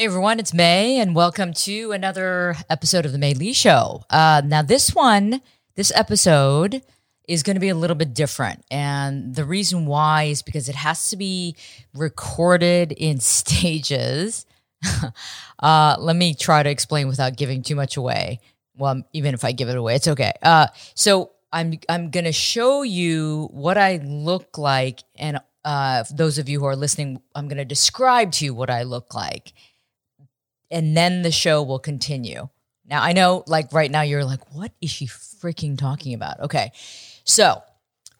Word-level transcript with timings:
Hey 0.00 0.06
everyone, 0.06 0.40
it's 0.40 0.54
May, 0.54 0.98
and 0.98 1.14
welcome 1.14 1.52
to 1.52 1.92
another 1.92 2.56
episode 2.70 3.04
of 3.04 3.12
the 3.12 3.18
May 3.18 3.34
Lee 3.34 3.52
Show. 3.52 4.02
Uh, 4.08 4.40
now, 4.42 4.62
this 4.62 4.94
one, 4.94 5.42
this 5.74 5.92
episode 5.94 6.80
is 7.28 7.42
going 7.42 7.56
to 7.56 7.60
be 7.60 7.68
a 7.68 7.74
little 7.74 7.94
bit 7.94 8.14
different, 8.14 8.64
and 8.70 9.34
the 9.34 9.44
reason 9.44 9.84
why 9.84 10.22
is 10.22 10.40
because 10.40 10.70
it 10.70 10.74
has 10.74 11.10
to 11.10 11.18
be 11.18 11.54
recorded 11.92 12.92
in 12.92 13.20
stages. 13.20 14.46
uh, 15.58 15.96
let 15.98 16.16
me 16.16 16.32
try 16.32 16.62
to 16.62 16.70
explain 16.70 17.06
without 17.06 17.36
giving 17.36 17.62
too 17.62 17.76
much 17.76 17.98
away. 17.98 18.40
Well, 18.78 19.02
even 19.12 19.34
if 19.34 19.44
I 19.44 19.52
give 19.52 19.68
it 19.68 19.76
away, 19.76 19.96
it's 19.96 20.08
okay. 20.08 20.32
Uh, 20.42 20.68
so 20.94 21.32
I'm 21.52 21.78
I'm 21.90 22.08
going 22.10 22.24
to 22.24 22.32
show 22.32 22.80
you 22.80 23.50
what 23.52 23.76
I 23.76 23.98
look 24.02 24.56
like, 24.56 25.00
and 25.16 25.40
uh, 25.62 26.04
those 26.10 26.38
of 26.38 26.48
you 26.48 26.58
who 26.58 26.64
are 26.64 26.74
listening, 26.74 27.20
I'm 27.34 27.48
going 27.48 27.58
to 27.58 27.66
describe 27.66 28.32
to 28.32 28.46
you 28.46 28.54
what 28.54 28.70
I 28.70 28.84
look 28.84 29.12
like 29.12 29.52
and 30.70 30.96
then 30.96 31.22
the 31.22 31.30
show 31.30 31.62
will 31.62 31.78
continue. 31.78 32.48
Now, 32.86 33.02
I 33.02 33.12
know, 33.12 33.44
like 33.46 33.72
right 33.72 33.90
now, 33.90 34.02
you're 34.02 34.24
like, 34.24 34.54
what 34.54 34.72
is 34.80 34.90
she 34.90 35.06
freaking 35.06 35.78
talking 35.78 36.14
about? 36.14 36.40
Okay. 36.40 36.72
So 37.24 37.62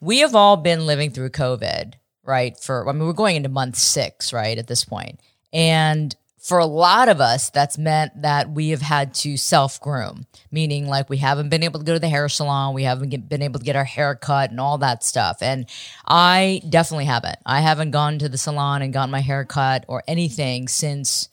we 0.00 0.20
have 0.20 0.34
all 0.34 0.56
been 0.56 0.86
living 0.86 1.10
through 1.10 1.30
COVID, 1.30 1.94
right? 2.24 2.58
For, 2.58 2.88
I 2.88 2.92
mean, 2.92 3.06
we're 3.06 3.12
going 3.12 3.36
into 3.36 3.48
month 3.48 3.77
six, 3.77 4.32
right? 4.32 4.56
At 4.56 4.68
this 4.68 4.84
point. 4.84 5.20
And 5.52 6.14
for 6.41 6.58
a 6.58 6.66
lot 6.66 7.08
of 7.08 7.20
us, 7.20 7.50
that's 7.50 7.77
meant 7.77 8.22
that 8.22 8.50
we 8.50 8.70
have 8.70 8.80
had 8.80 9.12
to 9.14 9.36
self 9.36 9.80
groom, 9.80 10.27
meaning 10.50 10.86
like 10.86 11.10
we 11.10 11.19
haven't 11.19 11.50
been 11.50 11.62
able 11.62 11.80
to 11.80 11.84
go 11.84 11.92
to 11.92 11.98
the 11.98 12.08
hair 12.08 12.28
salon, 12.30 12.72
we 12.72 12.84
haven't 12.84 13.10
get, 13.10 13.28
been 13.28 13.42
able 13.42 13.58
to 13.58 13.64
get 13.64 13.77
our 13.77 13.84
hair 13.84 14.14
cut 14.14 14.50
and 14.50 14.58
all 14.58 14.78
that 14.78 15.05
stuff. 15.05 15.38
And 15.42 15.66
I 16.06 16.62
definitely 16.66 17.05
haven't. 17.05 17.38
I 17.44 17.60
haven't 17.60 17.91
gone 17.91 18.19
to 18.20 18.28
the 18.28 18.38
salon 18.38 18.80
and 18.80 18.92
gotten 18.92 19.10
my 19.10 19.20
hair 19.20 19.44
cut 19.44 19.84
or 19.86 20.02
anything 20.08 20.66
since 20.66 21.28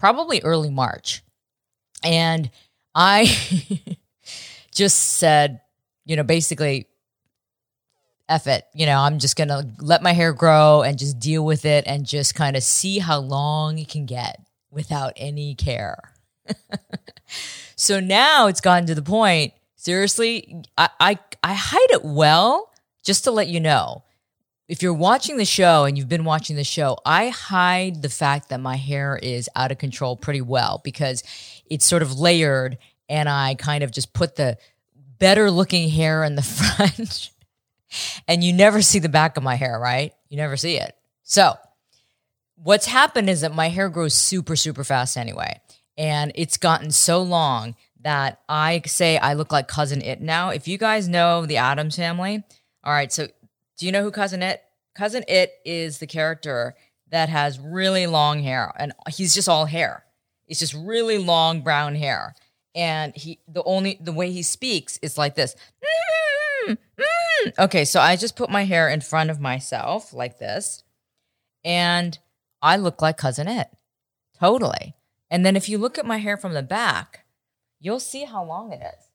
probably 0.00 0.40
early 0.42 0.70
March. 0.70 1.22
And 2.02 2.50
I 2.94 3.26
just 4.74 4.98
said, 4.98 5.60
you 6.06 6.16
know, 6.16 6.24
basically, 6.24 6.88
F 8.28 8.46
it. 8.46 8.64
You 8.74 8.86
know, 8.86 8.98
I'm 8.98 9.18
just 9.18 9.36
going 9.36 9.48
to 9.48 9.68
let 9.80 10.02
my 10.02 10.12
hair 10.12 10.32
grow 10.32 10.82
and 10.82 10.98
just 10.98 11.18
deal 11.18 11.44
with 11.44 11.64
it 11.64 11.84
and 11.86 12.06
just 12.06 12.34
kind 12.34 12.56
of 12.56 12.62
see 12.62 12.98
how 12.98 13.18
long 13.18 13.78
it 13.78 13.88
can 13.88 14.06
get 14.06 14.40
without 14.70 15.12
any 15.16 15.54
care. 15.54 16.14
so 17.76 18.00
now 18.00 18.46
it's 18.46 18.60
gotten 18.60 18.86
to 18.86 18.94
the 18.94 19.02
point, 19.02 19.52
seriously, 19.76 20.62
I, 20.78 20.88
I, 20.98 21.18
I 21.42 21.54
hide 21.54 21.90
it 21.90 22.04
well 22.04 22.72
just 23.04 23.24
to 23.24 23.30
let 23.30 23.48
you 23.48 23.60
know 23.60 24.04
if 24.70 24.84
you're 24.84 24.94
watching 24.94 25.36
the 25.36 25.44
show 25.44 25.84
and 25.84 25.98
you've 25.98 26.08
been 26.08 26.24
watching 26.24 26.54
the 26.54 26.62
show, 26.62 26.96
I 27.04 27.30
hide 27.30 28.02
the 28.02 28.08
fact 28.08 28.50
that 28.50 28.60
my 28.60 28.76
hair 28.76 29.18
is 29.20 29.50
out 29.56 29.72
of 29.72 29.78
control 29.78 30.16
pretty 30.16 30.42
well 30.42 30.80
because 30.84 31.24
it's 31.68 31.84
sort 31.84 32.02
of 32.02 32.20
layered 32.20 32.78
and 33.08 33.28
I 33.28 33.56
kind 33.56 33.82
of 33.82 33.90
just 33.90 34.12
put 34.12 34.36
the 34.36 34.58
better 35.18 35.50
looking 35.50 35.88
hair 35.88 36.22
in 36.22 36.36
the 36.36 36.42
front. 36.76 37.32
and 38.28 38.44
you 38.44 38.52
never 38.52 38.80
see 38.80 39.00
the 39.00 39.08
back 39.08 39.36
of 39.36 39.42
my 39.42 39.56
hair, 39.56 39.76
right? 39.76 40.12
You 40.28 40.36
never 40.36 40.56
see 40.56 40.76
it. 40.76 40.94
So, 41.24 41.56
what's 42.54 42.86
happened 42.86 43.28
is 43.28 43.40
that 43.40 43.52
my 43.52 43.70
hair 43.70 43.88
grows 43.88 44.14
super, 44.14 44.54
super 44.54 44.84
fast 44.84 45.16
anyway. 45.16 45.60
And 45.98 46.30
it's 46.36 46.58
gotten 46.58 46.92
so 46.92 47.22
long 47.22 47.74
that 48.02 48.40
I 48.48 48.82
say 48.86 49.18
I 49.18 49.34
look 49.34 49.50
like 49.50 49.66
Cousin 49.66 50.00
it 50.00 50.20
now. 50.20 50.50
If 50.50 50.68
you 50.68 50.78
guys 50.78 51.08
know 51.08 51.44
the 51.44 51.56
Addams 51.56 51.96
family, 51.96 52.44
all 52.84 52.92
right, 52.92 53.12
so 53.12 53.26
do 53.80 53.86
you 53.86 53.92
know 53.92 54.02
who 54.02 54.10
Cousin 54.10 54.42
It? 54.42 54.62
Cousin 54.94 55.24
It 55.26 55.54
is 55.64 55.98
the 55.98 56.06
character 56.06 56.74
that 57.08 57.30
has 57.30 57.58
really 57.58 58.06
long 58.06 58.42
hair, 58.42 58.70
and 58.78 58.92
he's 59.08 59.34
just 59.34 59.48
all 59.48 59.64
hair. 59.64 60.04
It's 60.46 60.60
just 60.60 60.74
really 60.74 61.16
long 61.16 61.62
brown 61.62 61.94
hair, 61.94 62.34
and 62.74 63.16
he 63.16 63.40
the 63.48 63.62
only 63.62 63.98
the 63.98 64.12
way 64.12 64.32
he 64.32 64.42
speaks 64.42 64.98
is 65.00 65.16
like 65.16 65.34
this. 65.34 65.56
Mm-hmm. 66.68 67.48
Okay, 67.58 67.86
so 67.86 68.00
I 68.00 68.16
just 68.16 68.36
put 68.36 68.50
my 68.50 68.64
hair 68.64 68.90
in 68.90 69.00
front 69.00 69.30
of 69.30 69.40
myself 69.40 70.12
like 70.12 70.38
this, 70.38 70.84
and 71.64 72.18
I 72.60 72.76
look 72.76 73.00
like 73.00 73.16
Cousin 73.16 73.48
It, 73.48 73.68
totally. 74.38 74.94
And 75.30 75.46
then 75.46 75.56
if 75.56 75.70
you 75.70 75.78
look 75.78 75.96
at 75.96 76.04
my 76.04 76.18
hair 76.18 76.36
from 76.36 76.52
the 76.52 76.62
back, 76.62 77.24
you'll 77.80 77.98
see 77.98 78.24
how 78.24 78.44
long 78.44 78.72
it 78.72 78.82
is. 78.82 79.08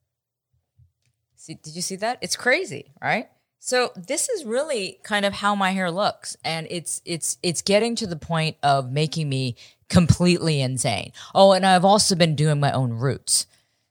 See, 1.35 1.53
did 1.53 1.75
you 1.75 1.83
see 1.83 1.97
that? 1.97 2.17
It's 2.21 2.35
crazy, 2.35 2.93
right? 2.99 3.29
So 3.65 3.91
this 3.95 4.29
is 4.29 4.45
really 4.45 4.99
kind 5.01 5.25
of 5.25 5.33
how 5.33 5.55
my 5.55 5.71
hair 5.71 5.89
looks 5.89 6.37
and 6.45 6.67
it's 6.69 7.01
it's 7.03 7.39
it's 7.41 7.63
getting 7.63 7.95
to 7.95 8.05
the 8.05 8.15
point 8.15 8.57
of 8.61 8.91
making 8.91 9.27
me 9.27 9.55
completely 9.89 10.61
insane. 10.61 11.13
Oh, 11.33 11.51
and 11.51 11.65
I've 11.65 11.83
also 11.83 12.13
been 12.13 12.35
doing 12.35 12.59
my 12.59 12.71
own 12.73 12.93
roots, 12.93 13.47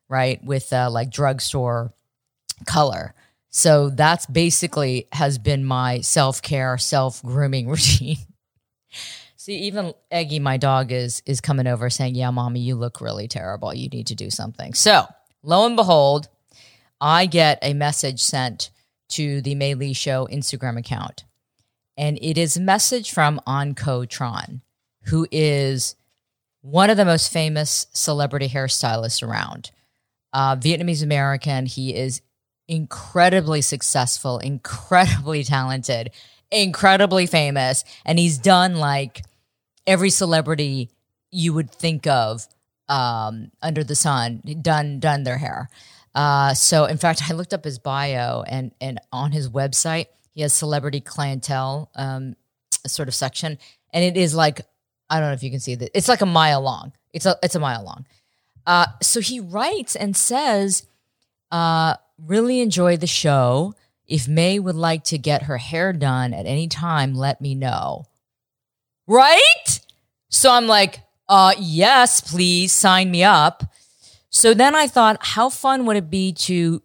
right? 0.09 0.41
With 0.45 0.73
uh, 0.73 0.93
like 0.93 1.11
drugstore 1.11 1.93
color. 2.67 3.15
So 3.51 3.91
that's 3.91 4.27
basically 4.27 5.09
has 5.11 5.39
been 5.39 5.65
my 5.65 6.03
self-care, 6.03 6.79
self-grooming 6.79 7.67
routine. 7.69 8.19
See, 9.35 9.57
even 9.57 9.93
Eggy, 10.09 10.39
my 10.39 10.57
dog, 10.57 10.93
is 10.93 11.21
is 11.27 11.41
coming 11.41 11.67
over 11.67 11.91
saying, 11.91 12.15
"Yeah, 12.15 12.31
mommy, 12.31 12.61
you 12.61 12.77
look 12.77 13.01
really 13.01 13.27
terrible. 13.27 13.75
You 13.75 13.89
need 13.89 14.07
to 14.07 14.15
do 14.15 14.31
something." 14.31 14.73
So, 14.73 15.09
lo 15.43 15.67
and 15.67 15.75
behold, 15.75 16.29
I 17.01 17.27
get 17.27 17.59
a 17.61 17.75
message 17.75 18.23
sent 18.23 18.71
to 19.11 19.41
the 19.41 19.55
May 19.55 19.75
Lee 19.75 19.93
Show 19.93 20.27
Instagram 20.31 20.79
account. 20.79 21.25
And 21.97 22.19
it 22.21 22.37
is 22.39 22.57
a 22.57 22.61
message 22.61 23.13
from 23.13 23.41
Anh 23.47 23.75
Co 23.75 24.01
Tran, 24.01 24.61
who 25.05 25.27
is 25.31 25.95
one 26.61 26.91
of 26.91 26.97
the 26.97 27.05
most 27.05 27.33
famous 27.33 27.87
celebrity 27.93 28.49
hairstylists 28.49 29.27
around. 29.27 29.71
Uh, 30.33 30.57
Vietnamese 30.57 31.03
American. 31.03 31.67
He 31.67 31.95
is 31.95 32.23
incredibly 32.67 33.61
successful, 33.61 34.39
incredibly 34.39 35.45
talented, 35.45 36.11
incredibly 36.51 37.27
famous. 37.27 37.85
And 38.05 38.19
he's 38.19 38.39
done 38.39 38.77
like 38.77 39.23
every 39.87 40.11
celebrity 40.11 40.91
you 41.31 41.53
would 41.53 41.71
think 41.71 42.07
of 42.07 42.47
um, 42.89 43.51
under 43.63 43.85
the 43.85 43.95
sun, 43.95 44.43
done 44.61 45.01
done 45.01 45.23
their 45.25 45.39
hair. 45.39 45.69
Uh, 46.15 46.55
so, 46.55 46.85
in 46.85 46.97
fact, 46.97 47.23
I 47.29 47.35
looked 47.35 47.53
up 47.53 47.65
his 47.65 47.79
bio, 47.79 48.43
and 48.43 48.73
and 48.81 49.01
on 49.13 49.33
his 49.33 49.49
website, 49.49 50.07
he 50.33 50.43
has 50.43 50.53
celebrity 50.53 51.01
clientele 51.01 51.91
um, 51.95 52.37
sort 52.87 53.09
of 53.09 53.15
section, 53.15 53.59
and 53.93 54.05
it 54.05 54.17
is 54.17 54.35
like 54.35 54.61
I 55.11 55.21
don't 55.21 55.29
know 55.29 55.35
if 55.35 55.43
you 55.43 55.51
can 55.51 55.61
see 55.61 55.75
that 55.75 55.91
it's 55.95 56.09
like 56.09 56.21
a 56.21 56.27
mile 56.27 56.61
long. 56.61 56.93
It's 57.13 57.27
a 57.27 57.37
it's 57.43 57.55
a 57.55 57.61
mile 57.61 57.85
long. 57.85 58.07
Uh, 58.67 58.87
so 59.03 59.21
he 59.21 59.41
writes 59.41 59.97
and 59.97 60.17
says, 60.17 60.87
uh, 61.51 61.95
"Really 62.19 62.61
enjoy 62.61 62.97
the 62.97 63.07
show. 63.07 63.75
If 64.07 64.29
May 64.29 64.59
would 64.59 64.77
like 64.77 65.05
to 65.05 65.19
get 65.19 65.45
her 65.45 65.57
hair 65.57 65.93
done 65.93 66.33
at 66.35 66.47
any 66.47 66.69
time, 66.69 67.15
let 67.15 67.41
me 67.41 67.55
know." 67.55 68.07
Right? 69.07 69.81
So 70.31 70.51
I'm 70.51 70.67
like, 70.67 71.01
uh, 71.29 71.55
yes, 71.59 72.21
please 72.21 72.73
sign 72.73 73.11
me 73.11 73.23
up. 73.23 73.63
So 74.35 74.53
then 74.53 74.75
I 74.75 74.89
thought, 74.89 75.19
how 75.21 75.49
fun 75.49 75.87
would 75.87 75.97
it 75.97 76.11
be 76.11 76.33
to 76.33 76.83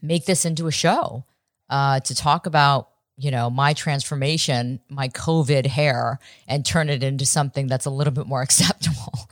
make 0.00 0.24
this 0.24 0.46
into 0.46 0.66
a 0.66 0.72
show 0.72 1.24
uh, 1.68 2.00
to 2.00 2.14
talk 2.14 2.46
about, 2.46 2.88
you 3.18 3.30
know, 3.30 3.50
my 3.50 3.74
transformation, 3.74 4.80
my 4.88 5.10
COVID 5.10 5.66
hair, 5.66 6.18
and 6.48 6.64
turn 6.64 6.88
it 6.88 7.02
into 7.02 7.26
something 7.26 7.66
that's 7.66 7.84
a 7.84 7.90
little 7.90 8.14
bit 8.14 8.26
more 8.26 8.40
acceptable. 8.48 9.28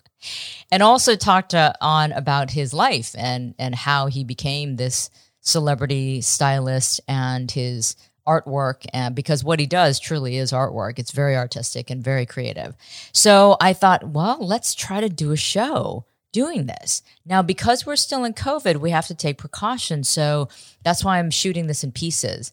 and 0.70 0.82
also 0.82 1.16
talk 1.16 1.48
to 1.48 1.74
Anh 1.80 2.12
about 2.12 2.50
his 2.50 2.74
life 2.74 3.14
and 3.16 3.54
and 3.58 3.74
how 3.74 4.08
he 4.08 4.24
became 4.24 4.76
this 4.76 5.08
celebrity 5.40 6.20
stylist 6.20 7.00
and 7.08 7.50
his 7.50 7.96
artwork 8.28 8.84
and 8.92 9.14
because 9.16 9.42
what 9.42 9.58
he 9.58 9.66
does 9.66 9.98
truly 9.98 10.36
is 10.36 10.52
artwork 10.52 11.00
it's 11.00 11.10
very 11.10 11.36
artistic 11.36 11.90
and 11.90 12.04
very 12.04 12.24
creative 12.24 12.76
so 13.12 13.56
i 13.60 13.72
thought 13.72 14.10
well 14.10 14.38
let's 14.40 14.76
try 14.76 15.00
to 15.00 15.08
do 15.08 15.32
a 15.32 15.36
show 15.36 16.04
doing 16.32 16.66
this. 16.66 17.02
Now, 17.24 17.42
because 17.42 17.86
we're 17.86 17.96
still 17.96 18.24
in 18.24 18.32
COVID, 18.32 18.76
we 18.76 18.90
have 18.90 19.06
to 19.06 19.14
take 19.14 19.38
precautions. 19.38 20.08
So 20.08 20.48
that's 20.82 21.04
why 21.04 21.18
I'm 21.18 21.30
shooting 21.30 21.66
this 21.66 21.84
in 21.84 21.92
pieces. 21.92 22.52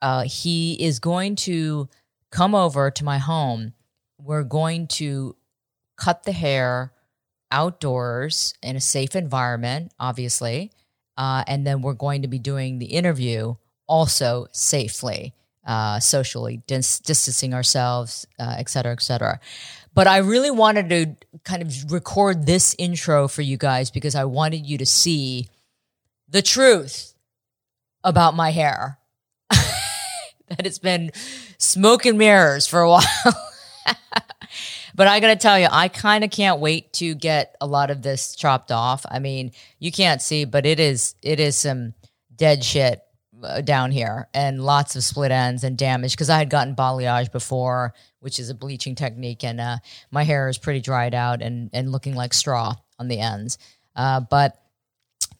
Uh, 0.00 0.24
he 0.24 0.74
is 0.74 0.98
going 0.98 1.36
to 1.36 1.88
come 2.30 2.54
over 2.54 2.90
to 2.90 3.04
my 3.04 3.18
home. 3.18 3.74
We're 4.18 4.42
going 4.42 4.86
to 4.88 5.36
cut 5.96 6.24
the 6.24 6.32
hair 6.32 6.92
outdoors 7.50 8.54
in 8.62 8.76
a 8.76 8.80
safe 8.80 9.16
environment, 9.16 9.92
obviously. 9.98 10.70
Uh, 11.16 11.42
and 11.46 11.66
then 11.66 11.82
we're 11.82 11.94
going 11.94 12.22
to 12.22 12.28
be 12.28 12.38
doing 12.38 12.78
the 12.78 12.86
interview 12.86 13.54
also 13.86 14.46
safely, 14.52 15.34
uh, 15.66 15.98
socially, 15.98 16.62
dis- 16.66 17.00
distancing 17.00 17.54
ourselves, 17.54 18.26
uh, 18.38 18.54
et 18.58 18.68
cetera, 18.68 18.92
et 18.92 19.02
cetera. 19.02 19.40
But 19.98 20.06
I 20.06 20.18
really 20.18 20.52
wanted 20.52 20.90
to 20.90 21.40
kind 21.42 21.60
of 21.60 21.90
record 21.90 22.46
this 22.46 22.72
intro 22.78 23.26
for 23.26 23.42
you 23.42 23.56
guys 23.56 23.90
because 23.90 24.14
I 24.14 24.26
wanted 24.26 24.64
you 24.64 24.78
to 24.78 24.86
see 24.86 25.48
the 26.28 26.40
truth 26.40 27.14
about 28.04 28.36
my 28.36 28.52
hair. 28.52 29.00
that 29.50 30.64
it's 30.64 30.78
been 30.78 31.10
smoke 31.58 32.06
and 32.06 32.16
mirrors 32.16 32.68
for 32.68 32.78
a 32.78 32.88
while. 32.88 33.02
but 34.94 35.08
I 35.08 35.18
got 35.18 35.30
to 35.30 35.36
tell 35.36 35.58
you, 35.58 35.66
I 35.68 35.88
kind 35.88 36.22
of 36.22 36.30
can't 36.30 36.60
wait 36.60 36.92
to 36.92 37.16
get 37.16 37.56
a 37.60 37.66
lot 37.66 37.90
of 37.90 38.00
this 38.00 38.36
chopped 38.36 38.70
off. 38.70 39.04
I 39.10 39.18
mean, 39.18 39.50
you 39.80 39.90
can't 39.90 40.22
see, 40.22 40.44
but 40.44 40.64
it 40.64 40.78
is 40.78 41.16
it 41.24 41.40
is 41.40 41.56
some 41.56 41.94
dead 42.36 42.62
shit 42.62 43.02
uh, 43.42 43.62
down 43.62 43.90
here 43.90 44.28
and 44.32 44.64
lots 44.64 44.94
of 44.94 45.02
split 45.02 45.32
ends 45.32 45.64
and 45.64 45.76
damage 45.76 46.12
because 46.12 46.30
I 46.30 46.38
had 46.38 46.50
gotten 46.50 46.76
balayage 46.76 47.32
before, 47.32 47.94
which 48.20 48.38
is 48.38 48.50
a 48.50 48.54
bleaching 48.54 48.94
technique, 48.94 49.44
and 49.44 49.60
uh, 49.60 49.78
my 50.10 50.24
hair 50.24 50.48
is 50.48 50.58
pretty 50.58 50.80
dried 50.80 51.14
out 51.14 51.42
and 51.42 51.70
and 51.72 51.92
looking 51.92 52.14
like 52.14 52.34
straw 52.34 52.74
on 52.98 53.08
the 53.08 53.20
ends. 53.20 53.58
Uh, 53.94 54.20
but 54.20 54.60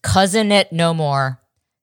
cousin 0.03 0.53
it 0.53 0.73
no 0.73 0.95
more. 0.95 1.41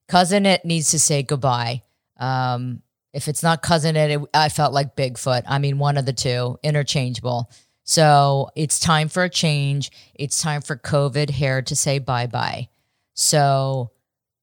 Cousin 0.08 0.46
it 0.46 0.64
needs 0.64 0.90
to 0.92 0.98
say 0.98 1.22
goodbye. 1.22 1.82
Um, 2.18 2.82
if 3.12 3.28
it's 3.28 3.42
not 3.42 3.62
cousin 3.62 3.96
it, 3.96 4.10
it, 4.10 4.20
I 4.34 4.48
felt 4.48 4.72
like 4.72 4.94
Bigfoot. 4.96 5.42
I 5.46 5.58
mean, 5.58 5.78
one 5.78 5.96
of 5.96 6.06
the 6.06 6.12
two, 6.12 6.58
interchangeable. 6.62 7.50
So 7.84 8.50
it's 8.56 8.80
time 8.80 9.08
for 9.08 9.22
a 9.22 9.30
change. 9.30 9.90
It's 10.14 10.42
time 10.42 10.60
for 10.60 10.76
COVID 10.76 11.30
hair 11.30 11.62
to 11.62 11.76
say 11.76 11.98
bye 11.98 12.26
bye. 12.26 12.68
So, 13.14 13.92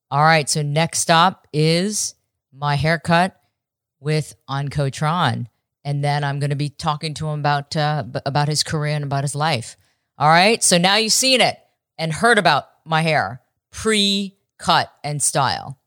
all 0.09 0.23
right. 0.23 0.49
So 0.49 0.61
next 0.61 0.99
stop 0.99 1.47
is 1.53 2.15
my 2.51 2.75
haircut 2.75 3.39
with 3.99 4.35
Anh 4.49 4.69
Co 4.69 4.89
Tran, 4.89 5.47
and 5.85 6.03
then 6.03 6.23
I'm 6.23 6.39
going 6.39 6.49
to 6.49 6.55
be 6.55 6.69
talking 6.69 7.13
to 7.15 7.27
him 7.27 7.39
about 7.39 7.75
uh, 7.75 8.03
about 8.25 8.47
his 8.47 8.63
career 8.63 8.95
and 8.95 9.03
about 9.03 9.23
his 9.23 9.35
life. 9.35 9.77
All 10.17 10.29
right. 10.29 10.63
So 10.63 10.77
now 10.77 10.95
you've 10.95 11.13
seen 11.13 11.41
it 11.41 11.57
and 11.97 12.13
heard 12.13 12.37
about 12.37 12.65
my 12.85 13.01
hair 13.01 13.41
pre 13.71 14.37
cut 14.57 14.93
and 15.03 15.21
style. 15.21 15.79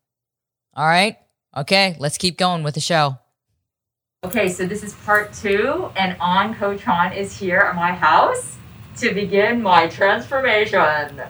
All 0.74 0.86
right. 0.86 1.16
Okay. 1.56 1.96
Let's 1.98 2.18
keep 2.18 2.36
going 2.38 2.62
with 2.62 2.74
the 2.74 2.80
show. 2.80 3.18
Okay, 4.24 4.48
so 4.48 4.66
this 4.66 4.82
is 4.82 4.92
part 5.04 5.32
two, 5.34 5.90
and 5.94 6.16
Anh 6.20 6.54
Co 6.54 6.74
Tran 6.76 7.14
is 7.14 7.38
here 7.38 7.58
at 7.58 7.76
my 7.76 7.92
house 7.92 8.56
to 8.96 9.14
begin 9.14 9.62
my 9.62 9.86
transformation. 9.86 11.22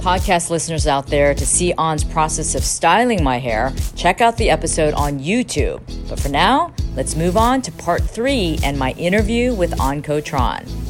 Podcast 0.00 0.48
listeners 0.48 0.86
out 0.86 1.06
there, 1.08 1.34
to 1.34 1.44
see 1.44 1.74
Anh's 1.74 2.04
process 2.04 2.54
of 2.54 2.64
styling 2.64 3.22
my 3.22 3.38
hair, 3.38 3.72
check 3.96 4.22
out 4.22 4.38
the 4.38 4.48
episode 4.48 4.94
on 4.94 5.18
YouTube. 5.20 5.80
But 6.08 6.18
for 6.18 6.30
now, 6.30 6.72
let's 6.96 7.16
move 7.16 7.36
on 7.36 7.60
to 7.62 7.72
part 7.72 8.02
three 8.02 8.58
and 8.64 8.78
my 8.78 8.92
interview 8.92 9.54
with 9.54 9.78
Anh 9.78 10.02
Co 10.02 10.20
Tran. 10.22 10.89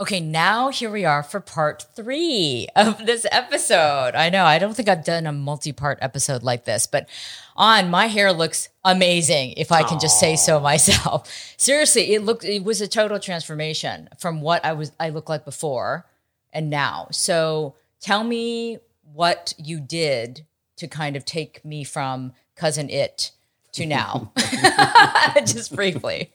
Okay, 0.00 0.18
now 0.18 0.70
here 0.70 0.90
we 0.90 1.04
are 1.04 1.22
for 1.22 1.40
part 1.40 1.84
three 1.94 2.66
of 2.74 3.04
this 3.04 3.26
episode. 3.30 4.14
I 4.14 4.30
know, 4.30 4.46
I 4.46 4.58
don't 4.58 4.72
think 4.72 4.88
I've 4.88 5.04
done 5.04 5.26
a 5.26 5.32
multi 5.32 5.72
part 5.72 5.98
episode 6.00 6.42
like 6.42 6.64
this, 6.64 6.86
but 6.86 7.06
Anh 7.58 7.90
my 7.90 8.06
hair 8.06 8.32
looks 8.32 8.70
amazing, 8.82 9.52
if 9.58 9.70
I 9.70 9.82
can 9.82 10.00
just 10.00 10.18
say 10.18 10.36
so 10.36 10.58
myself. 10.58 11.30
Seriously, 11.58 12.14
it 12.14 12.22
looked, 12.22 12.46
it 12.46 12.64
was 12.64 12.80
a 12.80 12.88
total 12.88 13.18
transformation 13.18 14.08
from 14.18 14.40
what 14.40 14.64
I 14.64 14.72
was, 14.72 14.90
I 14.98 15.10
looked 15.10 15.28
like 15.28 15.44
before 15.44 16.06
and 16.50 16.70
now. 16.70 17.08
So 17.12 17.74
tell 18.00 18.24
me 18.24 18.78
what 19.12 19.52
you 19.58 19.80
did 19.80 20.46
to 20.78 20.88
kind 20.88 21.14
of 21.14 21.26
take 21.26 21.62
me 21.62 21.84
from 21.84 22.32
cousin 22.56 22.88
it 22.88 23.32
to 23.72 23.84
now, 23.84 24.32
just 25.44 25.76
briefly. 25.76 26.32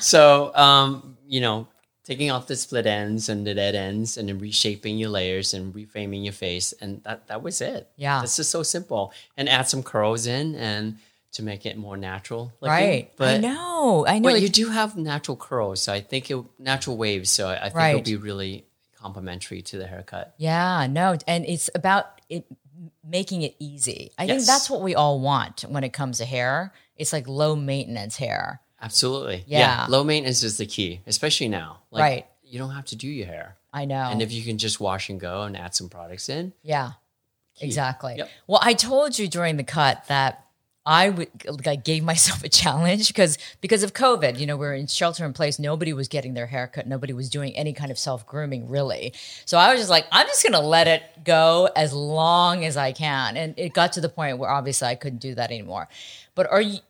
so 0.00 0.54
um, 0.54 1.16
you 1.26 1.40
know 1.40 1.66
taking 2.04 2.30
off 2.30 2.46
the 2.48 2.56
split 2.56 2.86
ends 2.86 3.28
and 3.28 3.46
the 3.46 3.54
dead 3.54 3.74
ends 3.74 4.16
and 4.18 4.28
then 4.28 4.38
reshaping 4.38 4.98
your 4.98 5.08
layers 5.10 5.54
and 5.54 5.72
reframing 5.74 6.24
your 6.24 6.32
face 6.32 6.72
and 6.80 7.02
that 7.04 7.26
that 7.28 7.42
was 7.42 7.60
it 7.60 7.88
Yeah. 7.96 8.22
it's 8.22 8.36
just 8.36 8.50
so 8.50 8.62
simple 8.62 9.12
and 9.36 9.48
add 9.48 9.68
some 9.68 9.82
curls 9.82 10.26
in 10.26 10.54
and 10.56 10.98
to 11.32 11.42
make 11.42 11.64
it 11.64 11.78
more 11.78 11.96
natural 11.96 12.52
looking. 12.60 12.72
right. 12.72 13.04
I 13.06 13.10
but 13.16 13.40
know. 13.40 14.04
I 14.06 14.18
know. 14.18 14.30
but 14.30 14.42
you 14.42 14.48
do 14.48 14.68
have 14.68 14.96
natural 14.96 15.36
curls 15.36 15.80
so 15.80 15.92
i 15.92 16.00
think 16.00 16.30
it 16.30 16.38
natural 16.58 16.96
waves 16.96 17.30
so 17.30 17.48
i, 17.48 17.56
I 17.56 17.62
think 17.64 17.74
Right. 17.76 17.94
it'll 17.96 18.02
be 18.04 18.16
really 18.16 18.66
complementary 18.96 19.62
to 19.62 19.78
the 19.78 19.86
haircut 19.86 20.34
Yeah, 20.38 20.86
no, 20.88 21.16
and 21.26 21.44
it's 21.46 21.70
about 21.74 22.20
it 22.28 22.44
making 23.04 23.42
it 23.42 23.54
easy. 23.58 24.12
I 24.16 24.26
think 24.26 24.44
that's 24.44 24.70
what 24.70 24.80
we 24.80 24.94
all 24.94 25.20
want 25.20 25.62
when 25.62 25.82
it 25.84 25.92
comes 25.92 26.18
to 26.18 26.24
hair. 26.24 26.72
It's 26.96 27.12
like 27.12 27.26
low 27.28 27.54
maintenance 27.56 28.16
hair. 28.16 28.60
Absolutely 28.82 29.44
Yeah. 29.46 29.86
low 29.88 30.04
maintenance 30.04 30.42
is 30.42 30.58
the 30.58 30.66
key 30.66 31.00
especially 31.06 31.48
now 31.48 31.78
like, 31.90 32.00
Right. 32.02 32.26
you 32.42 32.58
don't 32.58 32.72
have 32.72 32.84
to 32.86 32.96
do 32.96 33.08
your 33.08 33.26
hair 33.26 33.56
I 33.72 33.84
know. 33.86 34.08
and 34.10 34.20
if 34.20 34.32
you 34.32 34.42
can 34.42 34.58
just 34.58 34.80
wash 34.80 35.08
and 35.08 35.18
go 35.20 35.42
and 35.42 35.56
add 35.56 35.74
some 35.74 35.88
products 35.88 36.28
in 36.28 36.52
yeah, 36.62 36.92
exactly. 37.60 38.14
Yep. 38.18 38.30
Well, 38.46 38.60
I 38.62 38.74
told 38.74 39.18
you 39.18 39.28
during 39.28 39.56
the 39.56 39.64
cut 39.64 40.04
that 40.08 40.44
I 40.84 41.10
would 41.10 41.28
I 41.66 41.76
gave 41.76 42.02
myself 42.12 42.42
a 42.42 42.48
challenge 42.48 43.06
because 43.08 43.38
because 43.60 43.82
of 43.84 43.92
COVID, 43.94 44.38
you 44.38 44.46
know, 44.46 44.56
we're 44.56 44.74
in 44.74 44.88
shelter 44.88 45.24
in 45.24 45.32
place. 45.32 45.58
Nobody 45.60 45.92
was 45.92 46.08
getting 46.08 46.34
their 46.34 46.48
haircut. 46.48 46.86
Nobody 46.88 47.12
was 47.12 47.30
doing 47.30 47.54
any 47.56 47.72
kind 47.72 47.90
of 47.92 47.98
self 47.98 48.26
grooming 48.26 48.68
really. 48.68 49.12
So 49.44 49.58
I 49.58 49.70
was 49.70 49.80
just 49.80 49.90
like, 49.90 50.06
I'm 50.10 50.26
just 50.26 50.42
gonna 50.42 50.60
let 50.60 50.88
it 50.88 51.02
go 51.24 51.68
as 51.76 51.92
long 51.92 52.64
as 52.64 52.76
I 52.76 52.90
can. 52.92 53.36
And 53.36 53.54
it 53.56 53.74
got 53.74 53.92
to 53.92 54.00
the 54.00 54.08
point 54.08 54.38
where 54.38 54.50
obviously 54.50 54.88
I 54.88 54.96
couldn't 54.96 55.20
do 55.20 55.34
that 55.36 55.50
anymore. 55.50 55.88
But 56.34 56.50
are 56.50 56.60
you 56.60 56.80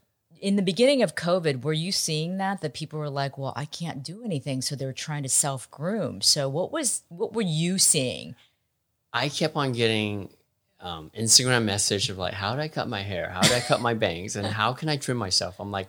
in 0.43 0.57
the 0.57 0.63
beginning 0.63 1.03
of 1.03 1.15
COVID, 1.15 1.63
were 1.63 1.73
you 1.73 1.93
seeing 1.93 2.37
that 2.39 2.61
that 2.61 2.75
people 2.75 2.99
were 2.99 3.09
like, 3.09 3.39
"Well, 3.39 3.53
I 3.57 3.65
can't 3.65 4.03
do 4.03 4.23
anything," 4.25 4.61
so 4.61 4.75
they 4.77 4.85
were 4.85 4.93
trying 4.93 5.23
to 5.23 5.29
self 5.29 5.71
groom. 5.71 6.21
So 6.21 6.49
what 6.49 6.71
was 6.73 7.03
what 7.09 7.33
were 7.33 7.43
you 7.43 7.79
seeing? 7.79 8.35
I 9.13 9.29
kept 9.29 9.57
on 9.57 9.73
getting 9.73 10.31
um, 10.81 11.11
Instagram 11.17 11.65
message 11.65 12.11
of 12.11 12.19
like, 12.19 12.35
how 12.35 12.55
do 12.57 12.61
I 12.61 12.69
cut 12.69 12.89
my 12.89 13.03
hair? 13.03 13.31
How 13.31 13.41
do 13.43 13.55
I 13.55 13.61
cut 13.61 13.81
my 13.81 13.95
bangs? 13.95 14.35
And 14.37 14.47
how 14.47 14.73
can 14.73 14.89
I 14.89 14.97
trim 14.97 15.17
myself? 15.17 15.61
I'm 15.61 15.71
like, 15.71 15.89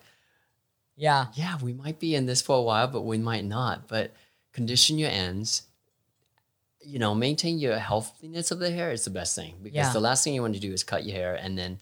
Yeah, 0.96 1.28
yeah, 1.34 1.58
we 1.62 1.74
might 1.74 2.00
be 2.00 2.14
in 2.14 2.28
this 2.28 2.42
for 2.44 2.56
a 2.58 2.62
while, 2.62 2.88
but 2.88 3.02
we 3.02 3.18
might 3.18 3.46
not. 3.46 3.88
But 3.88 4.12
condition 4.52 5.00
your 5.00 5.10
ends. 5.10 5.64
You 6.86 7.00
know, 7.00 7.16
maintain 7.16 7.58
your 7.60 7.80
healthiness 7.80 8.52
of 8.52 8.60
the 8.60 8.70
hair 8.70 8.92
is 8.92 9.04
the 9.06 9.10
best 9.10 9.36
thing 9.36 9.56
because 9.64 9.76
Yeah. 9.88 9.94
the 9.94 10.00
last 10.02 10.24
thing 10.24 10.34
you 10.36 10.42
want 10.42 10.54
to 10.54 10.60
do 10.60 10.74
is 10.74 10.84
cut 10.84 11.06
your 11.06 11.16
hair 11.16 11.34
and 11.34 11.58
then, 11.58 11.80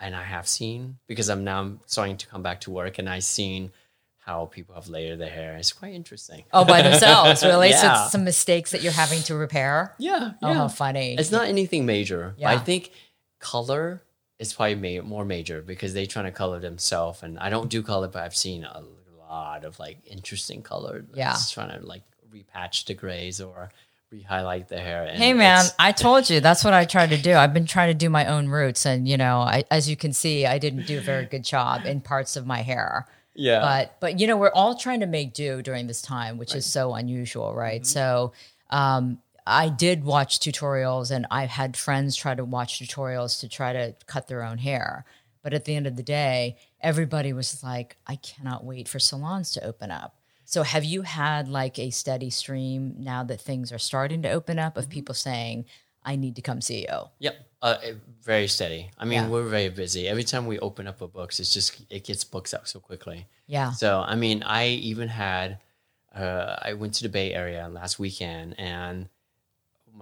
and 0.00 0.14
I 0.14 0.22
have 0.22 0.46
seen 0.48 0.98
because 1.06 1.28
I'm 1.30 1.44
now 1.44 1.74
starting 1.86 2.16
to 2.18 2.26
come 2.26 2.42
back 2.42 2.60
to 2.62 2.70
work 2.70 2.98
and 2.98 3.08
I've 3.08 3.24
seen 3.24 3.72
how 4.18 4.46
people 4.46 4.74
have 4.74 4.88
layered 4.88 5.18
their 5.20 5.28
hair. 5.30 5.54
It's 5.56 5.72
quite 5.72 5.92
interesting. 5.94 6.44
Oh, 6.52 6.64
by 6.64 6.80
themselves, 6.82 7.42
really? 7.44 7.72
So 7.72 7.82
Yeah. 7.86 8.02
it's 8.04 8.12
some 8.12 8.24
mistakes 8.24 8.70
that 8.70 8.82
you're 8.82 8.92
having 8.92 9.20
to 9.24 9.34
repair. 9.34 9.94
Yeah, 9.98 10.32
Oh, 10.42 10.48
yeah. 10.48 10.54
how 10.54 10.68
funny! 10.68 11.14
It's 11.18 11.30
not 11.30 11.46
anything 11.46 11.84
major. 11.86 12.34
Yeah. 12.38 12.50
I 12.50 12.56
think 12.58 12.90
color 13.38 14.02
is 14.38 14.52
probably 14.52 14.98
ma- 15.00 15.06
more 15.06 15.24
major 15.24 15.60
because 15.62 15.92
they 15.94 16.06
trying 16.06 16.24
to 16.24 16.30
color 16.32 16.58
themselves, 16.58 17.22
and 17.22 17.38
I 17.38 17.50
don't 17.50 17.68
do 17.68 17.82
color, 17.82 18.08
but 18.08 18.22
I've 18.22 18.34
seen 18.36 18.64
a 18.64 18.82
lot 19.28 19.64
of 19.64 19.78
like 19.78 19.98
interesting 20.06 20.62
color. 20.62 21.04
Yeah. 21.14 21.30
that's 21.32 21.50
trying 21.50 21.78
to 21.78 21.84
like 21.86 22.02
repatch 22.34 22.86
the 22.86 22.94
grays 22.94 23.40
or 23.40 23.70
re-highlight 24.14 24.68
the 24.68 24.78
hair. 24.78 25.04
And 25.04 25.18
Hey 25.18 25.32
man, 25.32 25.64
I 25.78 25.92
told 25.92 26.30
you 26.30 26.40
that's 26.40 26.64
what 26.64 26.72
I 26.74 26.84
tried 26.84 27.10
to 27.10 27.20
do. 27.20 27.34
I've 27.34 27.52
been 27.52 27.66
trying 27.66 27.88
to 27.88 27.94
do 27.94 28.08
my 28.08 28.26
own 28.26 28.48
roots, 28.48 28.86
and 28.86 29.08
you 29.08 29.16
know, 29.16 29.38
I, 29.38 29.64
as 29.70 29.88
you 29.88 29.96
can 29.96 30.12
see, 30.12 30.46
I 30.46 30.58
didn't 30.58 30.86
do 30.86 30.98
a 30.98 31.00
very 31.00 31.26
good 31.34 31.44
job 31.44 31.84
in 31.84 32.00
parts 32.00 32.36
of 32.36 32.46
my 32.46 32.62
hair. 32.62 33.06
yeah, 33.34 33.60
But 33.60 33.96
but 34.00 34.20
you 34.20 34.26
know, 34.26 34.36
we're 34.36 34.52
all 34.52 34.76
trying 34.76 35.00
to 35.00 35.06
make 35.06 35.34
do 35.34 35.62
during 35.62 35.86
this 35.86 36.02
time, 36.02 36.38
which 36.38 36.54
is 36.54 36.64
so 36.66 36.94
unusual, 36.94 37.54
right? 37.54 37.82
Mm-hmm. 37.82 37.98
So 37.98 38.32
um, 38.70 39.18
I 39.46 39.68
did 39.68 40.04
watch 40.04 40.38
tutorials, 40.38 41.10
and 41.10 41.26
I've 41.30 41.50
had 41.50 41.76
friends 41.76 42.16
try 42.16 42.34
to 42.34 42.44
watch 42.44 42.80
tutorials 42.80 43.40
to 43.40 43.48
try 43.48 43.72
to 43.72 43.94
cut 44.06 44.28
their 44.28 44.42
own 44.42 44.58
hair. 44.58 45.04
But 45.42 45.52
at 45.52 45.66
the 45.66 45.74
end 45.76 45.86
of 45.86 45.96
the 45.96 46.02
day, 46.02 46.56
everybody 46.80 47.32
was 47.32 47.62
like, 47.62 47.96
"I 48.06 48.16
cannot 48.16 48.64
wait 48.64 48.88
for 48.88 48.98
salons 48.98 49.50
to 49.52 49.64
open 49.64 49.90
up." 49.90 50.14
So 50.54 50.62
have 50.62 50.84
you 50.84 51.02
had 51.02 51.48
like 51.48 51.76
a 51.86 51.90
steady 51.90 52.30
stream 52.30 52.80
now 53.12 53.24
that 53.24 53.40
things 53.40 53.72
are 53.72 53.78
starting 53.92 54.22
to 54.22 54.30
open 54.38 54.56
up 54.58 54.74
Mm-hmm. 54.74 54.78
of 54.82 54.88
people 54.96 55.14
saying, 55.28 55.56
"I 56.10 56.14
need 56.16 56.34
to 56.36 56.42
come 56.48 56.60
you"? 56.60 57.10
Yep. 57.18 57.34
Uh, 57.60 57.76
very 58.22 58.46
steady. 58.56 58.82
I 58.96 59.04
mean, 59.04 59.22
Yeah. 59.22 59.28
we're 59.32 59.48
very 59.58 59.70
busy. 59.70 60.02
Every 60.14 60.22
time 60.32 60.44
we 60.46 60.56
open 60.68 60.86
up 60.86 61.00
a 61.00 61.08
books, 61.08 61.34
it's 61.40 61.52
just 61.58 61.68
it 61.90 62.02
gets 62.08 62.22
books 62.34 62.54
out 62.56 62.68
so 62.68 62.78
quickly. 62.88 63.26
Yeah. 63.56 63.72
So 63.72 63.88
I 64.12 64.14
mean, 64.14 64.38
I 64.60 64.62
even 64.90 65.08
had 65.08 65.48
uh, 66.14 66.54
I 66.68 66.70
went 66.80 66.92
to 66.98 67.02
the 67.02 67.12
Bay 67.18 67.28
Area 67.42 67.68
last 67.68 67.98
weekend, 67.98 68.48
and 68.58 69.08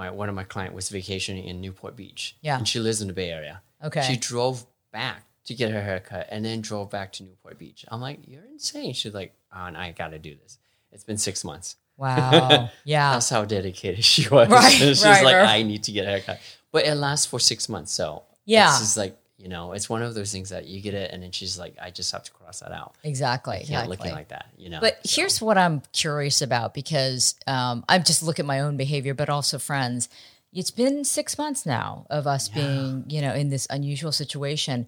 my 0.01 0.09
one 0.21 0.29
of 0.29 0.35
my 0.35 0.45
client 0.45 0.75
was 0.75 0.87
vacationing 0.91 1.45
in 1.51 1.61
Newport 1.63 1.95
Beach. 1.97 2.37
Yeah. 2.43 2.59
and 2.59 2.69
she 2.69 2.79
lives 2.79 3.01
in 3.03 3.09
the 3.09 3.15
Bay 3.15 3.31
Area. 3.39 3.63
Okay. 3.89 4.03
She 4.09 4.17
drove 4.31 4.67
back 4.93 5.25
to 5.47 5.55
get 5.55 5.71
her 5.73 5.83
haircut, 5.83 6.29
and 6.31 6.45
then 6.45 6.61
drove 6.61 6.91
back 6.91 7.13
to 7.15 7.23
Newport 7.25 7.59
Beach. 7.59 7.85
I'm 7.89 8.01
like, 8.01 8.21
you're 8.27 8.45
insane. 8.45 8.93
She's 8.95 9.15
like, 9.15 9.35
oh, 9.55 9.65
and 9.65 9.77
I 9.77 9.93
got 9.93 10.09
to 10.09 10.19
do 10.19 10.35
this. 10.35 10.59
It's 10.93 11.05
been 11.05 11.19
six 11.19 11.43
months. 11.45 11.77
Wow. 11.97 12.69
Yeah. 12.85 13.13
That's 13.13 13.29
how 13.31 13.45
dedicated 13.45 14.05
she 14.05 14.29
was. 14.29 14.49
Right, 14.49 14.73
She's 14.73 15.05
right, 15.05 15.25
like, 15.25 15.37
right. 15.37 15.49
I 15.49 15.63
need 15.63 15.85
to 15.85 15.93
get 15.93 16.07
a 16.07 16.11
haircut. 16.11 16.41
But 16.71 16.87
it 16.87 16.95
lasts 16.95 17.27
for 17.27 17.39
six 17.39 17.69
months. 17.69 17.93
So 17.93 18.23
Yeah. 18.45 18.71
it's 18.71 18.81
just 18.81 18.97
like, 18.97 19.17
you 19.37 19.49
know, 19.49 19.73
it's 19.73 19.89
one 19.89 20.03
of 20.03 20.15
those 20.15 20.31
things 20.31 20.51
that 20.51 20.67
you 20.67 20.81
get 20.81 20.95
it 20.95 21.11
and 21.13 21.23
then 21.23 21.33
she's 21.33 21.59
like, 21.59 21.75
I 21.81 21.91
just 21.91 22.13
have 22.13 22.23
to 22.25 22.31
cross 22.33 22.61
that 22.61 22.71
out. 22.73 22.95
exactly. 23.03 23.57
Can't 23.57 23.69
exactly. 23.69 23.97
looking 23.97 24.13
like 24.13 24.29
that, 24.29 24.47
you 24.57 24.71
know. 24.71 24.79
But 24.81 25.05
So, 25.07 25.21
here's 25.21 25.41
what 25.43 25.59
I'm 25.59 25.83
curious 25.93 26.41
about 26.43 26.75
because 26.75 27.35
um, 27.47 27.85
I 27.89 27.99
just 27.99 28.23
look 28.23 28.39
at 28.39 28.47
my 28.47 28.61
own 28.61 28.77
behavior, 28.77 29.15
but 29.15 29.29
also 29.29 29.59
friends. 29.59 30.09
It's 30.53 30.71
been 30.71 31.03
six 31.05 31.39
months 31.39 31.65
now 31.67 32.07
of 32.11 32.27
us 32.27 32.49
being, 32.49 33.05
you 33.09 33.21
know, 33.23 33.33
in 33.35 33.49
this 33.49 33.67
unusual 33.71 34.13
situation. 34.13 34.87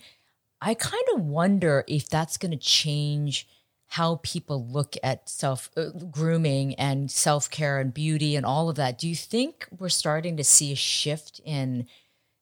I 0.65 0.75
kind 0.75 1.05
of 1.15 1.21
wonder 1.21 1.85
if 1.87 2.09
that's 2.09 2.39
going 2.39 2.53
to 2.53 2.57
change 2.57 3.47
how 3.87 4.19
people 4.23 4.67
look 4.67 4.97
at 5.03 5.29
self 5.29 5.71
uh, 5.77 5.91
grooming 6.11 6.75
and 6.77 7.11
self 7.11 7.51
care 7.51 7.79
and 7.79 7.93
beauty 7.93 8.35
and 8.35 8.47
all 8.47 8.71
of 8.71 8.77
that. 8.77 8.99
Do 8.99 9.07
you 9.07 9.15
think 9.15 9.69
we're 9.79 9.91
starting 9.91 10.39
to 10.39 10.45
see 10.45 10.73
a 10.73 10.77
shift 10.77 11.41
in, 11.45 11.87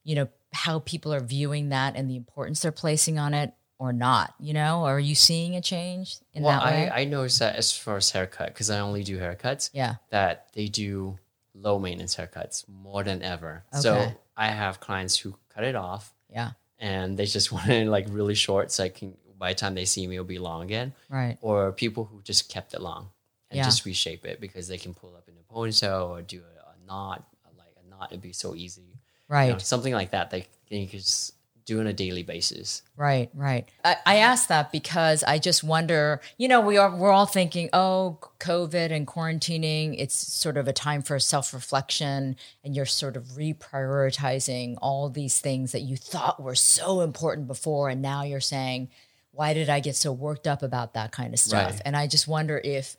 you 0.05 0.14
know, 0.14 0.29
how 0.52 0.79
people 0.79 1.12
are 1.12 1.21
viewing 1.21 1.71
that 1.71 1.97
and 1.97 2.09
the 2.09 2.17
importance 2.17 2.61
they're 2.61 2.73
placing 2.73 3.19
on 3.19 3.35
it 3.35 3.52
or 3.79 3.93
not? 3.93 4.35
You 4.38 4.55
know, 4.55 4.85
are 4.85 5.00
you 5.00 5.17
seeing 5.17 5.57
a 5.57 5.61
change 5.61 6.19
in 6.33 6.45
well, 6.45 6.61
that 6.61 6.73
way? 6.73 6.88
I, 6.88 7.00
I 7.00 7.05
noticed 7.05 7.41
that 7.41 7.57
as 7.57 7.76
far 7.76 7.97
as 7.97 8.11
haircut, 8.12 8.49
because 8.49 8.71
I 8.71 8.79
only 8.79 9.02
do 9.02 9.19
haircuts, 9.19 9.71
yeah. 9.73 9.97
that 10.11 10.47
they 10.55 10.69
do 10.69 11.19
low 11.55 11.79
maintenance 11.79 12.17
haircuts 12.17 12.67
more 12.69 13.02
than 13.02 13.21
ever. 13.23 13.64
Okay. 13.73 13.83
So 13.83 14.12
I 14.37 14.49
have 14.49 14.81
clients 14.81 15.17
who 15.17 15.35
cut 15.52 15.64
it 15.64 15.75
off 15.75 16.14
Yeah. 16.31 16.52
And 16.83 17.17
they 17.17 17.25
just 17.25 17.51
want 17.57 17.69
it 17.71 17.87
like 17.87 18.07
really 18.11 18.35
short 18.35 18.71
so 18.71 18.85
I 18.85 18.91
can 18.91 19.17
by 19.39 19.53
the 19.55 19.59
time 19.59 19.75
they 19.75 19.87
see 19.87 20.07
me 20.07 20.17
it'll 20.17 20.25
be 20.27 20.39
long 20.39 20.62
again. 20.62 20.93
Right. 21.09 21.37
Or 21.41 21.73
people 21.73 22.05
who 22.05 22.21
just 22.23 22.49
kept 22.49 22.75
it 22.75 22.81
long 22.83 23.09
and 23.51 23.57
Yeah. 23.59 23.65
just 23.65 23.85
reshape 23.87 24.25
it 24.27 24.41
because 24.41 24.69
they 24.69 24.79
can 24.79 24.93
pull 24.95 25.17
up 25.17 25.27
in 25.29 25.35
a 25.35 25.45
ponytail 25.53 26.11
or 26.11 26.23
do 26.23 26.41
a, 26.43 26.61
a 26.71 26.87
knot. 26.87 27.25
Like 27.59 27.75
a 27.85 27.89
knot 27.91 28.11
would 28.12 28.21
be 28.23 28.33
so 28.33 28.55
easy. 28.55 28.83
you 28.83 28.97
Right. 29.29 29.51
know, 29.53 29.59
something 29.59 29.95
like 29.95 30.11
that. 30.11 30.31
They 30.31 30.47
you 30.69 30.87
could 30.87 31.01
just 31.01 31.35
do 31.64 31.81
on 31.81 31.87
a 31.87 31.92
daily 31.92 32.23
basis. 32.23 32.83
Right, 32.97 33.31
right. 33.35 33.69
I, 33.85 33.97
I 34.04 34.16
asked 34.16 34.49
that 34.49 34.73
because 34.73 35.23
I 35.25 35.38
just 35.38 35.62
wonder, 35.64 36.21
you 36.38 36.49
know, 36.49 36.61
we 36.61 36.76
are 36.76 36.95
we're 36.95 37.11
all 37.11 37.26
thinking, 37.26 37.71
oh, 37.73 38.19
COVID 38.40 38.90
and 38.90 39.07
quarantining, 39.07 39.95
it's 39.99 40.14
sort 40.14 40.57
of 40.57 40.69
a 40.69 40.73
time 40.73 41.02
for 41.02 41.19
self-reflection 41.19 42.37
and 42.64 42.76
you're 42.76 42.87
sort 42.87 43.16
of 43.16 43.25
reprioritizing 43.37 44.76
all 44.83 45.09
these 45.09 45.40
things 45.40 45.73
that 45.73 45.81
you 45.81 45.97
thought 45.97 46.42
were 46.42 46.54
so 46.54 47.00
important 47.00 47.47
before 47.47 47.88
and 47.88 48.02
now 48.02 48.23
you're 48.23 48.40
saying, 48.40 48.88
why 49.33 49.54
did 49.54 49.69
I 49.69 49.81
get 49.81 49.97
so 49.97 50.12
worked 50.12 50.47
up 50.47 50.62
about 50.62 50.95
that 50.95 51.12
kind 51.12 51.33
of 51.33 51.40
stuff? 51.40 51.73
Right. 51.73 51.83
And 51.85 51.97
I 51.97 52.07
just 52.07 52.28
wonder 52.28 52.61
if 52.62 52.97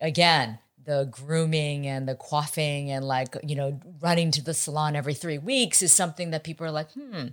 again, 0.00 0.58
the 0.84 1.08
grooming 1.10 1.86
and 1.86 2.08
the 2.08 2.14
coiffing 2.14 2.88
and 2.88 3.04
like, 3.04 3.36
you 3.42 3.54
know, 3.54 3.78
running 4.00 4.30
to 4.32 4.42
the 4.42 4.54
salon 4.54 4.96
every 4.96 5.14
3 5.14 5.38
weeks 5.38 5.82
is 5.82 5.92
something 5.92 6.30
that 6.30 6.42
people 6.42 6.66
are 6.66 6.70
like, 6.70 6.90
"Hmm, 6.92 7.28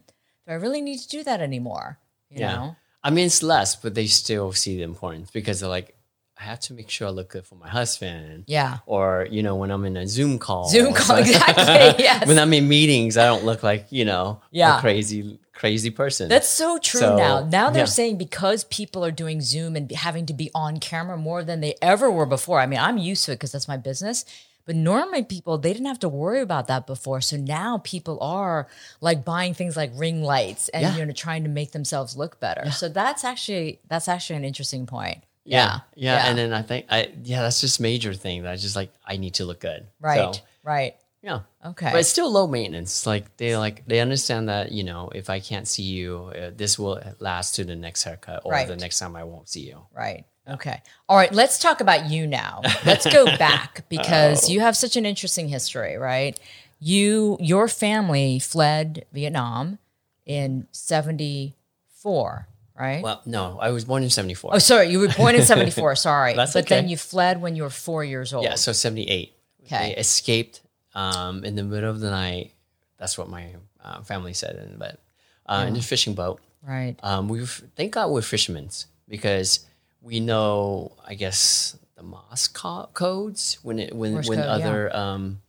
do 0.47 0.53
I 0.53 0.55
really 0.55 0.81
need 0.81 0.99
to 0.99 1.07
do 1.09 1.23
that 1.23 1.41
anymore? 1.41 1.99
You 2.29 2.39
know? 2.39 2.75
I 3.03 3.09
mean, 3.09 3.25
it's 3.25 3.43
less, 3.43 3.75
but 3.75 3.93
they 3.95 4.07
still 4.07 4.51
see 4.51 4.77
the 4.77 4.83
importance 4.83 5.29
because 5.31 5.59
they're 5.59 5.69
like, 5.69 5.93
I 6.39 6.43
have 6.43 6.59
to 6.61 6.73
make 6.73 6.89
sure 6.89 7.07
I 7.07 7.11
look 7.11 7.29
good 7.29 7.45
for 7.45 7.55
my 7.55 7.67
husband. 7.67 8.43
Yeah. 8.47 8.77
Or, 8.85 9.27
you 9.29 9.41
know, 9.41 9.55
when 9.55 9.71
I'm 9.71 9.85
in 9.85 9.97
a 9.97 10.05
Zoom 10.07 10.37
call. 10.37 10.69
Zoom 10.69 10.93
call, 10.93 11.17
exactly. 11.25 11.63
Yes. 12.03 12.27
when 12.27 12.37
I'm 12.37 12.53
in 12.53 12.67
meetings, 12.67 13.17
I 13.17 13.25
don't 13.25 13.43
look 13.43 13.63
like, 13.63 13.87
you 13.91 14.05
know, 14.05 14.41
Yeah. 14.51 14.77
a 14.77 14.81
crazy, 14.81 15.39
crazy 15.53 15.89
person. 15.89 16.29
That's 16.29 16.47
so 16.47 16.77
true 16.77 16.99
So, 16.99 17.17
now. 17.17 17.43
Now 17.43 17.69
they're 17.71 17.81
yeah. 17.83 17.85
saying 17.85 18.17
because 18.19 18.65
people 18.65 19.03
are 19.03 19.11
doing 19.11 19.41
Zoom 19.41 19.75
and 19.75 19.91
having 19.91 20.25
to 20.27 20.33
be 20.33 20.51
on 20.53 20.79
camera 20.79 21.17
more 21.17 21.43
than 21.43 21.59
they 21.61 21.73
ever 21.81 22.11
were 22.11 22.27
before. 22.27 22.59
I 22.59 22.67
mean, 22.67 22.79
I'm 22.79 22.97
used 22.99 23.25
to 23.25 23.31
it 23.31 23.35
because 23.35 23.51
that's 23.51 23.67
my 23.67 23.77
business. 23.77 24.23
But 24.67 24.75
normally 24.75 25.23
people 25.23 25.57
they 25.57 25.73
didn't 25.73 25.87
have 25.87 25.99
to 26.01 26.09
worry 26.09 26.41
about 26.41 26.67
that 26.67 26.85
before. 26.85 27.21
So 27.21 27.37
now 27.37 27.79
people 27.83 28.19
are 28.21 28.67
like 29.01 29.25
buying 29.25 29.55
things 29.55 29.75
like 29.75 29.91
ring 29.95 30.21
lights 30.21 30.67
and 30.69 30.83
Yeah. 30.83 30.95
you 30.97 31.05
know 31.05 31.13
trying 31.13 31.43
to 31.45 31.49
make 31.49 31.71
themselves 31.71 32.15
look 32.15 32.39
better. 32.39 32.69
So 32.71 32.89
that's 32.89 33.23
actually 33.23 33.79
that's 33.87 34.07
actually 34.07 34.35
an 34.35 34.45
interesting 34.45 34.85
point. 34.85 35.23
yeah, 35.45 35.79
yeah. 35.95 36.27
And 36.27 36.37
then 36.37 36.51
I 36.53 36.61
think, 36.61 36.85
I 36.91 37.09
yeah, 37.23 37.41
that's 37.41 37.61
just 37.61 37.79
major 37.79 38.13
thing 38.13 38.43
that 38.43 38.51
I 38.51 38.57
just 38.57 38.75
like, 38.75 38.91
I 39.05 39.15
need 39.17 39.35
to 39.35 39.45
look 39.45 39.61
good. 39.61 39.87
right. 40.01 40.35
So, 40.35 40.41
right. 40.63 40.95
yeah. 41.23 41.39
Okay. 41.65 41.89
But 41.91 41.99
it's 42.01 42.09
still 42.09 42.29
low 42.29 42.47
maintenance. 42.47 43.07
Like 43.07 43.25
they 43.37 43.55
like 43.55 43.87
they 43.87 44.01
understand 44.01 44.49
that 44.49 44.71
you 44.73 44.83
know 44.83 45.09
if 45.15 45.29
I 45.29 45.39
can't 45.39 45.65
see 45.67 45.83
you, 45.83 46.31
uh, 46.35 46.51
this 46.55 46.77
will 46.77 47.01
last 47.19 47.55
to 47.55 47.63
the 47.63 47.75
next 47.77 48.03
haircut 48.03 48.41
or 48.43 48.51
Right. 48.51 48.67
the 48.67 48.75
next 48.75 48.99
time 48.99 49.15
I 49.15 49.23
won't 49.23 49.47
see 49.47 49.61
you. 49.71 49.87
Right. 49.95 50.25
Okay. 50.49 50.81
All 51.09 51.17
right. 51.17 51.31
Let's 51.33 51.59
talk 51.59 51.81
about 51.81 52.09
you 52.09 52.25
now. 52.27 52.61
Let's 52.85 53.05
go 53.05 53.25
back 53.37 53.83
because 53.89 54.49
you 54.49 54.61
have 54.61 54.77
such 54.77 54.95
an 54.95 55.05
interesting 55.05 55.47
history, 55.49 55.97
right? 55.97 56.39
You, 56.79 57.37
your 57.39 57.67
family 57.67 58.39
fled 58.39 59.05
Vietnam 59.11 59.79
in 60.25 60.67
74, 60.71 62.47
right? 62.77 63.03
Well, 63.03 63.21
no, 63.25 63.57
I 63.59 63.71
was 63.71 63.85
born 63.85 64.03
in 64.03 64.09
'74. 64.09 64.51
oh, 64.53 64.59
sorry. 64.59 64.89
You 64.89 64.99
were 64.99 65.07
born 65.09 65.35
in 65.35 65.43
74. 65.43 65.95
Sorry. 65.97 66.33
That's 66.33 66.53
but 66.53 66.67
then 66.67 66.87
you 66.87 66.97
fled 66.97 67.41
when 67.41 67.55
you 67.55 67.63
were 67.63 67.69
four 67.69 68.03
years 68.03 68.33
old. 68.33 68.43
Yeah, 68.43 68.55
so 68.55 68.71
78. 68.71 69.33
Okay. 69.65 69.89
They 69.89 69.95
escaped 69.99 70.61
um, 70.93 71.43
in 71.43 71.55
the 71.55 71.63
middle 71.63 71.89
of 71.89 71.99
the 71.99 72.09
night. 72.09 72.53
That's 72.97 73.17
what 73.17 73.29
my 73.29 73.55
uh, 73.83 74.01
family 74.03 74.33
said. 74.33 74.55
And, 74.55 74.79
but 74.79 74.99
uh, 75.45 75.65
in 75.67 75.75
a 75.75 75.81
fishing 75.81 76.13
boat. 76.13 76.41
Right. 76.61 76.95
Um, 77.01 77.27
we 77.29 77.45
thank 77.45 77.93
God 77.93 78.11
we're 78.11 78.21
fishermen 78.21 78.69
because 79.07 79.65
we 80.07 80.21
know, 80.21 80.93
I 81.05 81.15
guess, 81.15 81.77
the 81.95 82.03
Morse 82.03 82.47
co- 82.47 82.89
codes 82.93 83.59
when 83.61 83.77
it 83.77 83.93
when 83.93 84.13
Morse 84.13 84.29
when 84.29 84.39
code, 84.39 84.47
yeah. 84.47 84.53
other 84.53 84.95
um, 84.95 85.41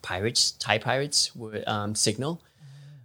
pirates, 0.00 0.52
Thai 0.52 0.78
pirates, 0.78 1.34
would 1.34 1.66
um, 1.66 1.96
signal 1.96 2.40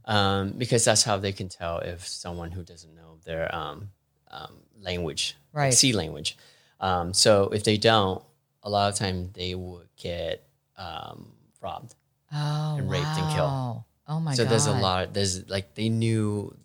um, 0.06 0.54
because 0.58 0.86
that's 0.86 1.04
how 1.04 1.18
they 1.18 1.32
can 1.32 1.50
tell 1.50 1.80
if 1.80 2.08
someone 2.08 2.52
who 2.52 2.64
doesn't 2.64 2.96
know 2.96 3.18
their 3.26 3.54
um, 3.54 3.90
um, 4.30 4.58
language, 4.80 5.36
like 5.54 5.74
sea 5.74 5.92
language. 5.92 6.38
Um, 6.80 7.16
so 7.16 7.50
if 7.50 7.64
they 7.64 7.78
don't, 7.78 8.24
a 8.62 8.70
lot 8.70 8.94
of 8.94 8.96
time 8.96 9.32
they 9.34 9.56
would 9.56 9.88
get 9.98 10.44
um, 10.78 11.32
robbed. 11.62 11.96
Oh, 12.32 12.76
and 12.78 12.92
raped 12.92 13.08
and 13.08 13.36
killed. 13.36 13.84
Oh 14.08 14.20
my 14.20 14.32
god. 14.32 14.38
so 14.38 14.44
God. 14.44 14.52
there's 14.52 14.68
a 14.68 14.74
lot. 14.74 15.14
There's 15.16 15.50
like 15.50 15.74
they 15.74 15.90
knew 15.90 16.56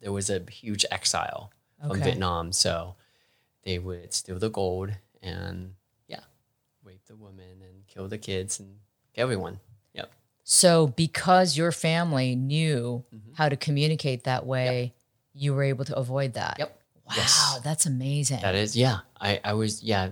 there 0.00 0.12
was 0.12 0.28
a 0.28 0.42
huge 0.50 0.84
exile 0.90 1.50
from 1.80 2.00
Vietnam, 2.00 2.52
so 2.52 2.94
they 3.62 3.78
would 3.78 4.12
steal 4.14 4.38
the 4.38 4.50
gold 4.50 4.90
and 5.22 5.74
yeah, 6.06 6.20
rape 6.84 7.04
the 7.06 7.16
women 7.16 7.62
and 7.62 7.86
kill 7.86 8.08
the 8.08 8.18
kids 8.18 8.60
and 8.60 8.76
everyone. 9.16 9.60
Yep. 9.94 10.10
So, 10.44 10.86
because 10.88 11.56
your 11.56 11.72
family 11.72 12.34
knew 12.34 13.04
Mm-hmm. 13.14 13.32
how 13.34 13.48
to 13.48 13.56
communicate 13.56 14.24
that 14.24 14.46
way, 14.46 14.94
you 15.34 15.54
were 15.54 15.62
able 15.62 15.84
to 15.84 15.96
avoid 15.96 16.34
that. 16.34 16.56
Yep. 16.58 16.80
Wow, 17.06 17.14
Yes. 17.16 17.60
that's 17.64 17.86
amazing. 17.86 18.40
That 18.42 18.54
is 18.54 18.76
yeah. 18.76 18.98
I 19.20 19.40
I 19.44 19.52
was 19.54 19.82
yeah. 19.82 20.10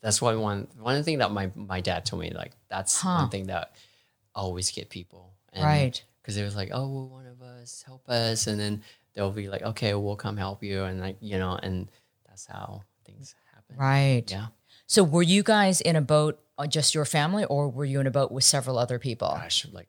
That's 0.00 0.20
why 0.20 0.34
one 0.34 0.66
one 0.78 1.02
thing 1.04 1.18
that 1.18 1.30
my 1.30 1.50
my 1.54 1.80
dad 1.80 2.04
told 2.04 2.22
me 2.22 2.30
like 2.30 2.52
that's 2.68 3.00
Huh. 3.00 3.16
one 3.22 3.30
thing 3.30 3.46
that 3.46 3.72
I 4.34 4.40
always 4.40 4.70
get 4.72 4.88
people 4.90 5.34
and, 5.52 5.64
Right. 5.64 6.02
because 6.20 6.36
it 6.36 6.42
was 6.42 6.56
like 6.56 6.70
oh 6.72 6.88
will 6.88 7.08
one 7.08 7.26
of 7.26 7.40
us 7.42 7.82
help 7.86 8.08
us 8.08 8.46
and 8.48 8.58
then 8.58 8.82
they'll 9.14 9.30
be 9.30 9.48
like 9.48 9.62
okay 9.62 9.94
we'll 9.94 10.16
come 10.16 10.36
help 10.36 10.62
you 10.64 10.82
and 10.82 11.00
like 11.00 11.16
you 11.20 11.38
know 11.38 11.54
and 11.62 11.88
that's 12.32 12.46
how 12.46 12.80
things 13.04 13.34
happen. 13.54 13.76
Right. 13.76 14.24
Yeah. 14.30 14.46
So, 14.86 15.04
were 15.04 15.22
you 15.22 15.42
guys 15.42 15.80
in 15.82 15.96
a 15.96 16.00
boat, 16.00 16.40
uh, 16.56 16.66
just 16.66 16.94
your 16.94 17.04
family, 17.04 17.44
or 17.44 17.68
were 17.68 17.84
you 17.84 18.00
in 18.00 18.06
a 18.06 18.10
boat 18.10 18.32
with 18.32 18.44
several 18.44 18.78
other 18.78 18.98
people? 18.98 19.28
gosh, 19.28 19.66
like 19.70 19.88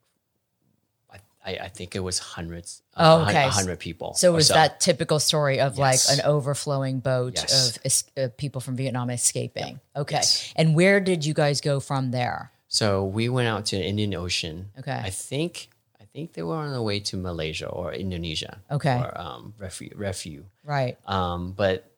I, 1.12 1.18
I, 1.46 1.52
I 1.66 1.68
think 1.70 1.96
it 1.96 2.00
was 2.02 2.20
hundreds. 2.20 2.82
Oh, 2.98 3.24
okay. 3.24 3.46
a 3.46 3.50
hundred 3.50 3.80
people. 3.80 4.14
So, 4.16 4.28
it 4.28 4.32
or 4.32 4.36
was 4.36 4.50
that 4.50 4.80
typical 4.82 5.20
story 5.20 5.60
of 5.62 5.78
Yes. 5.78 6.10
like 6.10 6.20
an 6.20 6.26
overflowing 6.26 7.00
boat 7.00 7.34
Yes. 7.36 7.78
of 7.78 7.82
es- 7.86 8.04
uh, 8.18 8.28
people 8.38 8.60
from 8.62 8.76
Vietnam 8.76 9.10
escaping? 9.10 9.80
Okay. 9.96 10.16
Yes. 10.18 10.54
And 10.56 10.76
where 10.76 11.00
did 11.00 11.26
you 11.26 11.34
guys 11.34 11.62
go 11.62 11.80
from 11.80 12.12
there? 12.12 12.52
So 12.68 13.06
we 13.06 13.30
went 13.30 13.48
out 13.48 13.66
to 13.68 13.78
the 13.78 13.84
Indian 13.86 14.14
Ocean. 14.16 14.72
Okay. 14.80 15.00
I 15.04 15.10
think 15.12 15.70
I 16.00 16.06
think 16.14 16.34
they 16.34 16.44
were 16.44 16.56
on 16.56 16.72
the 16.72 16.82
way 16.82 17.00
to 17.00 17.18
Malaysia 17.18 17.68
or 17.68 17.94
Indonesia. 17.94 18.60
Okay. 18.70 18.98
Or 19.00 19.18
um, 19.20 19.54
refu. 19.60 19.96
refu. 19.96 20.44
Right. 20.64 20.98
Um, 21.08 21.54
but 21.54 21.90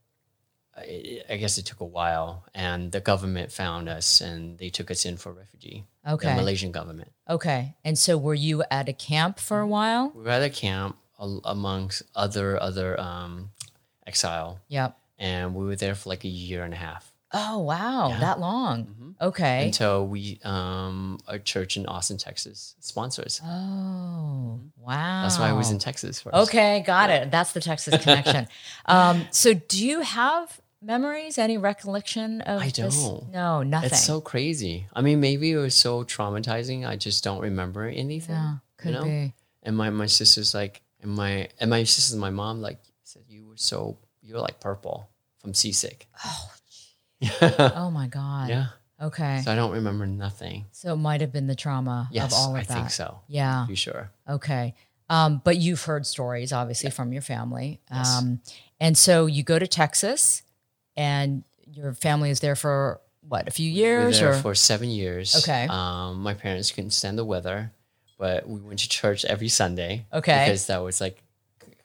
I, 0.78 1.22
I 1.30 1.38
guess 1.38 1.58
it 1.58 1.66
took 1.66 1.80
a 1.80 1.86
while, 1.86 2.44
and 2.54 2.92
the 2.92 3.00
government 3.00 3.52
found 3.52 3.88
us, 3.88 4.20
and 4.22 4.58
they 4.58 4.70
took 4.70 4.92
us 4.92 5.06
in 5.06 5.18
for 5.18 5.32
refugee. 5.32 5.86
Okay. 6.08 6.30
The 6.30 6.36
Malaysian 6.36 6.72
government. 6.72 7.12
Okay. 7.30 7.76
And 7.84 7.98
so, 7.98 8.18
were 8.18 8.34
you 8.34 8.64
at 8.70 8.90
a 8.90 8.94
camp 8.94 9.40
for 9.40 9.60
a 9.62 9.68
while? 9.68 10.12
We 10.16 10.24
were 10.24 10.30
at 10.32 10.44
a 10.44 10.50
camp 10.50 10.98
amongst 11.20 12.04
other 12.16 12.62
other 12.62 13.00
um, 13.00 13.52
exile, 14.06 14.60
Yep. 14.68 14.98
and 15.18 15.56
we 15.56 15.66
were 15.66 15.76
there 15.78 15.96
for 15.96 16.10
like 16.10 16.26
a 16.26 16.30
year 16.30 16.64
and 16.64 16.74
a 16.74 16.78
half. 16.78 17.12
Oh, 17.32 17.60
wow. 17.60 18.10
Yeah. 18.10 18.20
That 18.20 18.40
long. 18.40 19.16
Okay. 19.22 19.66
until 19.66 20.06
we 20.06 20.40
um 20.44 21.20
a 21.28 21.40
church 21.40 21.76
in 21.78 21.86
Austin, 21.86 22.18
Texas 22.18 22.76
sponsors. 22.82 23.42
oh, 23.44 24.60
wow. 24.78 25.22
That's 25.24 25.40
why 25.40 25.50
I 25.50 25.54
was 25.54 25.72
in 25.72 25.80
Texas 25.80 26.22
first. 26.22 26.36
Okay, 26.36 26.84
got 26.86 27.10
it. 27.10 27.32
That's 27.32 27.54
the 27.54 27.62
Texas 27.62 28.02
connection. 28.04 28.48
um, 28.86 29.26
so, 29.32 29.54
do 29.54 29.86
you 29.86 30.02
have 30.02 30.62
memories? 30.82 31.38
Any 31.38 31.58
recollection 31.58 32.42
of? 32.42 32.62
I 32.62 32.70
this? 32.70 32.76
don't. 33.04 33.32
No, 33.32 33.64
nothing. 33.64 33.88
It's 33.88 34.04
so 34.04 34.22
crazy. 34.22 34.88
I 34.94 35.02
mean, 35.02 35.20
maybe 35.20 35.52
it 35.52 35.58
was 35.58 35.76
so 35.76 36.04
traumatizing. 36.04 36.88
I 36.88 36.96
just 36.96 37.24
don't 37.24 37.42
remember 37.42 37.86
anything. 37.88 38.36
Yeah, 38.36 38.56
could 38.78 38.88
you 38.90 38.94
know? 38.94 39.04
be. 39.04 39.34
And 39.64 39.76
my 39.78 39.90
my 39.90 40.06
sister's 40.06 40.54
like, 40.54 40.82
and 41.02 41.12
my 41.12 41.50
and 41.60 41.70
my 41.70 41.84
sister's 41.84 42.14
and 42.14 42.22
my 42.22 42.30
mom 42.30 42.62
like 42.62 42.80
said 43.04 43.24
you 43.28 43.48
were 43.48 43.58
so 43.58 43.98
you 44.22 44.36
were 44.36 44.42
like 44.42 44.60
purple 44.60 45.10
from 45.40 45.54
seasick. 45.54 46.08
Oh, 46.26 46.52
yeah. 47.20 47.32
oh 47.76 47.90
my 47.92 48.08
god. 48.08 48.50
yeah. 48.50 48.68
Okay. 49.02 49.42
So 49.44 49.52
I 49.52 49.56
don't 49.56 49.72
remember 49.72 50.06
nothing. 50.06 50.66
So 50.72 50.94
it 50.94 50.98
might 50.98 51.22
have 51.22 51.32
been 51.34 51.48
the 51.48 51.56
trauma 51.56 52.08
Yes, 52.12 52.32
of 52.32 52.38
all 52.40 52.56
of 52.56 52.62
I 52.62 52.64
that. 52.64 52.72
I 52.72 52.76
think 52.76 52.90
so. 52.92 53.20
Yeah. 53.28 53.68
You 53.68 53.76
sure. 53.76 54.10
Okay. 54.30 54.74
Um, 55.10 55.42
but 55.44 55.58
you've 55.58 55.84
heard 55.84 56.06
stories, 56.08 56.52
obviously, 56.54 56.90
from 56.90 57.14
your 57.14 57.22
family. 57.22 57.82
Yes. 57.92 58.18
Um, 58.18 58.40
and 58.80 58.98
so 58.98 59.26
you 59.26 59.44
go 59.44 59.60
to 59.60 59.68
Texas, 59.68 60.42
and 60.98 61.44
your 61.72 61.94
family 61.94 62.30
is 62.30 62.40
there 62.40 62.56
for 62.56 63.02
what 63.28 63.48
a 63.48 63.52
few 63.52 63.72
We 63.72 63.78
years, 63.80 64.20
there 64.20 64.32
or 64.32 64.34
for 64.40 64.54
seven 64.56 64.90
years. 64.90 65.36
Okay. 65.38 65.68
Um, 65.70 66.22
my 66.22 66.34
parents 66.36 66.72
couldn't 66.72 66.92
stand 66.92 67.18
the 67.18 67.26
weather, 67.26 67.72
but 68.18 68.48
we 68.48 68.60
went 68.60 68.80
to 68.80 68.90
church 68.90 69.26
every 69.26 69.48
Sunday. 69.50 70.06
Okay. 70.14 70.46
Because 70.46 70.68
that 70.68 70.84
was 70.84 71.02
like 71.02 71.22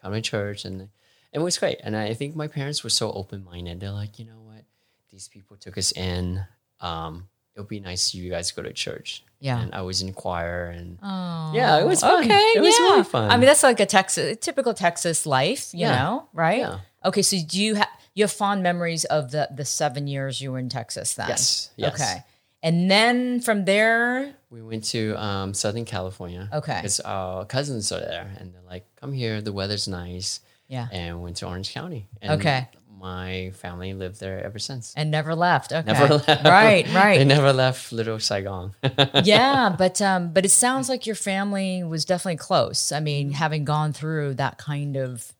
coming 0.03 0.23
to 0.23 0.31
church, 0.31 0.65
and 0.65 0.89
it 1.33 1.39
was 1.39 1.59
great. 1.59 1.79
And 1.83 1.97
I 1.97 2.15
think 2.15 2.37
my 2.37 2.47
parents 2.49 2.85
were 2.85 2.91
so 2.91 3.11
open 3.13 3.45
minded. 3.45 3.81
They're 3.81 3.91
like, 3.91 4.19
you 4.19 4.27
know 4.27 4.41
what, 4.45 4.65
these 5.11 5.29
people 5.29 5.57
took 5.57 5.79
us 5.79 5.93
in. 5.93 6.45
Um, 6.81 7.29
it 7.55 7.61
would 7.61 7.69
be 7.69 7.81
nice 7.81 8.09
if 8.09 8.15
you 8.15 8.31
guys 8.31 8.53
go 8.53 8.63
to 8.63 8.73
church. 8.73 9.25
Yeah. 9.41 9.61
And 9.61 9.75
I 9.75 9.81
was 9.83 10.03
in 10.03 10.13
choir, 10.13 10.67
and 10.67 10.99
Oh, 11.03 11.53
Yeah, 11.55 11.79
it 11.81 11.87
was 11.87 12.01
fun. 12.03 12.23
Okay, 12.25 12.39
It 12.57 12.61
was 12.61 12.79
yeah. 12.79 12.85
really 12.85 13.05
fun. 13.05 13.31
I 13.31 13.37
mean, 13.39 13.47
that's 13.47 13.63
like 13.63 13.81
a 13.81 13.87
Texas, 13.87 14.37
typical 14.41 14.75
Texas 14.75 15.25
life, 15.27 15.73
you 15.73 15.81
Yeah. 15.81 15.97
know, 15.97 16.29
right? 16.35 16.59
Yeah. 16.59 16.79
Okay, 17.05 17.23
so 17.23 17.37
do 17.47 17.61
you 17.63 17.75
have 17.77 17.89
you 18.15 18.25
have 18.25 18.33
fond 18.33 18.63
memories 18.63 19.05
of 19.07 19.31
the 19.31 19.49
the 19.55 19.65
seven 19.65 20.07
years 20.07 20.41
you 20.41 20.53
were 20.53 20.59
in 20.59 20.69
Texas 20.69 21.15
then? 21.15 21.29
Yes, 21.29 21.71
yes. 21.77 21.95
Okay, 21.95 22.25
and 22.63 22.91
then 22.91 23.41
from 23.41 23.65
there, 23.65 24.35
we 24.51 24.61
went 24.63 24.85
to 24.87 25.15
um, 25.23 25.55
Southern 25.55 25.85
California. 25.85 26.49
Okay. 26.53 26.77
Because 26.77 27.01
our 27.01 27.45
cousins 27.47 27.91
are 27.93 28.01
there, 28.01 28.31
and 28.39 28.53
they're 28.53 28.63
like, 28.69 28.85
come 28.97 29.13
here, 29.13 29.41
the 29.41 29.53
weather's 29.53 29.89
nice. 29.89 30.41
yeah, 30.69 30.89
and 30.93 31.23
went 31.23 31.37
to 31.39 31.47
Orange 31.47 31.73
County. 31.73 32.09
And 32.21 32.33
Okay. 32.41 32.69
My 33.03 33.51
family 33.55 33.95
lived 33.95 34.21
there 34.21 34.45
ever 34.45 34.59
since. 34.59 34.93
and 34.95 35.11
never 35.11 35.35
left. 35.35 35.73
Okay, 35.73 35.91
Never 35.91 36.15
left. 36.27 36.45
right, 36.45 36.85
They 37.17 37.25
never 37.25 37.51
left 37.51 37.93
Little 37.93 38.19
Saigon. 38.21 38.75
yeah, 39.25 39.75
but 39.79 40.03
um, 40.03 40.35
but 40.35 40.45
it 40.45 40.51
sounds 40.51 40.91
like 40.91 41.07
your 41.07 41.17
family 41.17 41.83
was 41.83 42.05
definitely 42.05 42.37
close. 42.37 42.93
I 42.93 43.01
mean, 43.01 43.31
having 43.31 43.65
gone 43.65 43.95
through 43.95 44.35
that 44.35 44.59
kind 44.59 44.97
of 44.99 45.33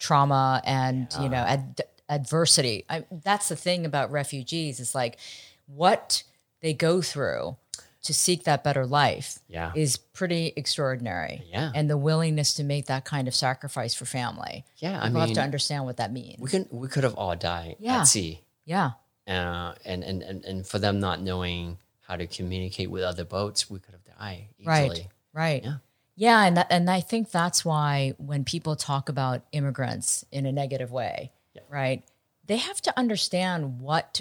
trauma 0.00 0.60
and 0.64 1.06
you 1.20 1.28
know 1.28 1.36
ad- 1.36 1.82
adversity, 2.08 2.84
I, 2.90 3.04
that's 3.10 3.48
the 3.48 3.54
thing 3.56 3.86
about 3.86 4.10
refugees. 4.10 4.80
It's 4.80 4.94
like 4.96 5.18
what 5.66 6.24
they 6.60 6.72
go 6.74 7.00
through 7.00 7.56
to 8.02 8.14
seek 8.14 8.44
that 8.44 8.64
better 8.64 8.86
life 8.86 9.38
Yeah. 9.46 9.72
is 9.76 9.98
pretty 9.98 10.52
extraordinary. 10.56 11.44
Yeah. 11.52 11.70
and 11.74 11.88
the 11.88 11.98
willingness 11.98 12.54
to 12.54 12.64
make 12.64 12.86
that 12.86 13.04
kind 13.04 13.28
of 13.28 13.34
sacrifice 13.34 13.94
for 13.94 14.06
family. 14.06 14.64
yeah, 14.78 14.98
I 15.02 15.06
People 15.08 15.20
have 15.20 15.32
to 15.34 15.42
understand 15.42 15.84
what 15.84 15.98
that 15.98 16.10
means. 16.12 16.38
we 16.40 16.48
could 16.48 16.66
we 16.70 16.88
could 16.88 17.04
have 17.04 17.14
all 17.14 17.36
died 17.36 17.76
Yeah. 17.78 18.00
at 18.00 18.04
sea, 18.08 18.40
yeah, 18.64 18.92
uh, 19.28 19.74
and, 19.84 20.02
and 20.02 20.22
and 20.22 20.44
and 20.44 20.66
for 20.66 20.78
them 20.78 20.98
not 20.98 21.20
knowing 21.20 21.78
how 22.08 22.16
to 22.16 22.26
communicate 22.26 22.90
with 22.90 23.02
other 23.04 23.24
boats, 23.24 23.70
we 23.70 23.78
could 23.78 23.92
have 23.94 24.04
died 24.18 24.48
easily. 24.58 24.66
Right. 24.66 25.06
Right. 25.32 25.62
Yeah. 25.64 25.74
Yeah, 26.20 26.44
and 26.44 26.54
that, 26.58 26.66
and 26.68 26.90
I 26.90 27.00
think 27.00 27.30
that's 27.30 27.64
why 27.64 28.12
when 28.18 28.44
people 28.44 28.76
talk 28.76 29.08
about 29.08 29.40
immigrants 29.52 30.22
in 30.30 30.44
a 30.44 30.52
negative 30.52 30.92
way, 30.92 31.32
Yeah. 31.54 31.62
right? 31.70 32.04
They 32.46 32.58
have 32.58 32.82
to 32.82 32.98
understand 32.98 33.80
what 33.80 34.20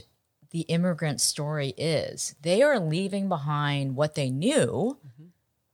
the 0.52 0.62
immigrant 0.62 1.20
story 1.20 1.74
is. 1.78 2.36
They 2.42 2.62
are 2.62 2.80
leaving 2.80 3.28
behind 3.28 3.98
what 3.98 4.16
they 4.16 4.30
knew, 4.30 4.98
Mm-hmm. 5.06 5.26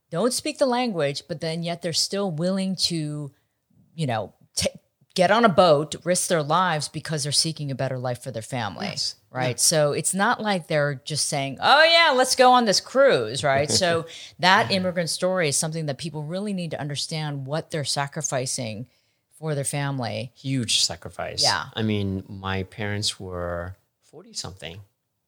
don't 0.09 0.33
speak 0.33 0.57
the 0.57 0.65
language, 0.65 1.21
but 1.27 1.41
then 1.41 1.61
yet 1.61 1.83
they're 1.83 1.93
still 1.93 2.31
willing 2.31 2.75
to, 2.89 3.31
you 3.93 4.07
know, 4.07 4.33
ta 4.55 4.69
get 5.13 5.29
on 5.29 5.45
a 5.45 5.49
boat, 5.49 5.95
risk 6.03 6.27
their 6.27 6.41
lives 6.43 6.89
because 6.89 7.21
they're 7.21 7.31
seeking 7.45 7.69
a 7.69 7.75
better 7.75 7.99
life 7.99 8.23
for 8.23 8.31
their 8.31 8.41
family. 8.41 8.87
Yes. 8.87 9.13
Right. 9.35 9.59
So 9.59 9.91
it's 9.93 10.13
not 10.13 10.41
like 10.41 10.67
they're 10.67 11.01
just 11.05 11.27
saying, 11.27 11.57
oh, 11.61 11.83
yeah, 11.83 12.13
let's 12.15 12.35
go 12.35 12.51
on 12.53 12.65
this 12.65 12.79
cruise. 12.79 13.43
Right. 13.43 13.69
so 13.69 14.05
that 14.39 14.71
immigrant 14.71 15.09
story 15.09 15.49
is 15.49 15.57
something 15.57 15.85
that 15.87 15.97
people 15.97 16.23
really 16.23 16.53
need 16.53 16.71
to 16.71 16.79
understand 16.79 17.45
what 17.45 17.71
they're 17.71 17.83
sacrificing 17.83 18.87
for 19.37 19.53
their 19.55 19.63
family. 19.65 20.31
Huge 20.35 20.83
sacrifice. 20.83 21.43
Yeah. 21.43 21.65
I 21.73 21.81
mean, 21.81 22.23
my 22.27 22.63
parents 22.63 23.19
were 23.19 23.75
forty 24.03 24.33
something, 24.33 24.79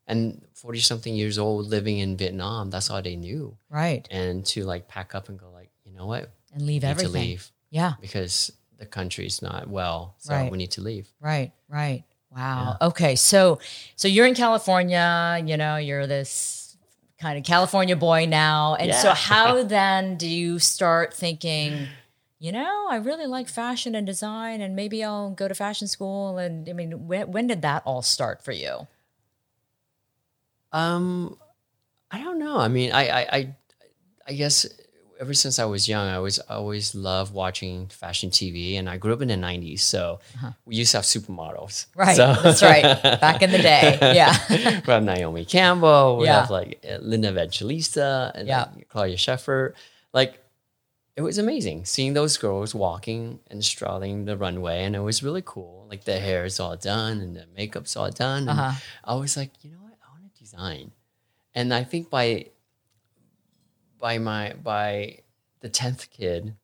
and 0.07 0.41
forty 0.53 0.79
something 0.79 1.13
years 1.13 1.37
old 1.37 1.67
living 1.67 1.99
in 1.99 2.15
Vietnam. 2.15 2.69
That's 2.69 2.89
all 2.89 3.01
they 3.01 3.17
knew. 3.17 3.57
Right. 3.69 4.07
and 4.09 4.45
to 4.47 4.63
like 4.63 4.87
pack 4.87 5.13
up 5.13 5.27
and 5.29 5.37
go 5.37 5.49
like, 5.53 5.69
you 5.85 5.91
know 5.93 6.05
what, 6.05 6.29
And 6.53 6.61
leave 6.65 6.83
everything. 6.85 7.11
to 7.11 7.19
leave 7.19 7.51
Yeah. 7.69 7.93
because 7.99 8.51
the 8.77 8.85
country's 8.85 9.41
not 9.41 9.67
well, 9.67 10.15
so 10.19 10.33
Right. 10.33 10.51
we 10.51 10.57
need 10.57 10.71
to 10.71 10.81
leave. 10.81 11.09
Right, 11.19 11.51
right. 11.67 12.03
Wow. 12.37 12.77
Okay, 12.81 13.15
so 13.15 13.59
so 13.95 14.07
you're 14.07 14.27
in 14.27 14.35
California, 14.35 15.41
you 15.43 15.57
know, 15.57 15.77
you're 15.77 16.05
this 16.05 16.77
kind 17.19 17.37
of 17.37 17.43
California 17.43 17.95
boy 17.95 18.27
now. 18.27 18.75
And 18.75 18.93
so 18.93 19.11
how 19.11 19.63
then 19.77 20.17
do 20.17 20.27
you 20.27 20.59
start 20.59 21.13
thinking, 21.15 21.87
you 22.37 22.51
know, 22.51 22.87
I 22.89 22.97
really 22.97 23.25
like 23.25 23.47
fashion 23.47 23.95
and 23.95 24.05
design 24.05 24.61
and 24.61 24.75
maybe 24.75 25.03
I'll 25.03 25.31
go 25.31 25.47
to 25.47 25.55
fashion 25.55 25.87
school 25.87 26.37
and 26.37 26.69
I 26.69 26.73
mean, 26.73 27.07
when, 27.07 27.31
when 27.31 27.47
did 27.47 27.63
that 27.63 27.81
all 27.85 28.03
start 28.03 28.43
for 28.43 28.51
you? 28.51 28.87
Um, 30.71 31.37
I 32.11 32.19
don't 32.19 32.37
know. 32.37 32.59
I 32.59 32.67
mean, 32.67 32.91
I, 32.91 33.07
I, 33.07 33.27
I, 33.31 33.55
I 34.27 34.33
guess 34.33 34.67
ever 35.19 35.33
since 35.33 35.59
I 35.59 35.65
was 35.65 35.87
young, 35.87 36.07
I 36.07 36.19
was 36.19 36.39
always 36.39 36.93
loved 36.95 37.33
watching 37.33 37.87
fashion 37.87 38.29
TV, 38.29 38.77
and 38.77 38.89
I 38.89 38.97
grew 38.97 39.13
up 39.13 39.21
in 39.21 39.27
the 39.29 39.35
'90s, 39.35 39.79
so 39.81 40.19
we 40.65 40.75
used 40.75 40.91
to 40.91 40.97
have 40.99 41.05
supermodels. 41.05 41.85
Uh-huh. 41.95 42.03
Right. 42.05 42.15
So- 42.15 42.35
That's 42.43 42.63
right. 42.63 43.01
Back 43.21 43.41
in 43.41 43.51
the 43.51 43.57
day. 43.59 43.97
Yeah. 44.15 44.35
we 44.49 44.57
have 44.91 45.03
Naomi 45.03 45.45
Campbell. 45.45 46.17
We 46.17 46.25
Yeah. 46.25 46.41
have 46.41 46.49
like 46.49 46.83
uh, 46.89 46.97
Linda 47.01 47.29
Evangelista 47.29 48.31
and 48.35 48.47
Yeah. 48.47 48.69
like, 48.75 48.89
Claudia 48.89 49.17
Schiffer. 49.17 49.73
Like 50.13 50.43
it 51.15 51.21
was 51.21 51.37
amazing 51.39 51.85
seeing 51.85 52.13
those 52.13 52.37
girls 52.37 52.75
walking 52.75 53.39
and 53.49 53.63
strolling 53.65 54.25
the 54.25 54.37
runway, 54.37 54.83
and 54.83 54.95
it 54.95 55.01
was 55.01 55.23
really 55.23 55.41
cool. 55.43 55.85
Like 55.89 56.03
the 56.03 56.19
hair 56.19 56.45
is 56.45 56.59
all 56.59 56.75
done 56.75 57.21
and 57.21 57.35
the 57.35 57.45
makeup's 57.55 57.95
all 57.97 58.11
done. 58.11 58.47
And 58.49 58.59
Uh-huh. 58.59 58.73
I 59.03 59.15
was 59.15 59.35
like, 59.35 59.51
you 59.63 59.71
know 59.71 59.79
what? 59.81 59.93
I 60.05 60.07
want 60.13 60.23
to 60.33 60.39
design. 60.39 60.91
And 61.55 61.73
I 61.73 61.83
think 61.83 62.09
by 62.11 62.47
by 63.99 64.17
my 64.17 64.53
by 64.61 65.19
the 65.61 65.69
tenth 65.69 66.09
kid, 66.11 66.55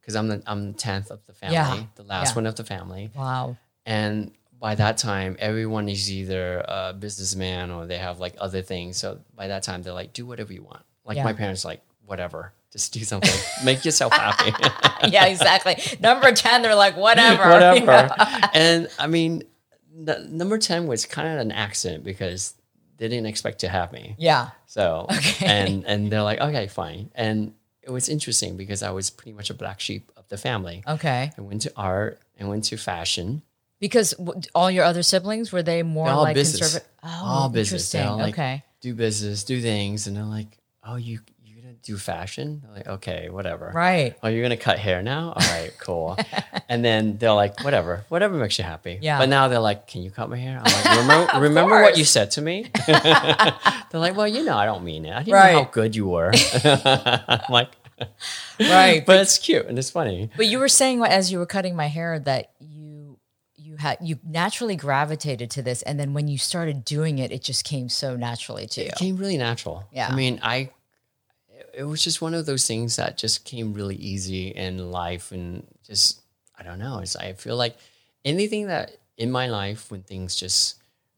because 0.00 0.16
I'm 0.16 0.28
the 0.28 0.42
I'm 0.46 0.72
the 0.72 0.78
tenth 0.78 1.10
of 1.10 1.24
the 1.26 1.32
family, 1.32 1.54
Yeah. 1.54 1.84
the 1.96 2.02
last 2.04 2.30
Yeah. 2.30 2.34
one 2.36 2.46
of 2.46 2.56
the 2.56 2.64
family. 2.64 3.10
Wow. 3.14 3.56
And 3.86 4.32
by 4.58 4.74
that 4.74 4.98
time, 4.98 5.36
everyone 5.38 5.88
is 5.88 6.10
either 6.12 6.58
a 6.68 6.92
businessman 6.92 7.70
or 7.70 7.86
they 7.86 7.96
have 7.98 8.20
like 8.20 8.34
other 8.38 8.60
things. 8.62 8.98
So 8.98 9.20
by 9.34 9.48
that 9.48 9.62
time, 9.62 9.82
they're 9.82 9.94
like, 9.94 10.12
do 10.12 10.26
whatever 10.26 10.52
you 10.52 10.62
want. 10.62 10.82
Like 11.04 11.16
Yeah. 11.16 11.24
my 11.24 11.32
parents, 11.32 11.64
like 11.64 11.80
whatever, 12.04 12.52
just 12.72 12.92
do 12.92 13.02
something, 13.04 13.30
make 13.64 13.84
yourself 13.84 14.12
happy, 14.12 14.52
yeah, 15.08 15.26
exactly. 15.26 15.76
Number 16.00 16.30
10, 16.32 16.60
they're 16.62 16.74
like, 16.74 16.96
whatever. 16.96 17.42
you 17.44 17.50
whatever. 17.86 17.86
know? 17.86 18.14
And 18.52 18.88
I 18.98 19.06
mean, 19.06 19.44
the, 20.02 20.26
number 20.30 20.56
ten 20.58 20.86
was 20.86 21.04
kind 21.06 21.28
of 21.28 21.38
an 21.40 21.52
accident 21.52 22.04
because 22.04 22.54
they 23.00 23.08
didn't 23.08 23.26
expect 23.26 23.60
to 23.60 23.68
have 23.68 23.90
me. 23.92 24.14
Yeah. 24.18 24.50
So 24.66 25.06
Okay. 25.10 25.46
and 25.46 25.84
and 25.86 26.12
they're 26.12 26.22
like, 26.22 26.38
okay, 26.40 26.68
fine. 26.68 27.10
And 27.16 27.54
it 27.82 27.90
was 27.90 28.08
interesting 28.08 28.56
because 28.56 28.82
I 28.84 28.90
was 28.90 29.08
pretty 29.10 29.32
much 29.32 29.48
a 29.50 29.54
black 29.54 29.80
sheep 29.80 30.12
of 30.16 30.28
the 30.28 30.36
family. 30.36 30.84
Okay. 30.86 31.32
I 31.36 31.40
went 31.40 31.62
to 31.62 31.72
art 31.76 32.20
and 32.38 32.48
went 32.48 32.64
to 32.64 32.76
fashion. 32.76 33.42
Because 33.80 34.10
w- 34.20 34.42
all 34.54 34.70
your 34.70 34.84
other 34.84 35.02
siblings 35.02 35.50
were 35.50 35.62
they 35.62 35.82
more 35.82 36.04
They're 36.06 36.14
all 36.14 36.22
like 36.22 36.34
business. 36.34 36.60
conservative? 36.60 36.88
Oh, 37.02 37.22
all 37.24 37.48
business. 37.48 37.94
like, 37.94 38.34
okay. 38.34 38.62
do 38.82 38.94
business, 38.94 39.42
do 39.44 39.60
things, 39.62 40.06
and 40.06 40.14
they're 40.14 40.22
like, 40.24 40.58
"Oh, 40.84 40.96
you 40.96 41.20
do 41.82 41.96
fashion?" 41.96 42.62
I'm 42.66 42.74
like, 42.74 42.86
okay, 42.86 43.28
whatever. 43.30 43.70
Right. 43.74 44.14
Oh, 44.22 44.28
you're 44.28 44.42
gonna 44.42 44.56
cut 44.56 44.78
hair 44.78 45.02
now? 45.02 45.28
All 45.36 45.52
right, 45.54 45.72
cool. 45.78 46.16
and 46.68 46.84
then 46.84 47.16
they're 47.18 47.32
like, 47.32 47.62
whatever, 47.64 48.04
whatever 48.08 48.36
makes 48.36 48.58
you 48.58 48.64
happy. 48.64 48.98
Yeah. 49.00 49.18
But 49.18 49.28
now 49.28 49.48
they're 49.48 49.58
like, 49.60 49.86
can 49.86 50.02
you 50.02 50.10
cut 50.10 50.28
my 50.30 50.36
hair? 50.36 50.60
I'm 50.64 50.72
like, 50.72 50.98
remember, 51.00 51.40
remember 51.40 51.82
what 51.82 51.96
you 51.98 52.04
said 52.04 52.30
to 52.32 52.42
me? 52.42 52.70
they're 52.86 53.54
like, 53.92 54.16
well, 54.16 54.28
you 54.28 54.44
know, 54.44 54.56
I 54.56 54.64
don't 54.66 54.84
mean 54.84 55.04
it. 55.06 55.12
I 55.12 55.18
didn't 55.22 55.32
know 55.32 55.64
how 55.64 55.70
good 55.70 55.94
you 55.96 56.06
were. 56.08 56.32
I'm 56.64 57.40
like, 57.50 57.70
Right. 58.58 59.04
but 59.04 59.20
it's 59.20 59.38
cute 59.38 59.66
and 59.66 59.78
it's 59.78 59.90
funny. 59.90 60.30
But 60.36 60.46
you 60.46 60.58
were 60.58 60.68
saying 60.68 61.02
as 61.04 61.30
you 61.30 61.38
were 61.38 61.46
cutting 61.46 61.76
my 61.76 61.86
hair 61.88 62.18
that 62.20 62.50
you 62.60 63.18
you 63.56 63.76
had 63.76 63.98
you 64.00 64.18
naturally 64.24 64.74
gravitated 64.76 65.50
to 65.52 65.62
this, 65.62 65.82
and 65.82 66.00
then 66.00 66.14
when 66.14 66.26
you 66.28 66.38
started 66.38 66.84
doing 66.84 67.18
it, 67.18 67.30
it 67.30 67.42
just 67.42 67.64
came 67.64 67.88
so 67.88 68.16
naturally 68.16 68.66
to 68.68 68.80
you. 68.80 68.86
It 68.88 68.94
came 68.96 69.16
really 69.16 69.36
natural. 69.36 69.84
Yeah. 69.92 70.08
I 70.08 70.14
mean, 70.14 70.40
I 70.42 70.70
it 71.80 71.84
was 71.84 72.04
just 72.04 72.20
one 72.20 72.34
of 72.34 72.44
those 72.44 72.66
things 72.66 72.96
that 72.96 73.16
just 73.16 73.46
came 73.46 73.72
really 73.72 73.96
easy 73.96 74.48
in 74.48 74.90
life 74.90 75.32
and 75.32 75.66
just 75.82 76.20
I 76.58 76.62
don't 76.62 76.78
know. 76.78 76.98
It's 76.98 77.16
I 77.16 77.32
feel 77.32 77.56
like 77.56 77.74
anything 78.22 78.66
that 78.66 78.98
in 79.16 79.30
my 79.30 79.46
life 79.46 79.90
when 79.90 80.02
things 80.02 80.36
just 80.36 80.76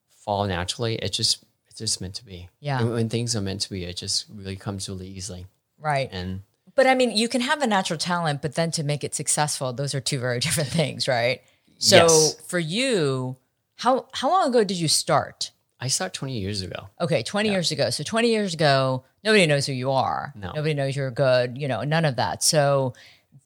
fall 0.08 0.46
naturally, 0.46 0.94
it 0.96 1.12
just 1.12 1.44
it's 1.66 1.78
just 1.78 2.00
meant 2.00 2.14
to 2.14 2.24
be. 2.24 2.48
Yeah. 2.60 2.80
And 2.80 2.92
when 2.92 3.08
things 3.08 3.34
are 3.34 3.40
meant 3.40 3.62
to 3.62 3.70
be, 3.70 3.82
it 3.84 3.96
just 3.96 4.26
really 4.32 4.54
comes 4.54 4.88
really 4.88 5.08
easily. 5.08 5.46
Right. 5.80 6.08
And 6.12 6.42
But 6.76 6.86
I 6.86 6.94
mean, 6.94 7.10
you 7.10 7.28
can 7.28 7.40
have 7.40 7.60
a 7.60 7.66
natural 7.66 7.98
talent, 7.98 8.40
but 8.40 8.54
then 8.54 8.70
to 8.72 8.84
make 8.84 9.02
it 9.02 9.16
successful, 9.16 9.72
those 9.72 9.96
are 9.96 10.00
two 10.00 10.20
very 10.20 10.38
different 10.46 10.70
things, 10.70 11.08
right? 11.08 11.42
So 11.78 11.96
Yes. 11.96 12.36
for 12.46 12.60
you, 12.60 13.36
how 13.78 14.06
how 14.12 14.30
long 14.30 14.48
ago 14.50 14.62
did 14.62 14.76
you 14.76 14.86
start? 14.88 15.50
I 15.82 15.88
started 15.88 16.14
20 16.14 16.38
years 16.38 16.62
ago. 16.62 16.88
Okay, 17.00 17.24
20 17.24 17.50
years 17.50 17.72
ago. 17.72 17.90
So 17.90 18.04
20 18.04 18.28
years 18.28 18.54
ago, 18.54 19.02
nobody 19.24 19.46
knows 19.46 19.66
who 19.66 19.72
you 19.72 19.90
are. 19.90 20.32
No. 20.36 20.52
Nobody 20.54 20.74
knows 20.74 20.94
you're 20.94 21.10
good, 21.10 21.58
you 21.58 21.66
know, 21.66 21.82
none 21.82 22.04
of 22.04 22.14
that. 22.16 22.44
So 22.44 22.94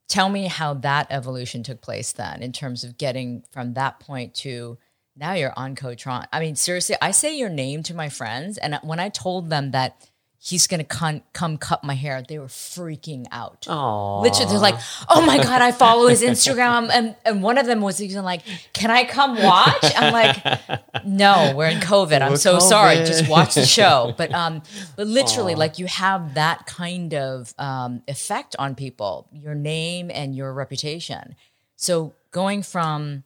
tell 0.07 0.29
me 0.29 0.47
how 0.47 0.75
that 0.75 1.07
evolution 1.09 1.63
took 1.63 1.81
place 1.81 2.13
then 2.13 2.43
in 2.43 2.53
terms 2.53 2.85
of 2.85 2.99
getting 2.99 3.43
from 3.53 3.73
that 3.73 4.01
point 4.01 4.35
to 4.35 4.77
now 5.17 5.33
you're 5.33 5.55
Anh 5.59 5.77
Co 5.77 5.95
Tran. 5.95 6.27
I 6.31 6.41
mean, 6.41 6.57
seriously, 6.57 6.95
I 7.01 7.13
say 7.13 7.39
your 7.39 7.49
name 7.49 7.83
to 7.85 7.95
my 7.95 8.11
friends, 8.11 8.59
and 8.59 8.79
when 8.83 9.01
I 9.01 9.09
told 9.09 9.49
them 9.49 9.71
that 9.71 10.07
he's 10.39 10.67
gonna 10.67 10.85
come 10.85 11.23
come 11.33 11.59
cut 11.59 11.83
my 11.83 11.95
hair, 11.95 12.23
they 12.27 12.39
were 12.39 12.47
freaking 12.47 13.27
out. 13.31 13.67
Oh, 13.69 14.21
Literally, 14.23 14.51
they're 14.51 14.59
like, 14.61 14.79
"Oh 15.09 15.25
my 15.25 15.39
god, 15.39 15.63
I 15.63 15.73
follow 15.73 16.09
his 16.09 16.23
Instagram," 16.23 16.91
and 16.93 17.17
and 17.25 17.43
one 17.43 17.59
of 17.59 17.67
them 17.67 17.81
was 17.81 18.03
even 18.03 18.25
like, 18.25 18.43
"Can 18.73 18.91
I 18.91 19.05
come 19.05 19.43
watch?" 19.43 19.93
I'm 19.97 20.13
like, 20.13 21.05
"No, 21.05 21.55
we're 21.57 21.69
in 21.69 21.81
COVID. 21.81 22.23
I'm 22.23 22.33
We're 22.33 22.37
so 22.37 22.59
sorry. 22.59 22.97
Just 22.97 23.29
watch 23.29 23.55
the 23.55 23.67
show." 23.67 24.15
But 24.17 24.33
um, 24.33 24.63
but 24.97 25.07
literally, 25.07 25.55
like 25.55 25.79
you 25.79 25.87
have 25.87 26.35
that 26.35 26.67
kind 26.67 27.15
of 27.15 27.55
um 27.59 28.03
effect 28.09 28.57
on 28.59 28.75
people, 28.75 29.29
your 29.33 29.55
name 29.55 30.11
and 30.13 30.35
your 30.35 30.53
reputation. 30.53 31.37
So 31.77 32.15
going 32.31 32.63
from 32.63 33.25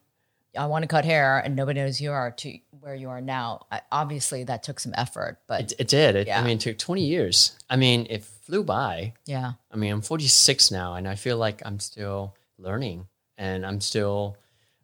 I 0.57 0.65
want 0.65 0.83
to 0.83 0.87
cut 0.87 1.05
hair 1.05 1.39
and 1.39 1.55
nobody 1.55 1.79
knows 1.79 1.97
who 1.99 2.05
you 2.05 2.11
are 2.11 2.31
to 2.31 2.57
where 2.81 2.95
you 2.95 3.09
are 3.09 3.21
now, 3.21 3.67
I, 3.71 3.81
obviously 3.91 4.43
that 4.45 4.63
took 4.63 4.79
some 4.79 4.93
effort. 4.97 5.39
But 5.47 5.61
it, 5.61 5.73
it 5.79 5.87
did. 5.87 6.15
It, 6.15 6.27
Yeah. 6.27 6.39
I 6.39 6.43
mean, 6.43 6.57
it 6.57 6.61
took 6.61 6.77
20 6.77 7.05
years. 7.05 7.55
I 7.69 7.75
mean, 7.77 8.07
it 8.09 8.23
flew 8.23 8.63
by. 8.63 9.13
yeah, 9.25 9.53
I 9.71 9.77
mean, 9.77 9.93
I'm 9.93 10.01
46 10.01 10.71
now, 10.71 10.95
and 10.95 11.07
I 11.07 11.15
feel 11.15 11.37
like 11.37 11.61
I'm 11.65 11.79
still 11.79 12.35
learning, 12.57 13.07
and 13.37 13.65
I'm 13.65 13.79
still 13.79 14.35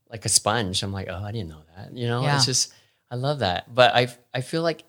like 0.10 0.23
a 0.25 0.30
sponge. 0.30 0.84
I'm 0.84 0.93
like, 0.93 1.08
oh, 1.10 1.21
I 1.21 1.32
didn't 1.34 1.49
know 1.49 1.63
that. 1.75 1.91
You 1.93 2.08
know, 2.08 2.21
Yeah. 2.23 2.38
it's 2.38 2.45
just 2.45 2.71
I 3.12 3.15
love 3.15 3.39
that. 3.39 3.73
But 3.73 3.93
I 3.95 4.08
I 4.34 4.41
feel 4.41 4.62
like, 4.62 4.84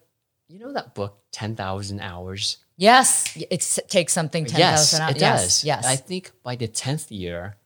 you 0.48 0.58
know, 0.60 0.72
that 0.74 0.94
book, 0.94 1.18
10,000 1.32 2.00
hours. 2.00 2.58
yes, 2.76 3.36
it 3.50 3.60
takes 3.88 4.12
something 4.12 4.44
ten 4.46 4.60
yes, 4.60 4.92
thousand. 4.92 5.16
it 5.16 5.20
yes, 5.20 5.42
does. 5.42 5.64
Yes, 5.64 5.86
I 5.86 5.96
think 5.96 6.30
by 6.44 6.54
the 6.56 6.68
10th 6.68 7.06
year, 7.10 7.56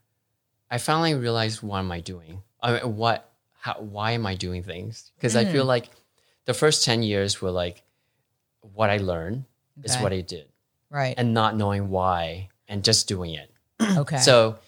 I 0.71 0.79
finally 0.79 1.15
realized 1.15 1.63
what 1.63 1.79
am 1.81 1.93
I 1.93 2.01
doing? 2.01 2.43
I 2.63 2.73
mean, 2.75 2.97
what? 2.97 3.29
How? 3.61 3.75
Why 3.81 4.13
am 4.13 4.27
I 4.27 4.35
doing 4.35 4.63
things? 4.63 5.13
Because 5.17 5.37
I 5.37 5.45
Mm. 5.45 5.53
feel 5.53 5.65
like 5.65 5.89
the 6.47 6.55
first 6.55 6.85
10 6.85 7.03
years 7.03 7.41
were 7.41 7.51
like 7.51 7.83
what 8.75 8.91
I 8.91 8.99
learned 8.99 9.45
is 9.83 9.97
what 9.99 10.13
I 10.13 10.21
did, 10.21 10.47
right. 10.91 11.15
and 11.17 11.35
not 11.35 11.57
knowing 11.57 11.89
why 11.91 12.49
and 12.69 12.85
just 12.85 13.09
doing 13.09 13.35
it. 13.35 13.51
okay. 13.99 14.19
So 14.19 14.59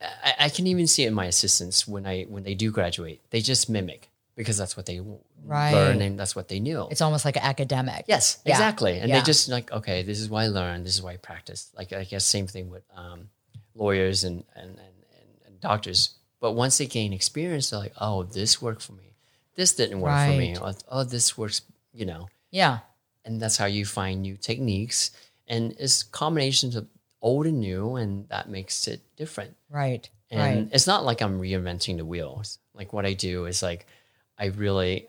I, 0.00 0.34
I 0.46 0.48
can 0.48 0.66
even 0.66 0.86
see 0.86 1.04
it 1.04 1.08
in 1.08 1.14
my 1.14 1.26
assistants 1.26 1.86
when 1.86 2.06
I 2.06 2.22
when 2.24 2.42
they 2.42 2.54
do 2.54 2.70
graduate, 2.70 3.20
they 3.30 3.40
just 3.40 3.68
mimic 3.68 4.10
because 4.36 4.56
that's 4.56 4.76
what 4.76 4.86
they 4.86 5.00
Right. 5.42 5.72
learn 5.72 6.00
and 6.02 6.18
that's 6.18 6.36
what 6.36 6.48
they 6.48 6.60
knew. 6.60 6.86
it's 6.90 7.00
almost 7.00 7.24
like 7.24 7.36
an 7.36 7.42
academic. 7.42 8.04
yes, 8.08 8.38
Yeah. 8.44 8.52
exactly. 8.54 8.98
And 9.00 9.08
Yeah. 9.08 9.18
they 9.18 9.24
just 9.24 9.48
like, 9.48 9.72
okay, 9.72 10.02
this 10.02 10.20
is 10.20 10.28
what 10.28 10.40
I 10.40 10.46
learned. 10.48 10.84
This 10.86 10.94
is 10.94 11.02
why 11.02 11.12
I 11.14 11.16
practiced. 11.16 11.74
Like 11.76 11.92
I 11.92 12.04
guess 12.04 12.24
same 12.24 12.46
thing 12.46 12.68
with 12.70 12.84
um, 12.94 13.30
lawyers 13.74 14.22
and, 14.24 14.44
and 14.54 14.70
and 14.78 14.94
and 15.46 15.60
doctors. 15.60 16.10
But 16.40 16.52
once 16.52 16.78
they 16.78 16.86
gain 16.86 17.12
experience, 17.12 17.70
they're 17.70 17.80
like, 17.80 17.94
oh, 18.00 18.22
this 18.22 18.60
worked 18.62 18.82
for 18.82 18.92
me. 18.92 19.14
This 19.54 19.74
didn't 19.74 20.00
work 20.00 20.18
for 20.26 20.36
me. 20.36 20.56
Or, 20.56 20.68
oh, 20.70 20.74
oh, 20.88 21.04
this 21.04 21.36
works. 21.36 21.62
You 21.92 22.06
know, 22.06 22.28
Yeah. 22.50 22.78
and 23.24 23.40
that's 23.40 23.56
how 23.56 23.66
you 23.66 23.84
find 23.84 24.22
new 24.22 24.36
techniques. 24.36 25.10
And 25.48 25.74
it's 25.78 26.04
combinations 26.04 26.76
of 26.76 26.86
old 27.20 27.46
and 27.46 27.60
new, 27.60 27.96
and 27.96 28.28
that 28.28 28.48
makes 28.48 28.86
it 28.86 29.00
different. 29.16 29.56
Right. 29.68 30.08
And 30.30 30.40
right. 30.40 30.68
it's 30.72 30.86
not 30.86 31.04
like 31.04 31.20
I'm 31.20 31.40
reinventing 31.40 31.96
the 31.96 32.04
wheels. 32.04 32.58
Like 32.74 32.92
what 32.92 33.04
I 33.04 33.12
do 33.14 33.46
is 33.46 33.62
like 33.62 33.86
I 34.38 34.46
really 34.46 35.08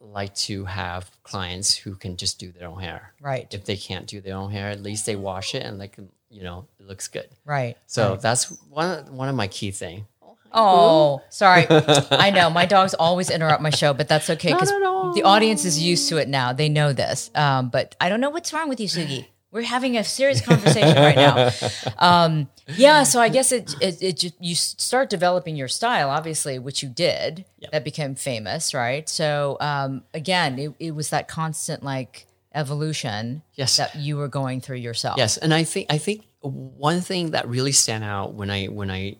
like 0.00 0.34
to 0.34 0.64
have 0.64 1.10
clients 1.22 1.76
who 1.76 1.94
can 1.94 2.16
just 2.16 2.38
do 2.38 2.50
their 2.50 2.68
own 2.68 2.80
hair. 2.80 3.12
Right. 3.20 3.52
If 3.52 3.66
they 3.66 3.76
can't 3.76 4.06
do 4.06 4.20
their 4.20 4.34
own 4.36 4.50
hair, 4.50 4.70
at 4.70 4.82
least 4.82 5.04
they 5.06 5.16
wash 5.16 5.54
it 5.54 5.62
and 5.62 5.78
like 5.78 5.98
you 6.30 6.42
know 6.42 6.66
it 6.78 6.86
looks 6.86 7.08
good. 7.08 7.28
Right. 7.44 7.76
So 7.86 8.12
right. 8.12 8.20
that's 8.20 8.50
one 8.70 9.14
one 9.14 9.28
of 9.28 9.34
my 9.34 9.48
key 9.48 9.70
thing. 9.70 10.06
Oh, 10.52 11.22
sorry. 11.30 11.66
I 12.10 12.30
know 12.30 12.50
my 12.50 12.66
dogs 12.66 12.94
always 12.94 13.30
interrupt 13.30 13.62
my 13.62 13.70
show, 13.70 13.92
but 13.94 14.08
that's 14.08 14.28
okay 14.30 14.52
because 14.52 14.70
Not 14.70 14.82
at 14.82 14.86
all. 14.86 15.12
the 15.14 15.22
audience 15.22 15.64
is 15.64 15.82
used 15.82 16.08
to 16.08 16.16
it 16.18 16.28
now. 16.28 16.52
They 16.52 16.68
know 16.68 16.92
this. 16.92 17.30
Um, 17.34 17.68
but 17.70 17.94
I 18.00 18.08
don't 18.08 18.20
know 18.20 18.30
what's 18.30 18.52
wrong 18.52 18.68
with 18.68 18.80
you, 18.80 18.88
Sugi. 18.88 19.26
We're 19.52 19.62
having 19.62 19.96
a 19.96 20.04
serious 20.04 20.40
conversation 20.46 20.94
right 20.96 21.16
now. 21.16 21.50
Um, 21.98 22.48
yeah, 22.68 23.02
so 23.02 23.20
I 23.20 23.28
guess 23.28 23.50
it, 23.50 23.74
it, 23.80 24.00
it 24.00 24.16
ju- 24.18 24.30
you 24.38 24.54
start 24.54 25.10
developing 25.10 25.56
your 25.56 25.66
style, 25.66 26.08
obviously, 26.10 26.58
which 26.60 26.82
you 26.84 26.88
did. 26.88 27.44
Yep. 27.58 27.72
That 27.72 27.82
became 27.84 28.14
famous, 28.14 28.72
right? 28.74 29.08
So 29.08 29.56
um, 29.60 30.04
again, 30.14 30.58
it, 30.58 30.72
it 30.78 30.90
was 30.94 31.10
that 31.10 31.26
constant 31.26 31.82
like 31.82 32.26
evolution 32.54 33.42
Yes. 33.54 33.76
that 33.76 33.96
you 33.96 34.16
were 34.16 34.28
going 34.28 34.60
through 34.60 34.76
yourself. 34.78 35.18
Yes, 35.18 35.36
and 35.36 35.52
I 35.52 35.64
think 35.64 35.86
I 35.90 35.98
think 35.98 36.26
one 36.42 37.00
thing 37.00 37.32
that 37.32 37.48
really 37.48 37.72
stand 37.72 38.04
out 38.04 38.34
when 38.34 38.50
I 38.50 38.66
when 38.66 38.90
I 38.90 39.16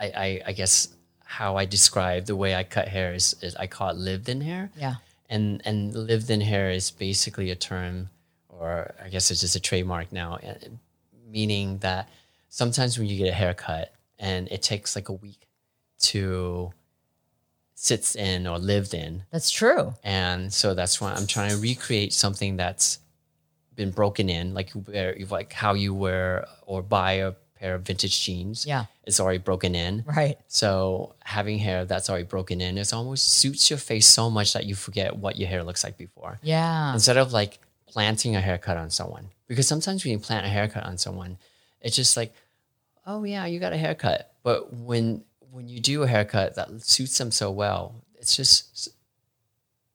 I, 0.00 0.06
I, 0.26 0.40
I 0.46 0.52
guess 0.52 0.88
how 1.24 1.56
I 1.56 1.64
describe 1.66 2.26
the 2.26 2.36
way 2.36 2.54
I 2.54 2.64
cut 2.64 2.88
hair 2.88 3.14
is, 3.14 3.36
is 3.42 3.54
I 3.56 3.66
call 3.66 3.90
it 3.90 3.96
lived 3.96 4.28
in 4.28 4.40
hair. 4.40 4.70
Yeah. 4.76 4.94
and 5.28 5.62
and 5.64 5.94
lived 5.94 6.28
in 6.30 6.40
hair 6.40 6.70
is 6.70 6.90
basically 6.90 7.50
a 7.52 7.54
term 7.70 8.08
or 8.48 8.92
i 9.04 9.08
guess 9.08 9.30
it's 9.30 9.40
just 9.40 9.54
a 9.56 9.60
trademark 9.60 10.10
now 10.12 10.30
uh, 10.42 10.54
meaning 11.30 11.78
that 11.78 12.08
sometimes 12.48 12.98
when 12.98 13.06
you 13.06 13.16
get 13.16 13.28
a 13.28 13.38
haircut 13.42 13.86
and 14.18 14.48
it 14.50 14.60
takes 14.60 14.96
like 14.96 15.08
a 15.08 15.12
week 15.26 15.46
to 16.10 16.72
sits 17.74 18.14
in 18.16 18.46
or 18.46 18.58
lived 18.58 18.92
in 18.92 19.22
That's 19.30 19.50
true. 19.50 19.94
and 20.04 20.52
so 20.52 20.74
that's 20.74 21.00
why 21.00 21.12
i'm 21.12 21.26
trying 21.26 21.50
to 21.50 21.56
recreate 21.58 22.12
something 22.12 22.56
that's 22.56 22.98
been 23.76 23.90
broken 23.92 24.28
in 24.28 24.52
like 24.52 24.70
where 24.72 25.16
like 25.30 25.52
how 25.52 25.74
you 25.74 25.94
wear 25.94 26.46
or 26.66 26.82
buy 26.82 27.12
a 27.12 27.32
pair 27.58 27.74
of 27.76 27.82
vintage 27.82 28.20
jeans 28.24 28.66
Yeah. 28.66 28.84
It's 29.10 29.20
already 29.20 29.38
broken 29.50 29.74
in 29.74 30.04
Right. 30.06 30.38
so 30.48 31.14
having 31.36 31.58
hair 31.58 31.84
that's 31.84 32.08
already 32.08 32.24
broken 32.36 32.60
in, 32.60 32.78
it 32.78 32.92
almost 32.94 33.24
suits 33.40 33.68
your 33.70 33.78
face 33.90 34.06
so 34.06 34.30
much 34.30 34.52
that 34.54 34.64
you 34.68 34.74
forget 34.74 35.16
what 35.16 35.36
your 35.36 35.48
hair 35.52 35.62
looks 35.68 35.82
like 35.84 35.96
before. 35.98 36.38
Yeah. 36.42 36.92
Instead 36.94 37.16
of 37.18 37.32
like 37.40 37.58
planting 37.86 38.36
a 38.36 38.40
haircut 38.40 38.76
on 38.76 38.88
someone, 38.90 39.26
because 39.48 39.66
sometimes 39.68 40.04
when 40.04 40.12
you 40.12 40.18
plant 40.18 40.46
a 40.46 40.48
haircut 40.48 40.84
on 40.84 40.96
someone, 40.96 41.36
it's 41.80 41.96
just 41.96 42.16
like, 42.16 42.32
oh 43.06 43.24
yeah, 43.24 43.44
you 43.46 43.58
got 43.60 43.72
a 43.72 43.76
haircut. 43.86 44.32
But 44.42 44.72
when 44.72 45.24
when 45.50 45.68
you 45.68 45.80
do 45.80 46.02
a 46.04 46.06
haircut 46.06 46.54
that 46.54 46.68
suits 46.82 47.18
them 47.18 47.30
so 47.32 47.50
well, 47.50 47.94
it's 48.20 48.36
just 48.36 48.88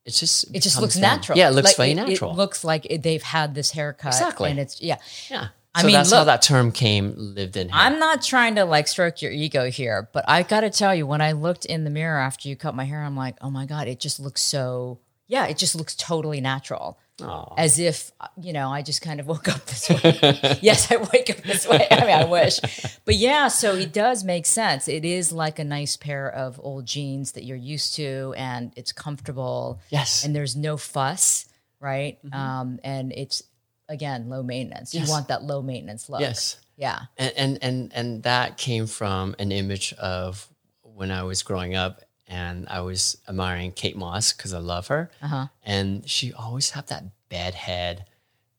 it's 0.06 0.20
just 0.20 0.46
It 0.54 0.62
just 0.62 0.80
looks 0.82 0.96
them. 0.96 1.02
natural. 1.02 1.38
Yeah, 1.38 1.50
it 1.50 1.54
looks 1.54 1.70
Like, 1.70 1.78
very 1.78 1.92
it- 1.92 1.96
natural. 1.96 2.32
It 2.32 2.38
looks 2.38 2.64
like 2.64 2.86
it, 2.90 3.02
they've 3.04 3.24
had 3.24 3.56
this 3.56 3.72
haircut. 3.72 4.14
Exactly. 4.14 4.52
And 4.52 4.60
it's, 4.60 4.82
yeah. 4.82 4.98
yeah. 5.32 5.48
I 5.76 5.82
so 5.82 5.88
mean, 5.88 5.94
that's 5.96 6.12
how 6.12 6.24
that 6.24 6.42
term 6.42 6.72
came 6.72 7.14
lived 7.18 7.58
in 7.58 7.68
hair. 7.68 7.82
I'm 7.82 8.00
not 8.00 8.24
trying 8.24 8.56
to 8.56 8.64
like 8.64 8.88
stroke 8.88 9.22
your 9.22 9.32
ego 9.32 9.70
here, 9.70 10.10
but 10.14 10.24
I 10.26 10.44
got 10.44 10.62
to 10.62 10.70
tell 10.70 10.96
you, 10.96 11.06
when 11.06 11.20
I 11.20 11.34
looked 11.34 11.66
in 11.66 11.84
the 11.84 11.90
mirror 11.90 12.18
after 12.18 12.48
you 12.48 12.56
cut 12.56 12.74
my 12.76 12.86
hair, 12.86 13.04
I'm 13.04 13.18
like, 13.18 13.36
oh 13.42 13.50
my 13.50 13.66
God, 13.66 13.90
it 13.90 14.00
just 14.00 14.18
looks 14.18 14.42
so, 14.42 15.00
yeah, 15.28 15.48
it 15.48 15.58
just 15.58 15.76
looks 15.76 15.94
totally 15.94 16.40
natural. 16.40 16.98
Aw. 17.22 17.56
As 17.58 17.78
if, 17.78 18.12
you 18.42 18.54
know, 18.54 18.70
I 18.70 18.84
just 18.84 19.02
kind 19.02 19.20
of 19.20 19.28
woke 19.28 19.50
up 19.50 19.66
this 19.66 19.90
way. 19.90 20.60
yes, 20.62 20.90
I 20.90 20.96
wake 20.96 21.30
up 21.30 21.38
this 21.44 21.68
way. 21.68 21.86
I 21.92 22.02
mean, 22.06 22.10
I 22.10 22.24
wish. 22.24 22.60
But 23.04 23.16
yeah, 23.16 23.50
so 23.50 23.76
it 23.76 23.92
does 23.92 24.24
make 24.24 24.46
sense. 24.46 24.88
It 24.88 25.04
is 25.04 25.34
like 25.34 25.60
a 25.60 25.66
nice 25.66 25.98
pair 25.98 26.30
of 26.30 26.58
old 26.64 26.86
jeans 26.86 27.34
that 27.34 27.44
you're 27.44 27.58
used 27.58 27.96
to 27.96 28.34
and 28.38 28.72
it's 28.78 28.94
comfortable 28.94 29.82
yes. 29.90 30.24
and 30.24 30.34
there's 30.34 30.56
no 30.56 30.78
fuss, 30.78 31.48
right? 31.82 32.18
Um, 32.32 32.80
and 32.82 33.12
it's, 33.12 33.44
again, 33.90 34.30
low 34.30 34.44
maintenance. 34.44 34.94
Yes. 34.94 35.08
You 35.08 35.12
want 35.12 35.28
that 35.30 35.44
low 35.44 35.62
maintenance 35.62 36.10
look. 36.10 36.22
yes. 36.22 36.58
Yeah. 36.78 37.00
and 37.18 37.34
and 37.38 37.60
and 37.62 37.94
and 37.94 38.24
that 38.24 38.58
came 38.58 38.86
from 38.88 39.36
an 39.40 39.52
image 39.52 39.94
of 39.94 40.48
when 40.84 41.10
I 41.12 41.24
was 41.24 41.42
growing 41.44 41.74
up 41.76 42.02
and 42.28 42.68
I 42.70 42.82
was 42.82 43.18
admiring 43.30 43.72
Kate 43.72 43.96
Moss 43.96 44.34
because 44.34 44.54
I 44.54 44.60
love 44.60 44.88
her, 44.88 45.10
Uh-huh. 45.22 45.48
and 45.64 46.10
she 46.10 46.34
always 46.34 46.72
had 46.72 46.88
that 46.88 47.04
bed 47.30 47.54
head 47.54 48.06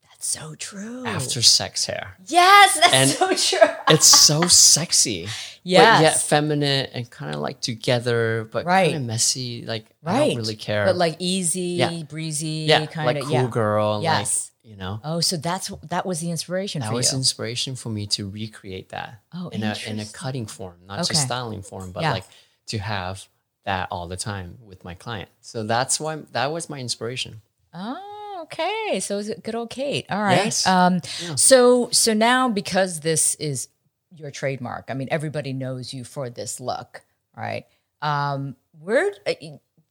That's 0.09 0.25
so 0.25 0.55
true. 0.55 1.05
after 1.05 1.41
sex 1.41 1.85
hair. 1.85 2.15
Yes, 2.25 2.79
that's 2.79 2.93
And- 2.93 3.09
so 3.09 3.33
true. 3.35 3.69
It's 3.89 4.07
so 4.07 4.41
sexy, 4.47 5.25
but 5.25 5.33
Yes. 5.63 6.01
yet 6.01 6.21
feminine 6.21 6.87
and 6.93 7.09
kind 7.09 7.35
of 7.35 7.41
like 7.41 7.59
together, 7.61 8.47
but 8.51 8.65
Right. 8.65 8.91
kind 8.91 8.95
of 9.03 9.07
messy. 9.07 9.63
Like 9.65 9.85
I 10.03 10.11
right. 10.19 10.27
don't 10.29 10.37
really 10.37 10.55
care. 10.55 10.85
But 10.85 10.95
like 10.95 11.17
easy, 11.19 11.77
Yeah. 11.77 12.01
breezy, 12.03 12.65
yeah, 12.67 12.85
kind 12.87 13.05
like 13.05 13.17
of 13.17 13.23
cool 13.23 13.31
yeah. 13.33 13.47
girl. 13.47 14.01
Yes. 14.01 14.51
like 14.51 14.56
you 14.67 14.75
know. 14.75 14.99
Oh, 15.03 15.19
so 15.21 15.37
that's 15.37 15.69
that 15.89 16.05
was 16.05 16.19
the 16.19 16.29
inspiration 16.29 16.81
That 16.81 16.89
for 16.89 16.95
was 16.95 17.11
you. 17.11 17.17
inspiration 17.17 17.75
for 17.75 17.89
me 17.89 18.05
to 18.07 18.29
recreate 18.29 18.89
that 18.89 19.21
Oh, 19.33 19.49
in 19.49 19.63
a 19.63 19.75
in 19.87 19.99
a 19.99 20.05
cutting 20.05 20.45
form, 20.45 20.75
not 20.85 20.99
Okay. 20.99 21.13
just 21.13 21.23
styling 21.25 21.61
form, 21.61 21.91
but 21.91 22.01
Yeah. 22.01 22.11
like 22.13 22.25
to 22.67 22.77
have 22.77 23.27
that 23.63 23.87
all 23.91 24.07
the 24.07 24.17
time 24.17 24.57
with 24.61 24.83
my 24.83 24.93
client. 24.93 25.29
So 25.41 25.63
that's 25.63 25.99
why 25.99 26.17
that 26.33 26.51
was 26.51 26.69
my 26.69 26.79
inspiration. 26.79 27.41
oh, 27.73 28.39
okay. 28.43 28.99
So 28.99 29.17
is 29.17 29.29
it 29.29 29.43
good 29.43 29.55
old 29.55 29.69
Kate? 29.69 30.05
All 30.09 30.21
right. 30.21 30.45
Yes. 30.45 30.65
Um, 30.67 31.01
Yeah. 31.21 31.35
so 31.35 31.89
so 31.91 32.13
now 32.13 32.49
because 32.49 32.99
this 33.01 33.35
is 33.35 33.69
your 34.15 34.31
trademark, 34.31 34.85
I 34.89 34.93
mean 34.93 35.07
everybody 35.11 35.53
knows 35.53 35.93
you 35.93 36.03
for 36.03 36.29
this 36.29 36.59
look, 36.59 37.03
right? 37.35 37.65
Um, 38.01 38.55
where 38.79 39.11
uh, 39.25 39.33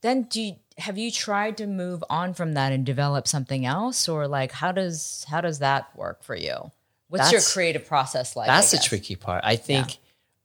then 0.02 0.22
do 0.24 0.40
you, 0.40 0.56
have 0.78 0.98
you 0.98 1.10
tried 1.10 1.56
to 1.58 1.66
move 1.66 2.04
on 2.10 2.34
from 2.34 2.52
that 2.54 2.72
and 2.72 2.84
develop 2.84 3.26
something 3.26 3.64
else, 3.64 4.08
or 4.08 4.28
like 4.28 4.52
how 4.52 4.72
does 4.72 5.24
how 5.28 5.40
does 5.40 5.58
that 5.60 5.94
work 5.96 6.22
for 6.22 6.36
you? 6.36 6.70
What's 7.08 7.30
your 7.32 7.40
creative 7.40 7.86
process 7.86 8.34
like? 8.36 8.46
That's 8.48 8.72
the 8.72 8.78
tricky 8.78 9.14
part. 9.16 9.42
I 9.44 9.56
think, 9.56 9.98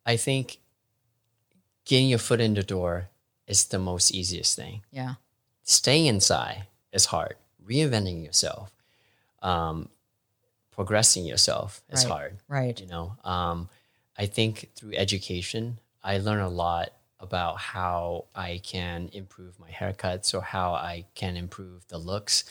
I 0.06 0.16
think, 0.16 0.60
getting 1.86 2.08
your 2.08 2.20
foot 2.20 2.40
in 2.40 2.54
the 2.54 2.64
door 2.64 3.10
is 3.48 3.66
the 3.66 3.80
most 3.80 4.12
easiest 4.12 4.56
thing. 4.56 4.82
Yeah. 4.92 5.16
Staying 5.64 6.06
inside 6.06 6.68
is 6.94 7.06
hard. 7.06 7.36
Reinventing 7.68 8.24
yourself, 8.24 8.72
um, 9.42 9.90
progressing 10.72 11.26
yourself 11.26 11.82
is 11.90 12.06
Right. 12.06 12.12
hard. 12.12 12.38
Right. 12.48 12.80
You 12.80 12.88
know, 12.88 13.18
um, 13.24 13.70
I 14.18 14.28
think 14.28 14.70
through 14.76 14.94
education, 14.94 15.80
I 16.04 16.20
learn 16.20 16.42
a 16.42 16.50
lot 16.50 16.94
about 17.22 17.58
how 17.60 18.26
I 18.36 18.60
can 18.64 19.10
improve 19.14 19.60
my 19.60 19.70
haircuts 19.70 20.34
or 20.34 20.42
how 20.42 20.74
I 20.74 21.06
can 21.16 21.38
improve 21.38 21.88
the 21.88 21.98
looks 21.98 22.44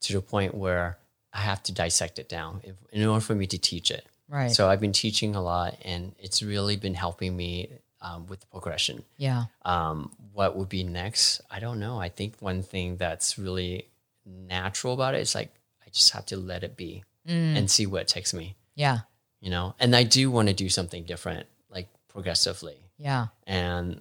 to 0.00 0.12
the 0.12 0.20
point 0.20 0.54
where 0.54 0.98
I 1.32 1.38
have 1.40 1.62
to 1.64 1.72
dissect 1.72 2.18
it 2.18 2.28
down 2.28 2.60
in 2.92 3.06
order 3.06 3.20
for 3.20 3.34
me 3.34 3.46
to 3.46 3.58
teach 3.58 3.90
it. 3.90 4.04
Right. 4.28 4.50
So 4.50 4.68
I've 4.68 4.80
been 4.80 4.92
teaching 4.92 5.34
a 5.34 5.40
lot, 5.42 5.76
and 5.82 6.14
it's 6.18 6.42
really 6.42 6.76
been 6.76 6.94
helping 6.94 7.36
me 7.36 7.70
um, 8.00 8.26
with 8.26 8.40
the 8.40 8.46
progression. 8.46 9.04
yeah. 9.16 9.44
Um, 9.64 10.12
what 10.32 10.54
would 10.56 10.68
be 10.68 10.84
next? 10.84 11.40
I 11.50 11.58
don't 11.58 11.80
know. 11.80 11.98
I 11.98 12.08
think 12.08 12.34
one 12.40 12.62
thing 12.62 12.96
that's 12.96 13.38
really 13.38 13.88
natural 14.24 14.94
about 14.94 15.14
it 15.14 15.20
is 15.20 15.34
like 15.34 15.52
I 15.84 15.90
just 15.90 16.12
have 16.12 16.26
to 16.26 16.36
let 16.36 16.62
it 16.64 16.76
be 16.76 17.04
Mm. 17.28 17.58
and 17.58 17.70
see 17.70 17.84
where 17.84 18.00
it 18.00 18.08
takes 18.08 18.32
me. 18.32 18.54
Yeah. 18.74 19.00
You 19.40 19.50
know, 19.50 19.74
and 19.78 19.94
I 19.94 20.02
do 20.04 20.30
want 20.30 20.48
to 20.48 20.54
do 20.54 20.68
something 20.70 21.04
different, 21.04 21.46
like 21.70 21.88
progressively. 22.08 22.76
Yeah. 22.98 23.28
And 23.46 24.00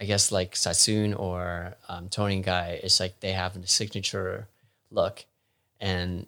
I 0.00 0.04
guess 0.04 0.30
like 0.30 0.54
Sassoon 0.56 1.14
or 1.14 1.74
um, 1.88 2.08
Tony 2.08 2.40
Guy, 2.42 2.80
it's 2.82 3.00
like 3.00 3.20
they 3.20 3.32
have 3.32 3.56
a 3.56 3.66
signature 3.66 4.46
look, 4.90 5.24
and 5.80 6.26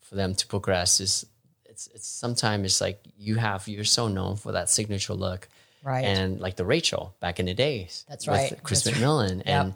for 0.00 0.14
them 0.16 0.34
to 0.34 0.46
progress 0.46 1.00
is 1.00 1.26
it's 1.66 1.88
it's 1.94 2.06
sometimes 2.06 2.64
it's 2.66 2.80
like 2.80 3.02
you 3.18 3.36
have 3.36 3.68
you're 3.68 3.84
so 3.84 4.08
known 4.08 4.36
for 4.36 4.52
that 4.52 4.70
signature 4.70 5.14
look, 5.14 5.48
Right. 5.82 6.04
and 6.04 6.40
like 6.40 6.56
the 6.56 6.64
Rachel 6.64 7.14
back 7.20 7.38
in 7.38 7.46
the 7.46 7.54
days. 7.54 8.04
That's 8.08 8.26
right. 8.26 8.58
Chris 8.62 8.82
That's 8.84 8.96
right. 8.96 9.04
McMillan, 9.04 9.36
Yep. 9.38 9.46
and 9.46 9.74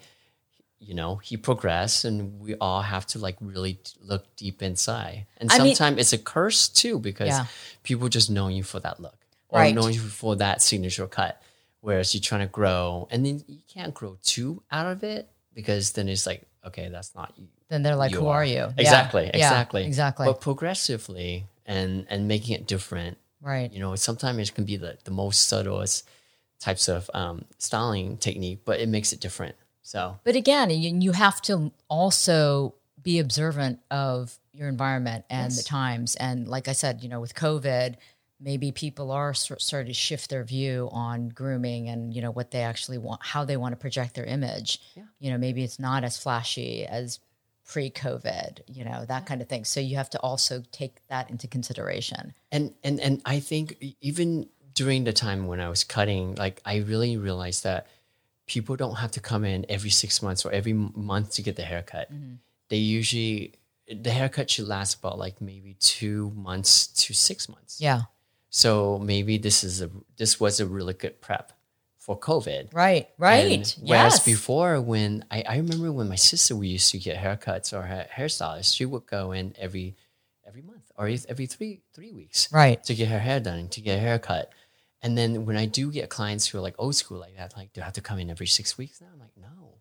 you 0.80 0.94
know 0.94 1.16
he 1.16 1.36
progressed, 1.36 2.04
and 2.06 2.40
we 2.40 2.54
all 2.56 2.80
have 2.82 3.06
to 3.08 3.18
like 3.18 3.36
really 3.40 3.78
look 4.00 4.24
deep 4.36 4.62
inside. 4.62 5.26
And 5.36 5.50
sometimes 5.52 5.98
it's 5.98 6.12
a 6.14 6.18
curse 6.18 6.68
too 6.68 6.98
because 6.98 7.28
Yeah. 7.28 7.46
people 7.82 8.08
just 8.08 8.30
know 8.30 8.48
you 8.48 8.62
for 8.62 8.80
that 8.80 9.00
look 9.00 9.16
or 9.48 9.60
Right. 9.60 9.74
know 9.74 9.86
you 9.88 10.00
for 10.00 10.36
that 10.36 10.62
signature 10.62 11.06
cut. 11.06 11.40
Whereas 11.80 12.12
you're 12.14 12.20
trying 12.20 12.40
to 12.40 12.46
grow, 12.52 13.06
and 13.10 13.24
then 13.24 13.42
you 13.46 13.60
can't 13.72 13.94
grow 13.94 14.18
too 14.22 14.62
out 14.70 14.86
of 14.86 15.04
it 15.04 15.30
because 15.54 15.92
then 15.92 16.08
it's 16.08 16.26
like, 16.26 16.46
okay, 16.66 16.88
that's 16.88 17.14
not 17.14 17.32
you. 17.36 17.46
then 17.68 17.82
they're 17.82 17.96
like, 17.96 18.10
you 18.10 18.18
who 18.20 18.26
are, 18.26 18.44
you? 18.44 18.54
Yeah. 18.54 18.72
Exactly, 18.78 19.24
Yeah. 19.26 19.36
exactly, 19.36 19.84
Exactly. 19.84 20.26
But 20.26 20.40
progressively 20.40 21.46
and 21.66 22.06
and 22.10 22.26
making 22.26 22.54
it 22.56 22.66
different, 22.66 23.16
right. 23.40 23.72
you 23.72 23.78
know, 23.78 23.94
sometimes 23.94 24.48
it 24.48 24.54
can 24.54 24.64
be 24.64 24.76
the, 24.76 24.98
the 25.04 25.10
most 25.10 25.46
subtlest 25.48 26.08
types 26.60 26.88
of 26.88 27.08
um, 27.14 27.44
styling 27.58 28.16
technique, 28.16 28.60
but 28.64 28.80
it 28.80 28.88
makes 28.88 29.12
it 29.12 29.20
different. 29.20 29.54
So 29.82 30.18
But 30.24 30.34
again, 30.34 30.70
you, 30.70 30.98
you 31.00 31.12
have 31.12 31.40
to 31.42 31.70
also 31.88 32.74
be 33.00 33.18
observant 33.20 33.78
of 33.90 34.36
your 34.52 34.68
environment 34.68 35.24
and 35.30 35.52
the 35.52 35.62
times. 35.62 36.16
And 36.16 36.48
like 36.48 36.66
I 36.68 36.72
said, 36.72 37.02
you 37.02 37.08
know, 37.08 37.20
with 37.20 37.34
COVID, 37.34 37.94
maybe 38.40 38.70
people 38.72 39.10
are 39.10 39.34
starting 39.34 39.88
to 39.88 39.94
shift 39.94 40.30
their 40.30 40.44
view 40.44 40.88
on 40.92 41.28
grooming 41.28 41.88
and 41.88 42.14
you 42.14 42.22
know 42.22 42.30
what 42.30 42.50
they 42.50 42.60
actually 42.60 42.98
want, 42.98 43.20
how 43.24 43.44
they 43.44 43.56
want 43.56 43.72
to 43.72 43.76
project 43.76 44.14
their 44.14 44.24
image. 44.24 44.80
Yeah. 44.94 45.04
You 45.18 45.30
know, 45.30 45.38
maybe 45.38 45.64
it's 45.64 45.78
not 45.78 46.04
as 46.04 46.16
flashy 46.16 46.86
as 46.86 47.18
pre-COVID. 47.66 48.60
You 48.66 48.84
know, 48.84 49.04
that 49.06 49.26
kind 49.26 49.42
of 49.42 49.48
thing. 49.48 49.64
So 49.64 49.80
you 49.80 49.96
have 49.96 50.10
to 50.10 50.20
also 50.20 50.62
take 50.72 51.06
that 51.08 51.30
into 51.30 51.46
consideration. 51.46 52.34
and 52.52 52.74
and 52.84 53.00
and 53.00 53.22
I 53.24 53.40
think 53.40 53.76
even 54.00 54.48
during 54.74 55.04
the 55.04 55.12
time 55.12 55.46
when 55.46 55.60
I 55.60 55.68
was 55.68 55.82
cutting, 55.82 56.36
like 56.36 56.62
I 56.64 56.76
really 56.76 57.16
realized 57.16 57.64
that 57.64 57.88
people 58.46 58.76
don't 58.76 58.96
have 58.96 59.10
to 59.12 59.20
come 59.20 59.44
in 59.44 59.66
every 59.68 59.90
six 59.90 60.22
months 60.22 60.44
or 60.44 60.52
every 60.52 60.72
month 60.72 61.32
to 61.32 61.42
get 61.42 61.56
the 61.56 61.62
haircut. 61.62 62.12
Mm-hmm. 62.12 62.34
They 62.68 62.76
usually 62.76 63.54
the 63.90 64.10
haircut 64.10 64.50
should 64.50 64.68
last 64.68 64.94
about 64.94 65.18
like 65.18 65.40
maybe 65.40 65.74
two 65.80 66.30
months 66.36 66.86
to 66.86 67.14
six 67.14 67.48
months. 67.48 67.80
Yeah. 67.80 68.02
So 68.50 68.98
maybe 68.98 69.38
this 69.38 69.62
is 69.64 69.82
a 69.82 69.90
this 70.16 70.40
was 70.40 70.60
a 70.60 70.66
really 70.66 70.94
good 70.94 71.20
prep 71.20 71.52
for 71.98 72.18
COVID. 72.18 72.72
Right. 72.72 73.08
Right. 73.18 73.52
And 73.52 73.74
whereas 73.82 74.14
yes. 74.14 74.24
before, 74.24 74.80
when 74.80 75.24
I, 75.30 75.42
I 75.46 75.56
remember 75.56 75.92
when 75.92 76.08
my 76.08 76.16
sister 76.16 76.56
we 76.56 76.68
used 76.68 76.90
to 76.92 76.98
get 76.98 77.16
haircuts 77.18 77.72
or 77.76 77.82
her 77.82 78.06
hairstylist, 78.14 78.74
she 78.74 78.86
would 78.86 79.06
go 79.06 79.32
in 79.32 79.54
every 79.58 79.94
every 80.46 80.62
month 80.62 80.90
or 80.96 81.08
every 81.28 81.46
three 81.46 81.82
three 81.92 82.12
weeks 82.12 82.50
Right. 82.50 82.82
to 82.84 82.94
get 82.94 83.08
her 83.08 83.18
hair 83.18 83.40
done, 83.40 83.68
to 83.68 83.80
get 83.82 83.98
a 83.98 84.00
haircut. 84.00 84.50
And 85.02 85.16
then 85.16 85.44
when 85.44 85.56
I 85.56 85.66
do 85.66 85.92
get 85.92 86.08
clients 86.08 86.48
who 86.48 86.58
are 86.58 86.60
like 86.60 86.74
old 86.78 86.96
school 86.96 87.18
like 87.18 87.36
that, 87.36 87.54
like, 87.56 87.72
do 87.72 87.80
I 87.82 87.84
have 87.84 87.92
to 87.94 88.00
come 88.00 88.18
in 88.18 88.30
every 88.30 88.46
six 88.48 88.76
weeks 88.78 89.00
now? 89.00 89.06
I'm 89.12 89.20
like, 89.20 89.36
no. 89.36 89.74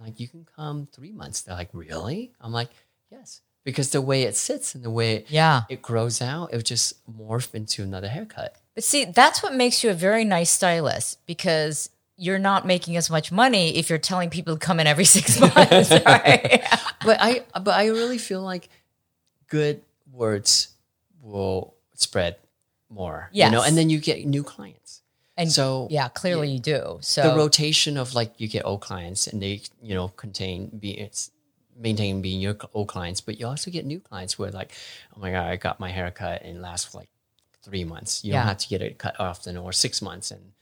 Like, 0.00 0.18
you 0.18 0.26
can 0.28 0.44
come 0.56 0.88
three 0.92 1.12
months. 1.12 1.42
They're 1.42 1.54
like, 1.54 1.70
really? 1.72 2.32
I'm 2.40 2.52
like, 2.52 2.70
yes. 3.10 3.42
Because 3.66 3.90
the 3.90 4.00
way 4.00 4.22
it 4.22 4.36
sits 4.36 4.74
and 4.76 4.84
the 4.84 4.90
way 4.90 5.16
it, 5.16 5.26
Yeah. 5.28 5.62
it 5.68 5.82
grows 5.82 6.22
out, 6.22 6.50
it 6.52 6.56
would 6.56 6.64
just 6.66 6.94
morph 7.10 7.52
into 7.54 7.82
another 7.82 8.06
haircut. 8.08 8.54
But 8.76 8.84
see, 8.84 9.04
that's 9.06 9.42
what 9.42 9.54
makes 9.54 9.82
you 9.82 9.90
a 9.90 9.94
very 9.94 10.24
nice 10.24 10.50
stylist 10.50 11.18
because 11.26 11.90
you're 12.16 12.38
not 12.38 12.64
making 12.64 12.96
as 12.96 13.10
much 13.10 13.32
money 13.32 13.76
if 13.76 13.90
you're 13.90 13.98
telling 13.98 14.30
people 14.30 14.54
to 14.56 14.60
come 14.66 14.78
in 14.80 14.86
every 14.86 15.04
six 15.16 15.40
months, 15.40 15.90
right? 15.90 16.62
But 17.04 17.18
I, 17.20 17.42
but 17.60 17.74
I 17.74 17.88
really 17.88 18.18
feel 18.18 18.40
like 18.40 18.68
good 19.48 19.82
words 20.12 20.68
will 21.20 21.74
spread 21.94 22.36
more. 22.88 23.28
You 23.32 23.50
know, 23.50 23.62
and 23.62 23.76
then 23.76 23.90
you 23.90 23.98
get 23.98 24.24
new 24.26 24.44
clients. 24.44 25.02
And 25.36 25.50
So 25.52 25.88
yeah, 25.90 26.08
clearly 26.08 26.48
you 26.50 26.60
do. 26.60 26.98
So 27.02 27.30
the 27.30 27.36
rotation 27.36 27.98
of 27.98 28.14
like 28.14 28.32
you 28.38 28.48
get 28.48 28.64
old 28.64 28.80
clients 28.80 29.26
and 29.26 29.42
they 29.42 29.60
you 29.82 29.94
know 29.94 30.08
contain 30.08 30.68
be 30.68 30.92
it's 30.92 31.30
maintain 31.78 32.22
being 32.22 32.40
your 32.40 32.56
old 32.74 32.88
clients 32.88 33.20
but 33.20 33.38
you 33.38 33.46
also 33.46 33.70
get 33.70 33.84
new 33.84 34.00
clients 34.00 34.38
where 34.38 34.50
like 34.50 34.72
oh 35.14 35.20
my 35.20 35.30
god 35.30 35.46
i 35.46 35.56
got 35.56 35.78
my 35.78 35.90
hair 35.90 36.10
cut 36.10 36.42
and 36.42 36.62
lasts 36.62 36.94
like 36.94 37.08
three 37.62 37.84
months 37.84 38.24
you 38.24 38.32
Yeah. 38.32 38.40
don't 38.40 38.48
have 38.48 38.58
to 38.58 38.68
get 38.68 38.80
it 38.82 38.98
cut 38.98 39.18
often 39.20 39.56
or 39.56 39.72
six 39.72 40.00
months 40.00 40.30
and 40.30 40.52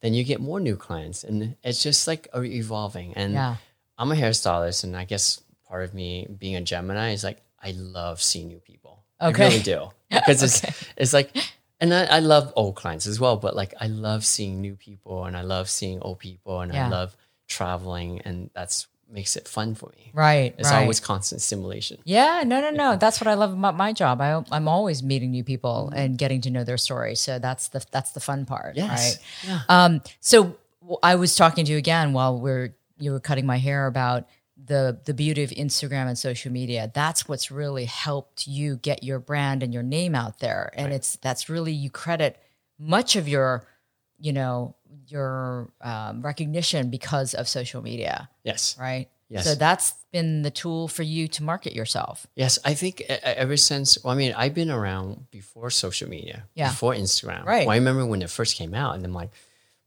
then 0.00 0.14
you 0.14 0.24
get 0.24 0.40
more 0.40 0.60
new 0.60 0.76
clients 0.76 1.22
and 1.24 1.56
it's 1.62 1.82
just 1.82 2.06
like 2.06 2.28
evolving 2.34 3.14
and 3.14 3.32
yeah, 3.34 3.56
i'm 3.98 4.10
a 4.12 4.14
hairstylist 4.14 4.84
and 4.84 4.96
i 4.96 5.04
guess 5.04 5.40
part 5.68 5.84
of 5.84 5.94
me 5.94 6.26
being 6.38 6.56
a 6.56 6.60
gemini 6.60 7.12
is 7.12 7.24
like 7.24 7.40
i 7.62 7.70
love 7.70 8.20
seeing 8.20 8.48
new 8.48 8.58
people 8.60 9.04
Okay. 9.20 9.44
i 9.44 9.48
really 9.48 9.62
do 9.62 9.90
because 10.10 10.42
it's 10.42 10.62
it's 10.96 11.12
like 11.12 11.30
and 11.80 11.94
I, 11.94 12.04
I 12.04 12.18
love 12.18 12.52
old 12.56 12.74
clients 12.74 13.06
as 13.06 13.18
well 13.20 13.36
but 13.36 13.54
like 13.56 13.72
i 13.80 13.86
love 13.86 14.24
seeing 14.24 14.60
new 14.60 14.74
people 14.74 15.24
and 15.24 15.36
i 15.36 15.42
love 15.42 15.70
seeing 15.70 16.00
old 16.00 16.18
people 16.18 16.60
and 16.60 16.72
Yeah. 16.74 16.86
i 16.86 16.88
love 16.88 17.16
traveling 17.46 18.20
and 18.22 18.50
that's 18.54 18.86
makes 19.12 19.36
it 19.36 19.46
fun 19.46 19.74
for 19.74 19.90
me 19.96 20.10
right. 20.14 20.54
it's 20.58 20.70
right. 20.70 20.80
always 20.80 21.00
constant 21.00 21.40
stimulation 21.40 21.98
Yeah, 22.04 22.42
no, 22.44 22.60
no, 22.60 22.70
no. 22.70 22.96
That's 22.96 23.20
what 23.20 23.28
I 23.28 23.34
love 23.34 23.52
about 23.52 23.76
my 23.76 23.92
job. 23.92 24.20
I, 24.20 24.42
I'm 24.50 24.68
always 24.68 25.02
meeting 25.02 25.30
new 25.30 25.44
people 25.44 25.92
and 25.94 26.16
getting 26.16 26.40
to 26.42 26.50
know 26.50 26.64
their 26.64 26.78
story. 26.78 27.14
So 27.14 27.38
that's 27.38 27.68
the 27.68 27.84
that's 27.90 28.12
the 28.12 28.20
fun 28.20 28.44
part, 28.46 28.76
yes 28.76 29.18
right? 29.44 29.50
yeah 29.50 29.60
Um, 29.68 30.02
so 30.20 30.56
I 31.02 31.14
was 31.16 31.36
talking 31.36 31.64
to 31.64 31.72
you 31.72 31.78
again 31.78 32.12
while 32.12 32.38
we're 32.38 32.74
you 32.98 33.12
were 33.12 33.20
cutting 33.20 33.46
my 33.46 33.58
hair 33.58 33.86
about 33.86 34.28
the 34.64 34.98
the 35.04 35.14
beauty 35.14 35.42
of 35.42 35.50
Instagram 35.50 36.06
and 36.06 36.18
social 36.18 36.52
media. 36.52 36.90
That's 36.94 37.28
what's 37.28 37.50
really 37.50 37.84
helped 37.84 38.46
you 38.46 38.76
get 38.76 39.02
your 39.02 39.18
brand 39.18 39.62
and 39.62 39.72
your 39.74 39.82
name 39.82 40.14
out 40.14 40.38
there, 40.38 40.72
and 40.74 40.92
it's 40.92 41.16
that's 41.16 41.48
really 41.48 41.72
you 41.72 41.90
credit 41.90 42.40
much 42.78 43.16
of 43.16 43.28
your 43.28 43.66
you 44.18 44.32
know 44.32 44.76
your 45.06 45.70
um, 45.80 46.22
recognition 46.22 46.90
because 46.90 47.34
of 47.34 47.48
social 47.48 47.82
media, 47.82 48.28
yes 48.44 48.76
right? 48.78 49.08
Yes. 49.28 49.44
So 49.46 49.54
that's 49.54 49.94
been 50.12 50.42
the 50.42 50.50
tool 50.50 50.88
for 50.88 51.02
you 51.02 51.26
to 51.28 51.42
market 51.42 51.72
yourself. 51.74 52.26
Yes, 52.36 52.58
I 52.66 52.74
think 52.74 53.00
ever 53.08 53.56
since, 53.56 53.96
well, 54.04 54.12
I 54.12 54.16
mean, 54.16 54.34
I've 54.36 54.52
been 54.52 54.70
around 54.70 55.30
before 55.30 55.70
social 55.70 56.06
media, 56.06 56.44
Yeah. 56.54 56.68
before 56.68 56.92
Instagram. 56.92 57.46
Right. 57.46 57.66
Well, 57.66 57.72
I 57.72 57.76
remember 57.78 58.04
when 58.04 58.20
it 58.20 58.28
first 58.28 58.56
came 58.56 58.74
out, 58.74 58.94
and 58.94 59.02
I'm 59.06 59.14
like, 59.14 59.30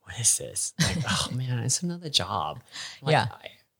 what 0.01 0.19
is 0.19 0.35
this? 0.39 0.73
Like, 0.81 0.97
oh 1.07 1.29
man, 1.31 1.59
it's 1.59 1.83
another 1.83 2.09
job. 2.09 2.63
Like, 3.03 3.11
Yeah. 3.11 3.27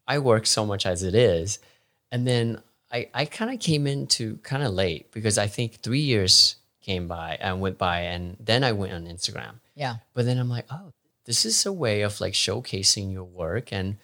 I, 0.07 0.15
I 0.15 0.19
work 0.19 0.45
so 0.45 0.67
much 0.67 0.85
as 0.85 1.01
it 1.01 1.15
is. 1.15 1.57
And 2.11 2.27
then 2.27 2.61
I, 2.91 3.09
I 3.11 3.25
kind 3.25 3.51
of 3.51 3.59
came 3.59 3.87
into 3.87 4.37
kind 4.43 4.61
of 4.61 4.71
late 4.71 5.11
because 5.11 5.39
I 5.39 5.47
think 5.47 5.81
three 5.81 6.01
years 6.01 6.57
came 6.81 7.07
by 7.07 7.39
and 7.41 7.59
went 7.59 7.79
by, 7.79 8.01
and 8.01 8.37
then 8.39 8.63
I 8.63 8.73
went 8.73 8.93
on 8.93 9.05
Instagram. 9.07 9.55
Yeah. 9.73 9.95
But 10.13 10.25
then 10.25 10.37
I'm 10.37 10.49
like, 10.49 10.65
oh, 10.69 10.91
this 11.25 11.45
is 11.45 11.65
a 11.65 11.73
way 11.73 12.01
of 12.01 12.19
like 12.21 12.33
showcasing 12.33 13.11
your 13.11 13.23
work, 13.25 13.71
and 13.73 13.97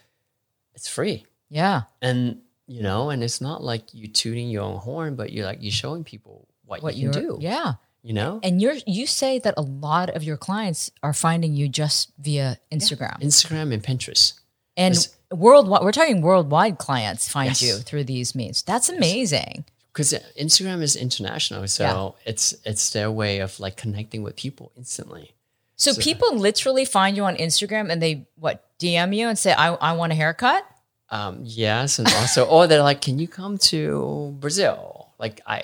it's 0.75 0.87
free 0.87 1.25
Yeah. 1.49 1.83
and 2.01 2.41
you 2.67 2.81
know 2.81 3.09
and 3.09 3.23
it's 3.23 3.41
not 3.41 3.63
like 3.63 3.93
you 3.93 4.07
tooting 4.07 4.49
your 4.49 4.63
own 4.63 4.77
horn 4.77 5.15
but 5.15 5.31
you're 5.33 5.45
like 5.45 5.59
you're 5.61 5.71
showing 5.71 6.03
people 6.03 6.47
what, 6.65 6.81
What 6.81 6.95
you 6.95 7.09
can 7.11 7.21
do 7.21 7.37
Yeah. 7.41 7.73
you 8.01 8.13
know 8.13 8.39
And 8.43 8.61
you're 8.61 8.75
you 8.87 9.05
say 9.05 9.39
that 9.39 9.55
a 9.57 9.61
lot 9.61 10.09
of 10.11 10.23
your 10.23 10.37
clients 10.37 10.89
are 11.03 11.11
finding 11.13 11.53
you 11.55 11.67
just 11.67 12.11
via 12.17 12.57
Instagram. 12.71 13.19
instagram 13.21 13.73
and 13.73 13.83
pinterest 13.83 14.33
And 14.77 14.95
It's- 14.95 15.09
worldwide, 15.31 15.83
we're 15.83 15.91
talking 15.91 16.21
worldwide 16.21 16.77
clients 16.77 17.27
find 17.27 17.49
Yes. 17.49 17.61
you 17.61 17.73
through 17.79 18.05
these 18.05 18.33
means. 18.35 18.63
That's 18.63 18.87
amazing. 18.89 19.65
because 19.91 20.13
Instagram 20.39 20.81
is 20.81 20.95
international, 20.95 21.67
so 21.67 21.83
Yeah. 21.83 22.29
it's 22.31 22.55
it's 22.63 22.91
their 22.91 23.11
way 23.11 23.39
of 23.41 23.59
like 23.59 23.75
connecting 23.75 24.23
with 24.23 24.35
people 24.37 24.71
instantly. 24.77 25.33
So, 25.81 25.95
people 25.95 26.35
literally 26.37 26.85
find 26.85 27.17
you 27.17 27.23
on 27.25 27.35
Instagram 27.37 27.91
and 27.91 28.01
they 28.01 28.27
what 28.35 28.65
DM 28.79 29.15
you 29.15 29.27
and 29.27 29.37
say, 29.37 29.53
"I 29.53 29.73
I 29.73 29.93
want 29.93 30.11
a 30.11 30.15
haircut." 30.15 30.65
Um, 31.09 31.39
yes, 31.43 31.99
and 31.99 32.07
also, 32.13 32.45
or 32.53 32.67
they're 32.67 32.83
like, 32.83 33.01
"Can 33.01 33.19
you 33.19 33.27
come 33.27 33.57
to 33.69 34.35
Brazil?" 34.39 35.09
Like, 35.19 35.41
I 35.45 35.63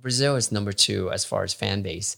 Brazil 0.00 0.36
is 0.36 0.50
number 0.50 0.72
two 0.72 1.10
as 1.10 1.24
far 1.24 1.42
as 1.44 1.52
fan 1.54 1.82
base 1.82 2.16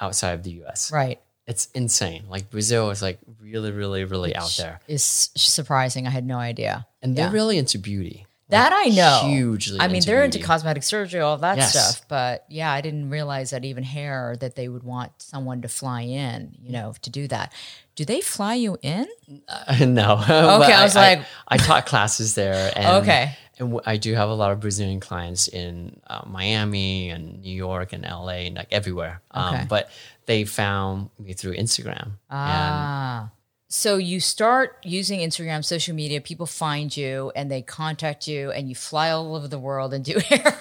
outside 0.00 0.32
of 0.32 0.42
the 0.42 0.50
U.S. 0.62 0.92
Right. 0.92 1.20
It's 1.46 1.68
insane. 1.74 2.24
Like 2.28 2.50
Brazil 2.50 2.90
is 2.90 3.00
like 3.00 3.18
really, 3.40 3.70
really, 3.70 4.04
really 4.04 4.34
out 4.34 4.52
there, 4.58 4.80
Is 4.88 5.30
surprising. 5.36 6.06
I 6.06 6.10
had 6.10 6.26
no 6.26 6.38
idea. 6.38 6.86
and 7.02 7.16
they're 7.16 7.30
really 7.30 7.56
into 7.56 7.78
beauty. 7.78 8.25
That 8.48 8.72
I 8.72 8.90
know. 8.90 9.22
Hugely. 9.26 9.80
I 9.80 9.88
mean, 9.88 10.02
they're 10.06 10.22
into 10.24 10.38
cosmetic 10.38 10.82
surgery, 10.84 11.20
all 11.20 11.36
that 11.38 11.56
Yes. 11.58 11.72
stuff. 11.72 12.06
But 12.08 12.44
yeah, 12.48 12.70
I 12.72 12.80
didn't 12.80 13.10
realize 13.10 13.50
that 13.50 13.64
even 13.64 13.82
hair 13.82 14.36
that 14.40 14.54
they 14.54 14.68
would 14.68 14.84
want 14.84 15.10
someone 15.20 15.62
to 15.62 15.68
fly 15.68 16.02
in, 16.02 16.54
you 16.62 16.70
know, 16.70 16.94
to 17.02 17.10
do 17.10 17.26
that. 17.28 17.52
Do 17.96 18.04
they 18.04 18.20
fly 18.20 18.54
you 18.54 18.78
in? 18.82 19.06
no. 19.80 20.12
okay, 20.22 20.72
I 20.72 20.82
was 20.84 20.94
like- 20.94 21.22
I, 21.48 21.56
taught 21.56 21.86
classes 21.86 22.34
there. 22.36 22.72
And, 22.76 23.02
Okay. 23.02 23.36
And 23.58 23.80
I 23.86 23.96
do 23.96 24.12
have 24.14 24.28
a 24.28 24.34
lot 24.34 24.52
of 24.52 24.60
Brazilian 24.60 25.00
clients 25.00 25.48
in 25.48 25.98
uh, 26.06 26.20
Miami 26.26 27.08
and 27.08 27.40
New 27.40 27.54
York 27.56 27.94
and 27.94 28.04
LA 28.04 28.44
and 28.46 28.56
like 28.56 28.68
everywhere. 28.70 29.22
Okay. 29.34 29.56
Um, 29.62 29.66
but 29.66 29.90
they 30.26 30.44
found 30.44 31.08
me 31.18 31.32
through 31.32 31.54
Instagram. 31.56 32.04
And 32.04 32.12
Ah. 32.30 33.30
So 33.76 33.98
you 33.98 34.20
start 34.20 34.78
using 34.84 35.20
Instagram, 35.20 35.62
social 35.62 35.94
media, 35.94 36.22
people 36.22 36.46
find 36.46 36.96
you 36.96 37.30
and 37.36 37.50
they 37.50 37.60
contact 37.60 38.26
you 38.26 38.50
and 38.50 38.70
you 38.70 38.74
fly 38.74 39.10
all 39.10 39.36
over 39.36 39.48
the 39.48 39.58
world 39.58 39.92
and 39.92 40.02
do 40.02 40.18
hair. 40.30 40.58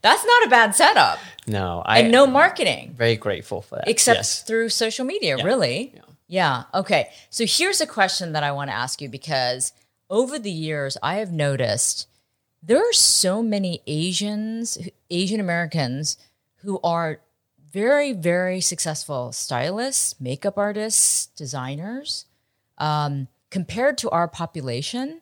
That's 0.00 0.24
not 0.24 0.46
a 0.46 0.48
bad 0.48 0.76
setup. 0.76 1.18
no, 1.48 1.82
I 1.84 1.98
And 2.00 2.12
no 2.12 2.24
marketing. 2.28 2.94
very 2.96 3.16
grateful 3.16 3.62
for 3.62 3.74
that. 3.76 3.88
except 3.88 4.18
yes. 4.18 4.42
through 4.42 4.68
social 4.68 5.04
media, 5.04 5.42
really. 5.42 5.90
Yeah. 5.92 6.00
Yeah. 6.28 6.62
Okay. 6.72 7.10
So 7.30 7.46
here's 7.48 7.80
a 7.80 7.86
question 7.86 8.30
that 8.32 8.44
I 8.44 8.52
want 8.52 8.70
to 8.70 8.76
ask 8.76 9.02
you 9.02 9.08
because 9.08 9.72
over 10.08 10.38
the 10.38 10.52
years, 10.52 10.96
I 11.02 11.16
have 11.16 11.32
noticed 11.32 12.06
there 12.62 12.78
are 12.78 12.92
so 12.92 13.42
many 13.42 13.82
Asians, 13.88 14.78
Asian 15.10 15.40
Americans 15.40 16.16
who 16.62 16.78
are 16.84 17.18
very, 17.74 18.12
very 18.12 18.60
successful 18.60 19.32
stylists, 19.32 20.20
makeup 20.20 20.56
artists, 20.56 21.26
designers. 21.26 22.26
Um, 22.78 23.26
compared 23.50 23.98
to 23.98 24.10
our 24.10 24.28
population, 24.28 25.20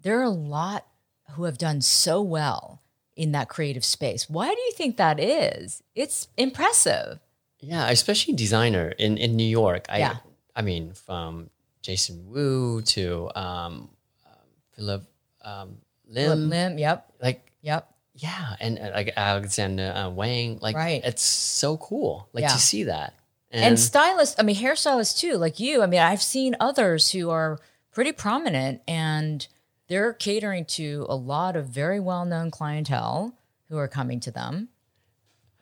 there 0.00 0.18
are 0.18 0.24
a 0.24 0.30
lot 0.30 0.86
who 1.32 1.44
have 1.44 1.58
done 1.58 1.82
so 1.82 2.22
well 2.22 2.80
in 3.14 3.32
that 3.32 3.50
creative 3.50 3.84
space. 3.84 4.28
Why 4.28 4.48
do 4.48 4.60
you 4.60 4.72
think 4.72 4.96
that 4.96 5.20
is? 5.20 5.82
It's 5.94 6.28
impressive. 6.38 7.20
Yeah, 7.60 7.90
especially 7.90 8.32
designer 8.34 8.94
in, 8.98 9.18
in 9.18 9.36
New 9.36 9.44
York. 9.48 9.84
I 9.90 9.98
Yeah. 9.98 10.16
I 10.54 10.62
mean, 10.62 10.94
from 10.94 11.50
Jason 11.82 12.30
Wu 12.30 12.80
to 12.96 13.30
um, 13.36 13.90
um, 14.24 14.48
Philip 14.74 15.04
um, 15.44 15.76
Lim, 16.08 16.48
Lim, 16.48 16.78
yep, 16.78 17.12
like 17.20 17.52
yep. 17.60 17.92
Yeah, 18.16 18.56
and 18.60 18.78
uh, 18.78 18.90
like 18.94 19.12
Alexander 19.16 19.92
uh, 19.94 20.10
Wang, 20.10 20.58
like 20.62 20.74
Right. 20.76 21.00
it's 21.04 21.22
so 21.22 21.76
cool, 21.76 22.28
like 22.32 22.42
Yeah. 22.42 22.48
to 22.48 22.58
see 22.58 22.84
that. 22.84 23.14
And, 23.52 23.78
stylists, 23.78 24.36
I 24.38 24.42
mean, 24.42 24.56
hairstylists 24.56 25.18
too, 25.18 25.34
like 25.36 25.60
you. 25.60 25.82
I 25.82 25.86
mean, 25.86 26.00
I've 26.00 26.22
seen 26.22 26.56
others 26.60 27.12
who 27.12 27.30
are 27.30 27.58
pretty 27.92 28.12
prominent 28.12 28.82
and 28.88 29.46
they're 29.88 30.12
catering 30.12 30.64
to 30.66 31.06
a 31.08 31.14
lot 31.16 31.56
of 31.56 31.66
very 31.68 32.00
well 32.00 32.24
known 32.26 32.50
clientele 32.50 33.34
who 33.68 33.78
are 33.78 33.88
coming 33.88 34.20
to 34.20 34.30
them. 34.30 34.68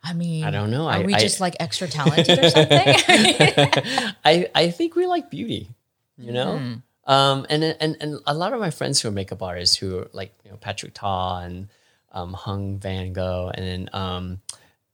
I 0.02 0.12
mean, 0.12 0.44
I 0.44 0.50
don't 0.50 0.70
know. 0.70 0.86
Are 0.86 0.94
I- 0.94 1.02
we 1.04 1.14
I- 1.14 1.18
just 1.20 1.40
like 1.40 1.56
extra 1.60 1.86
talented 1.88 2.38
or 2.38 2.50
something? 2.50 2.82
I 4.24 4.48
I 4.54 4.70
think 4.70 4.96
we 4.96 5.06
like 5.06 5.30
beauty, 5.30 5.70
you 6.18 6.32
know. 6.32 6.58
Hmm. 6.58 6.74
Um, 7.06 7.46
and 7.50 7.62
and 7.64 7.96
and 8.00 8.18
a 8.26 8.34
lot 8.34 8.52
of 8.52 8.60
my 8.60 8.70
friends 8.70 9.00
who 9.00 9.08
are 9.08 9.12
makeup 9.12 9.42
artists 9.42 9.76
who 9.76 9.98
are 9.98 10.08
like 10.12 10.34
you 10.44 10.50
know 10.50 10.56
Patrick 10.56 10.94
Ta 10.94 11.38
and 11.40 11.68
um, 12.14 12.32
Hung 12.32 12.78
Vanngo 12.78 13.50
and 13.52 13.66
then 13.66 13.90
um, 13.92 14.40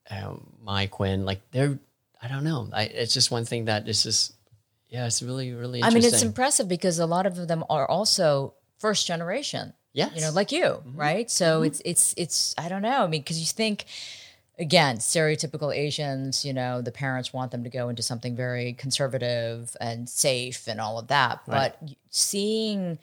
um, 0.09 0.45
Mai 0.61 0.87
Quynh, 0.87 1.23
like 1.23 1.39
they're 1.51 1.79
I 2.21 2.27
don't 2.27 2.43
know. 2.43 2.69
I, 2.71 2.83
it's 2.83 3.13
just 3.13 3.31
one 3.31 3.45
thing 3.45 3.65
that 3.65 3.87
is 3.87 4.03
just 4.03 4.33
yeah, 4.89 5.05
it's 5.05 5.23
really 5.23 5.53
really. 5.53 5.81
I 5.83 5.89
mean, 5.89 6.03
it's 6.03 6.21
impressive 6.21 6.67
because 6.67 6.99
a 6.99 7.05
lot 7.05 7.25
of 7.25 7.47
them 7.47 7.63
are 7.69 7.87
also 7.89 8.53
first 8.79 9.07
generation. 9.07 9.73
yes, 9.93 10.11
you 10.15 10.21
know, 10.21 10.31
like 10.31 10.51
you, 10.51 10.83
right? 10.93 11.31
So 11.31 11.63
it's 11.63 11.81
it's 11.85 12.13
it's 12.17 12.53
I 12.57 12.67
don't 12.67 12.81
know. 12.81 13.03
I 13.03 13.07
mean, 13.07 13.21
because 13.21 13.39
you 13.39 13.45
think 13.45 13.85
again, 14.59 14.97
stereotypical 14.97 15.75
Asians, 15.75 16.43
you 16.43 16.53
know, 16.53 16.81
the 16.81 16.91
parents 16.91 17.33
want 17.33 17.51
them 17.51 17.63
to 17.63 17.69
go 17.69 17.89
into 17.89 18.03
something 18.03 18.35
very 18.35 18.73
conservative 18.73 19.75
and 19.79 20.09
safe 20.09 20.67
and 20.67 20.81
all 20.81 20.99
of 20.99 21.07
that. 21.07 21.41
Right. 21.47 21.73
But 21.81 21.89
seeing 22.09 22.99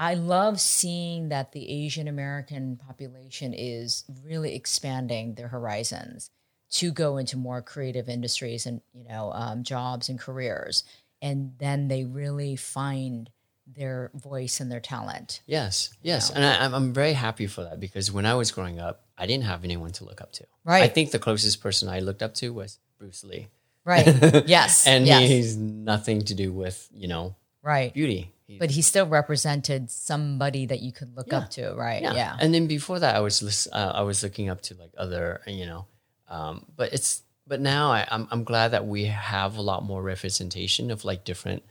I 0.00 0.14
love 0.14 0.58
seeing 0.58 1.28
that 1.28 1.52
the 1.52 1.68
Asian 1.84 2.08
American 2.08 2.76
population 2.76 3.52
is 3.52 4.04
really 4.24 4.54
expanding 4.54 5.34
their 5.34 5.48
horizons 5.48 6.30
to 6.70 6.90
go 6.90 7.18
into 7.18 7.36
more 7.36 7.60
creative 7.60 8.08
industries 8.08 8.64
and 8.64 8.80
you 8.94 9.04
know 9.04 9.30
um, 9.34 9.62
jobs 9.62 10.08
and 10.08 10.18
careers, 10.18 10.84
and 11.20 11.52
then 11.58 11.88
they 11.88 12.04
really 12.04 12.56
find 12.56 13.28
their 13.66 14.10
voice 14.14 14.58
and 14.58 14.72
their 14.72 14.80
talent. 14.80 15.42
Yes, 15.44 15.90
yes, 16.00 16.30
and 16.30 16.46
I, 16.46 16.64
I'm 16.64 16.72
I'm 16.72 16.92
very 16.94 17.12
happy 17.12 17.46
for 17.46 17.64
that 17.64 17.78
because 17.78 18.10
when 18.10 18.24
I 18.24 18.34
was 18.34 18.52
growing 18.52 18.80
up, 18.80 19.04
I 19.18 19.26
didn't 19.26 19.44
have 19.44 19.64
anyone 19.64 19.90
to 19.92 20.04
look 20.06 20.22
up 20.22 20.32
to. 20.32 20.46
Right. 20.64 20.82
I 20.82 20.88
think 20.88 21.10
the 21.10 21.18
closest 21.18 21.62
person 21.62 21.90
I 21.90 22.00
looked 22.00 22.22
up 22.22 22.32
to 22.36 22.54
was 22.54 22.78
Bruce 22.98 23.22
Lee, 23.22 23.48
Right. 23.84 24.06
Yes. 24.46 24.86
and 24.86 25.06
yes. 25.06 25.28
he's 25.28 25.56
nothing 25.58 26.22
to 26.22 26.34
do 26.34 26.52
with 26.52 26.88
you 26.90 27.06
know 27.06 27.36
right. 27.62 27.92
beauty. 27.92 28.32
He- 28.50 28.58
But 28.58 28.70
he 28.72 28.82
still 28.82 29.06
represented 29.06 29.90
somebody 29.90 30.66
that 30.66 30.80
you 30.80 30.90
could 30.92 31.14
look 31.16 31.32
up 31.32 31.50
to, 31.50 31.72
right? 31.74 32.02
Yeah. 32.02 32.36
And 32.40 32.52
then 32.52 32.66
before 32.66 32.98
that, 32.98 33.14
I 33.14 33.20
was 33.20 33.68
uh, 33.72 33.92
I 33.94 34.02
was 34.02 34.22
looking 34.24 34.48
up 34.50 34.60
to 34.62 34.74
like 34.74 34.92
other, 34.98 35.40
you 35.46 35.66
know, 35.66 35.86
um, 36.28 36.66
but 36.76 36.92
it's 36.92 37.22
but 37.46 37.60
now 37.60 37.92
I, 37.92 38.06
I'm 38.10 38.26
I'm 38.32 38.42
glad 38.44 38.68
that 38.72 38.84
we 38.86 39.04
have 39.06 39.56
a 39.56 39.62
lot 39.62 39.84
more 39.84 40.02
representation 40.02 40.90
of 40.90 41.04
like 41.04 41.22
different 41.24 41.62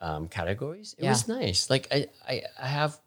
um, 0.00 0.26
categories. 0.28 0.94
It 0.98 1.04
Yeah. 1.04 1.10
was 1.14 1.28
nice. 1.28 1.70
Like 1.70 1.86
I, 1.92 2.08
I 2.28 2.42
I 2.60 2.66
have 2.66 2.98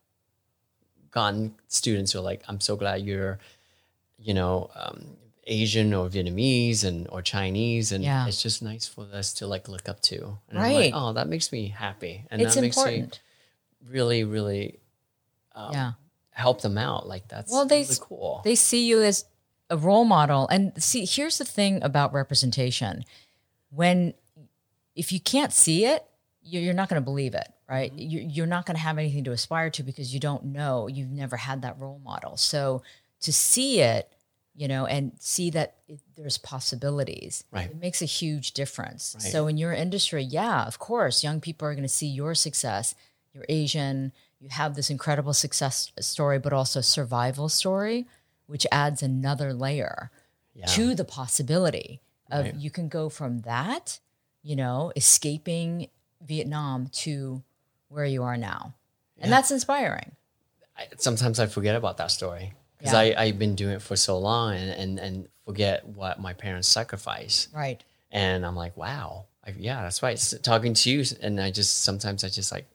gotten 1.12 1.56
students 1.68 2.12
who 2.14 2.20
are 2.20 2.24
like, 2.32 2.44
I'm 2.48 2.60
so 2.60 2.76
glad 2.76 3.02
you're, 3.02 3.40
you 4.18 4.34
know. 4.34 4.70
Um, 4.76 5.18
Asian 5.48 5.94
or 5.94 6.10
Vietnamese 6.10 6.84
and 6.84 7.08
or 7.10 7.22
Chinese, 7.22 7.92
and 7.92 8.04
Yeah. 8.04 8.28
it's 8.28 8.42
just 8.42 8.62
nice 8.62 8.86
for 8.88 9.08
us 9.14 9.34
to 9.36 9.48
like 9.48 9.68
look 9.68 9.88
up 9.90 10.02
to. 10.02 10.38
And 10.50 10.60
Right. 10.60 10.76
like, 10.76 10.94
oh, 10.94 11.14
that 11.14 11.28
makes 11.28 11.52
me 11.52 11.70
happy, 11.70 12.26
and 12.30 12.42
it's 12.42 12.56
that 12.56 12.62
makes 12.62 12.78
me 12.78 12.84
important. 12.84 13.20
really, 13.88 14.24
really 14.24 14.80
um, 15.56 15.74
yeah. 15.74 15.92
help 16.32 16.62
them 16.62 16.78
out. 16.78 17.08
Like 17.08 17.28
that's 17.28 17.52
Well, 17.52 17.66
they 17.66 17.82
really 17.82 17.96
cool. 18.00 18.42
They 18.44 18.56
see 18.56 18.86
you 18.88 19.02
as 19.02 19.26
a 19.70 19.78
role 19.78 20.06
model. 20.06 20.48
And 20.50 20.72
see, 20.82 21.06
here's 21.06 21.38
the 21.40 21.46
thing 21.46 21.82
about 21.84 22.14
representation. 22.14 23.04
When 23.72 24.14
if 24.96 25.12
you 25.12 25.20
can't 25.20 25.54
see 25.54 25.86
it, 25.86 26.06
you're, 26.42 26.62
you're 26.62 26.74
not 26.74 26.90
going 26.90 27.02
to 27.02 27.06
believe 27.06 27.34
it, 27.36 27.48
right? 27.70 27.92
Mm-hmm. 27.96 28.30
You're 28.30 28.46
not 28.48 28.66
going 28.66 28.76
to 28.76 28.82
have 28.82 28.98
anything 28.98 29.24
to 29.26 29.32
aspire 29.32 29.70
to 29.72 29.84
because 29.84 30.14
you 30.14 30.20
don't 30.20 30.46
know. 30.46 30.88
You've 30.88 31.12
never 31.12 31.38
had 31.38 31.62
that 31.64 31.80
role 31.80 32.00
model. 32.04 32.38
So 32.38 32.82
to 33.22 33.34
see 33.34 33.82
it, 33.82 34.12
you 34.58 34.68
know, 34.68 34.88
and 34.88 35.12
see 35.20 35.52
that 35.52 35.76
it, 35.88 36.00
there's 36.16 36.40
possibilities, 36.40 37.44
Right. 37.52 37.70
it 37.70 37.80
makes 37.80 38.02
a 38.02 38.06
huge 38.06 38.54
difference. 38.54 39.16
Right. 39.20 39.32
So 39.32 39.46
in 39.46 39.56
your 39.56 39.72
industry, 39.72 40.24
yeah, 40.24 40.66
of 40.66 40.80
course, 40.80 41.24
young 41.24 41.40
people 41.40 41.68
are 41.68 41.74
going 41.76 41.84
to 41.84 41.88
see 41.88 42.08
your 42.08 42.34
success. 42.34 42.96
You're 43.34 43.46
Asian, 43.48 44.12
you 44.40 44.50
have 44.50 44.74
this 44.74 44.90
incredible 44.90 45.34
success 45.34 45.92
story, 46.00 46.40
but 46.40 46.54
also 46.54 46.82
survival 46.82 47.50
story, 47.50 48.08
which 48.48 48.66
adds 48.72 49.04
another 49.04 49.54
layer 49.54 50.10
yeah. 50.56 50.66
to 50.66 50.96
the 50.96 51.06
possibility 51.06 52.02
of 52.32 52.46
Right. 52.46 52.56
you 52.56 52.72
can 52.72 52.90
go 52.90 53.10
from 53.10 53.42
that, 53.42 54.00
you 54.42 54.56
know, 54.56 54.92
escaping 54.96 55.88
Vietnam 56.26 56.88
to 57.04 57.44
where 57.90 58.06
you 58.06 58.24
are 58.24 58.38
now. 58.38 58.74
And 59.20 59.32
that's 59.32 59.52
inspiring. 59.52 60.16
I, 60.76 60.88
sometimes 60.98 61.40
I 61.40 61.46
forget 61.46 61.76
about 61.76 61.98
that 61.98 62.10
story 62.10 62.54
because 62.78 62.94
Yeah. 62.94 63.00
I 63.00 63.24
I've 63.24 63.40
been 63.40 63.56
doing 63.56 63.74
it 63.76 63.82
for 63.82 63.96
so 63.96 64.18
long 64.20 64.56
and, 64.56 64.70
and 64.72 65.00
and 65.00 65.28
forget 65.46 65.86
what 65.88 66.20
my 66.20 66.34
parents 66.34 66.68
sacrificed. 66.68 67.50
Right. 67.54 67.84
And 68.12 68.46
I'm 68.46 68.56
like, 68.56 68.76
wow, 68.78 69.26
I, 69.46 69.54
yeah, 69.58 69.82
that's 69.82 70.02
right. 70.04 70.14
S- 70.18 70.34
Talking 70.44 70.74
to 70.74 70.90
you, 70.90 71.04
and 71.22 71.40
I 71.42 71.52
just 71.52 71.84
sometimes 71.84 72.24
I 72.24 72.30
just 72.30 72.52
like, 72.52 72.66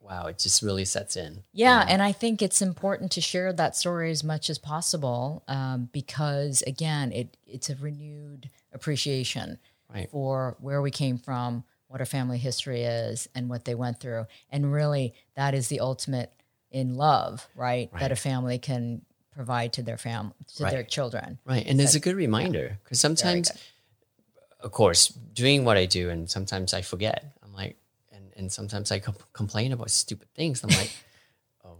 wow, 0.00 0.26
it 0.26 0.38
just 0.38 0.62
really 0.62 0.84
sets 0.86 1.16
in. 1.16 1.42
Yeah, 1.52 1.84
and 1.88 2.02
I 2.02 2.12
think 2.12 2.40
it's 2.42 2.62
important 2.62 3.12
to 3.12 3.20
share 3.20 3.52
that 3.52 3.76
story 3.76 4.10
as 4.10 4.24
much 4.24 4.48
as 4.50 4.58
possible 4.58 5.42
um, 5.48 5.88
because, 5.92 6.62
again, 6.66 7.12
it 7.12 7.36
it's 7.46 7.68
a 7.70 7.76
renewed 7.76 8.48
appreciation 8.72 9.58
Right. 9.92 10.08
for 10.10 10.56
where 10.60 10.80
we 10.80 10.90
came 10.92 11.18
from, 11.18 11.64
what 11.88 12.00
our 12.00 12.06
family 12.06 12.38
history 12.38 12.82
is, 12.82 13.28
and 13.34 13.48
what 13.50 13.64
they 13.64 13.74
went 13.74 13.98
through, 14.00 14.26
and 14.50 14.72
really 14.72 15.14
that 15.34 15.52
is 15.54 15.68
the 15.68 15.80
ultimate 15.80 16.32
in 16.70 16.94
love, 16.94 17.48
right? 17.56 17.90
That 17.98 18.12
a 18.12 18.16
family 18.16 18.58
can 18.58 19.02
provide 19.34 19.72
to 19.74 19.82
their 19.82 19.96
family, 19.98 20.34
to 20.56 20.64
Right. 20.64 20.70
their 20.72 20.82
children. 20.84 21.38
Right. 21.44 21.66
And 21.66 21.80
it's 21.80 21.94
a 21.94 22.00
good 22.00 22.16
reminder 22.16 22.78
because 22.84 23.00
sometimes, 23.00 23.50
of 24.60 24.72
course, 24.72 25.08
doing 25.08 25.64
what 25.64 25.76
I 25.76 25.86
do, 25.86 26.10
and 26.10 26.28
sometimes 26.30 26.74
I 26.74 26.82
forget. 26.82 27.24
I'm 27.42 27.52
like, 27.54 27.76
and, 28.12 28.32
and 28.36 28.52
sometimes 28.52 28.90
I 28.92 28.98
com- 28.98 29.16
complain 29.32 29.72
about 29.72 29.90
stupid 29.90 30.28
things. 30.34 30.62
I'm 30.64 30.70
like, 30.70 30.92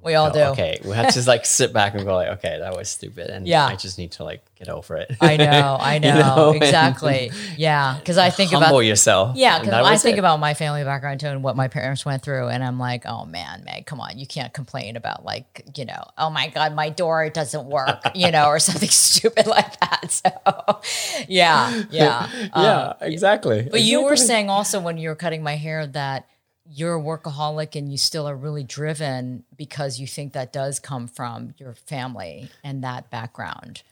We 0.02 0.14
all 0.14 0.30
do. 0.30 0.40
Okay. 0.40 0.80
We 0.84 0.92
have 0.92 1.08
to 1.08 1.12
just 1.12 1.28
like 1.28 1.44
sit 1.44 1.72
back 1.72 1.94
and 1.94 2.04
go, 2.04 2.14
like, 2.14 2.28
okay, 2.38 2.58
that 2.58 2.74
was 2.76 2.88
stupid. 2.88 3.28
And 3.28 3.46
Yeah. 3.46 3.66
I 3.66 3.76
just 3.76 3.98
need 3.98 4.12
to 4.12 4.24
like 4.24 4.42
get 4.58 4.68
over 4.68 4.96
it. 4.96 5.14
I 5.20 5.36
know, 5.36 5.76
I 5.80 5.98
know, 5.98 6.08
You 6.08 6.14
know, 6.22 6.52
and 6.52 6.62
exactly. 6.62 7.30
Yeah, 7.56 7.96
because 7.98 8.16
I 8.18 8.30
think 8.30 8.50
Humble 8.50 8.68
about 8.68 8.78
yourself. 8.80 9.36
yeah, 9.36 9.58
because 9.58 9.74
I 9.74 9.96
think 9.96 10.16
it. 10.16 10.20
about 10.20 10.40
my 10.40 10.54
family 10.54 10.84
background 10.84 11.20
too 11.20 11.26
and 11.28 11.42
what 11.42 11.54
my 11.56 11.68
parents 11.68 12.04
went 12.06 12.22
through, 12.22 12.48
and 12.48 12.64
I'm 12.64 12.78
like, 12.78 13.04
oh 13.06 13.24
man, 13.26 13.62
Meg, 13.64 13.86
come 13.86 14.00
on, 14.00 14.18
you 14.18 14.26
can't 14.26 14.52
complain 14.54 14.96
about 14.96 15.24
like 15.24 15.64
you 15.76 15.84
know, 15.84 16.02
oh 16.18 16.30
my 16.30 16.48
god, 16.48 16.74
my 16.74 16.88
door 16.90 17.28
doesn't 17.30 17.66
work, 17.66 18.00
you 18.14 18.30
know, 18.30 18.46
or 18.46 18.58
something 18.70 18.88
stupid 18.88 19.46
like 19.46 19.78
that. 19.80 20.00
So 20.10 20.80
yeah, 21.28 21.82
yeah, 21.90 22.28
Um, 22.52 22.64
yeah, 22.64 22.92
exactly. 23.00 23.68
But 23.70 23.82
you 23.82 24.02
were 24.02 24.16
saying 24.16 24.48
also 24.50 24.80
when 24.80 24.96
you 24.98 25.08
were 25.10 25.14
cutting 25.14 25.42
my 25.42 25.56
hair 25.56 25.86
that 25.86 26.26
you're 26.72 26.94
a 26.96 27.02
workaholic 27.02 27.74
and 27.74 27.90
you 27.90 27.98
still 27.98 28.28
are 28.28 28.36
really 28.36 28.62
driven 28.62 29.44
because 29.56 29.98
you 29.98 30.06
think 30.06 30.32
that 30.34 30.52
does 30.52 30.78
come 30.78 31.08
from 31.08 31.52
your 31.58 31.74
family 31.74 32.48
and 32.62 32.84
that 32.84 33.10
background. 33.10 33.82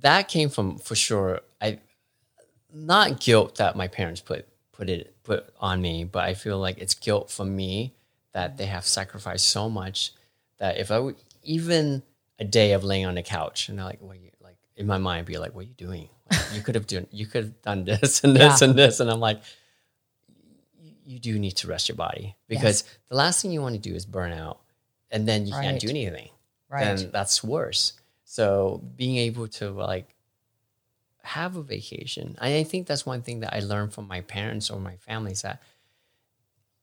that 0.00 0.28
came 0.28 0.48
from 0.48 0.78
for 0.78 0.94
sure. 0.94 1.40
I 1.60 1.78
not 2.72 3.18
guilt 3.20 3.56
that 3.56 3.74
my 3.76 3.88
parents 3.88 4.20
put 4.20 4.46
put 4.72 4.88
it 4.88 5.14
put 5.24 5.52
on 5.60 5.82
me, 5.82 6.04
but 6.04 6.24
I 6.24 6.34
feel 6.34 6.58
like 6.58 6.78
it's 6.78 6.94
guilt 6.94 7.30
for 7.30 7.44
me 7.44 7.92
that 8.32 8.56
they 8.56 8.66
have 8.66 8.86
sacrificed 8.86 9.46
so 9.48 9.68
much 9.68 10.12
that 10.58 10.78
if 10.78 10.90
I 10.92 10.98
would 11.00 11.16
even 11.42 12.02
a 12.38 12.44
day 12.44 12.72
of 12.72 12.84
laying 12.84 13.04
on 13.06 13.16
the 13.16 13.22
couch 13.22 13.68
and 13.68 13.76
they're 13.78 13.84
like, 13.84 14.00
what 14.00 14.20
you 14.20 14.30
like 14.40 14.56
in 14.76 14.86
my 14.86 14.98
mind 14.98 15.26
be 15.26 15.38
like, 15.38 15.54
what 15.54 15.64
are 15.64 15.68
you 15.68 15.74
doing? 15.74 16.08
Like, 16.30 16.40
you 16.54 16.62
could 16.62 16.76
have 16.76 16.86
done 16.86 17.08
you 17.10 17.26
could 17.26 17.44
have 17.44 17.62
done 17.62 17.84
this 17.84 18.22
and 18.22 18.36
this 18.36 18.60
Yeah. 18.62 18.68
and 18.68 18.78
this, 18.78 19.00
and 19.00 19.10
I'm 19.10 19.20
like. 19.20 19.40
"You- 21.10 21.18
do 21.18 21.38
need 21.38 21.56
to 21.62 21.66
rest 21.66 21.88
your 21.88 21.96
body 21.96 22.36
because 22.48 22.84
the 23.08 23.16
last 23.16 23.42
thing 23.42 23.50
you 23.52 23.60
want 23.62 23.74
to 23.74 23.80
do 23.90 23.94
is 23.94 24.04
burn 24.06 24.32
out, 24.32 24.58
and 25.10 25.26
then 25.28 25.46
you 25.46 25.54
Right. 25.54 25.64
can't 25.64 25.80
do 25.80 25.88
anything 25.90 26.30
Right. 26.68 26.84
then 26.84 27.10
that's 27.10 27.42
worse. 27.42 27.82
So 28.24 28.78
being 28.96 29.16
able 29.28 29.48
to 29.60 29.70
like 29.70 30.14
have 31.22 31.56
a 31.56 31.62
vacation, 31.62 32.36
I 32.40 32.62
think 32.64 32.86
that's 32.86 33.04
one 33.04 33.22
thing 33.22 33.40
that 33.40 33.52
I 33.54 33.60
learned 33.60 33.92
from 33.92 34.06
my 34.06 34.20
parents 34.22 34.70
or 34.70 34.78
my 34.80 34.96
family 34.98 35.32
is 35.32 35.42
that 35.42 35.60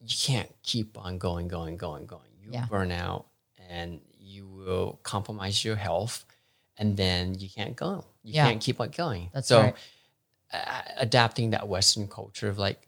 you 0.02 0.16
can't 0.16 0.52
keep 0.62 0.98
on 0.98 1.18
going, 1.18 1.48
going, 1.48 1.76
going, 1.78 2.06
going. 2.06 2.32
You 2.40 2.52
Yeah. 2.52 2.66
burn 2.68 2.92
out 2.92 3.26
and 3.70 4.00
you 4.20 4.48
will 4.48 5.00
compromise 5.04 5.64
your 5.66 5.76
health, 5.78 6.26
and 6.78 6.96
then 6.98 7.34
you 7.40 7.50
can't 7.50 7.76
go. 7.76 8.06
You 8.24 8.34
Yeah. 8.36 8.48
can't 8.48 8.62
keep 8.62 8.80
on 8.80 8.90
going. 8.92 9.30
That's 9.34 9.48
so 9.48 9.62
right. 9.62 9.76
adapting 10.98 11.50
that 11.52 11.68
Western 11.68 12.08
culture 12.08 12.48
of 12.48 12.58
like 12.58 12.87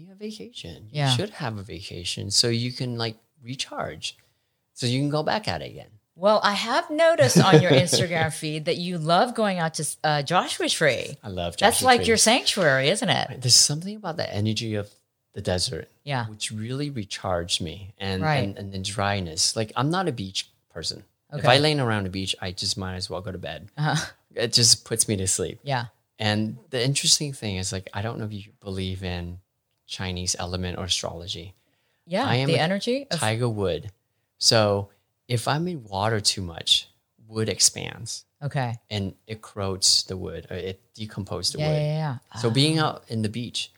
need 0.00 0.10
a 0.10 0.14
vacation. 0.14 0.88
You 0.90 1.08
should 1.16 1.30
have 1.30 1.58
a 1.58 1.62
vacation 1.62 2.30
so 2.30 2.48
you 2.48 2.72
can 2.72 2.96
like 2.96 3.16
recharge, 3.42 4.16
so 4.74 4.86
you 4.86 4.98
can 5.00 5.10
go 5.10 5.22
back 5.22 5.48
at 5.48 5.62
it 5.62 5.70
again. 5.70 5.88
Well, 6.16 6.40
I 6.42 6.52
have 6.52 6.90
noticed 6.90 7.38
on 7.42 7.62
your 7.62 7.70
Instagram 7.84 8.32
feed 8.32 8.66
that 8.66 8.76
you 8.76 8.98
love 8.98 9.34
going 9.34 9.58
out 9.58 9.74
to 9.74 9.86
uh, 10.04 10.22
Joshua 10.22 10.68
Tree. 10.68 11.16
I 11.22 11.28
love 11.28 11.56
Joshua 11.56 11.66
That's 11.70 11.82
like 11.82 12.00
Tree. 12.00 12.08
your 12.08 12.16
sanctuary, 12.18 12.88
isn't 12.90 13.08
it? 13.08 13.40
There's 13.40 13.54
something 13.54 13.96
about 13.96 14.16
the 14.16 14.32
energy 14.32 14.74
of 14.74 14.90
the 15.32 15.40
desert, 15.40 15.88
Yeah. 16.04 16.26
which 16.28 16.50
really 16.50 16.90
recharged 16.90 17.60
me, 17.62 17.94
and 17.98 18.22
Right. 18.22 18.38
and, 18.44 18.58
and 18.58 18.72
the 18.72 18.78
dryness. 18.80 19.56
Like 19.56 19.72
I'm 19.76 19.90
not 19.90 20.08
a 20.08 20.12
beach 20.12 20.48
person. 20.74 21.04
If 21.32 21.40
Okay. 21.40 21.48
I 21.48 21.58
laying 21.58 21.80
around 21.80 22.04
the 22.04 22.10
beach, 22.10 22.34
I 22.40 22.50
just 22.52 22.76
might 22.76 22.96
as 22.96 23.08
well 23.08 23.20
go 23.20 23.30
to 23.32 23.38
bed. 23.38 23.68
Uh-huh. 23.78 24.04
It 24.34 24.52
just 24.52 24.84
puts 24.84 25.06
me 25.08 25.16
to 25.16 25.26
sleep. 25.28 25.60
Yeah. 25.62 25.86
And 26.18 26.58
the 26.70 26.84
interesting 26.84 27.32
thing 27.32 27.56
is, 27.56 27.72
like, 27.72 27.88
I 27.94 28.02
don't 28.02 28.18
know 28.18 28.24
if 28.26 28.32
you 28.32 28.44
believe 28.60 29.02
in 29.04 29.38
Chinese 29.90 30.36
element 30.38 30.78
or 30.78 30.84
astrology. 30.84 31.54
Yeah. 32.06 32.24
I 32.24 32.36
am 32.36 32.46
the 32.46 32.58
energy 32.58 33.06
of 33.10 33.18
Tiger 33.18 33.48
wood. 33.48 33.90
So 34.38 34.88
if 35.28 35.46
I'm 35.48 35.66
in 35.68 35.84
water 35.84 36.20
too 36.20 36.42
much, 36.42 36.88
wood 37.26 37.48
expands 37.48 38.24
Okay. 38.42 38.74
and 38.88 39.14
it 39.26 39.42
corrodes 39.42 40.04
the 40.04 40.16
wood 40.16 40.46
or 40.50 40.56
it 40.56 40.80
decomposes 40.94 41.52
the 41.52 41.58
Yeah, 41.58 41.68
wood. 41.68 41.76
yeah, 41.82 42.18
yeah. 42.34 42.40
So 42.40 42.50
being 42.50 42.78
ah. 42.80 42.86
out 42.86 43.04
in 43.08 43.22
the 43.22 43.28
beach, 43.28 43.72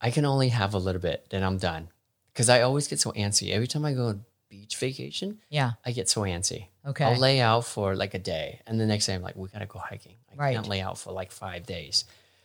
I 0.00 0.10
can 0.10 0.24
only 0.24 0.48
have 0.50 0.74
a 0.74 0.78
little 0.78 1.00
bit, 1.00 1.26
then 1.30 1.42
I'm 1.42 1.58
done. 1.58 1.88
Because 2.32 2.48
I 2.48 2.62
always 2.62 2.88
get 2.88 2.98
so 3.00 3.12
antsy. 3.12 3.50
Every 3.52 3.66
time 3.68 3.84
I 3.84 3.92
go 3.94 4.06
on 4.08 4.24
beach 4.48 4.76
vacation, 4.76 5.38
Yeah. 5.48 5.72
I 5.86 5.92
get 5.92 6.08
so 6.08 6.22
antsy. 6.22 6.66
Okay. 6.84 7.04
I'll 7.04 7.16
lay 7.18 7.40
out 7.40 7.64
for 7.64 7.94
like 7.94 8.14
a 8.14 8.18
day, 8.18 8.60
and 8.66 8.80
the 8.80 8.86
next 8.86 9.06
day 9.06 9.14
I'm 9.14 9.22
like, 9.22 9.36
we 9.36 9.48
gotta 9.48 9.66
go 9.66 9.78
hiking. 9.78 10.16
I 10.32 10.34
Right. 10.34 10.54
can't 10.54 10.68
lay 10.68 10.80
out 10.80 10.98
for 10.98 11.12
like 11.12 11.30
five 11.30 11.64
days. 11.66 12.04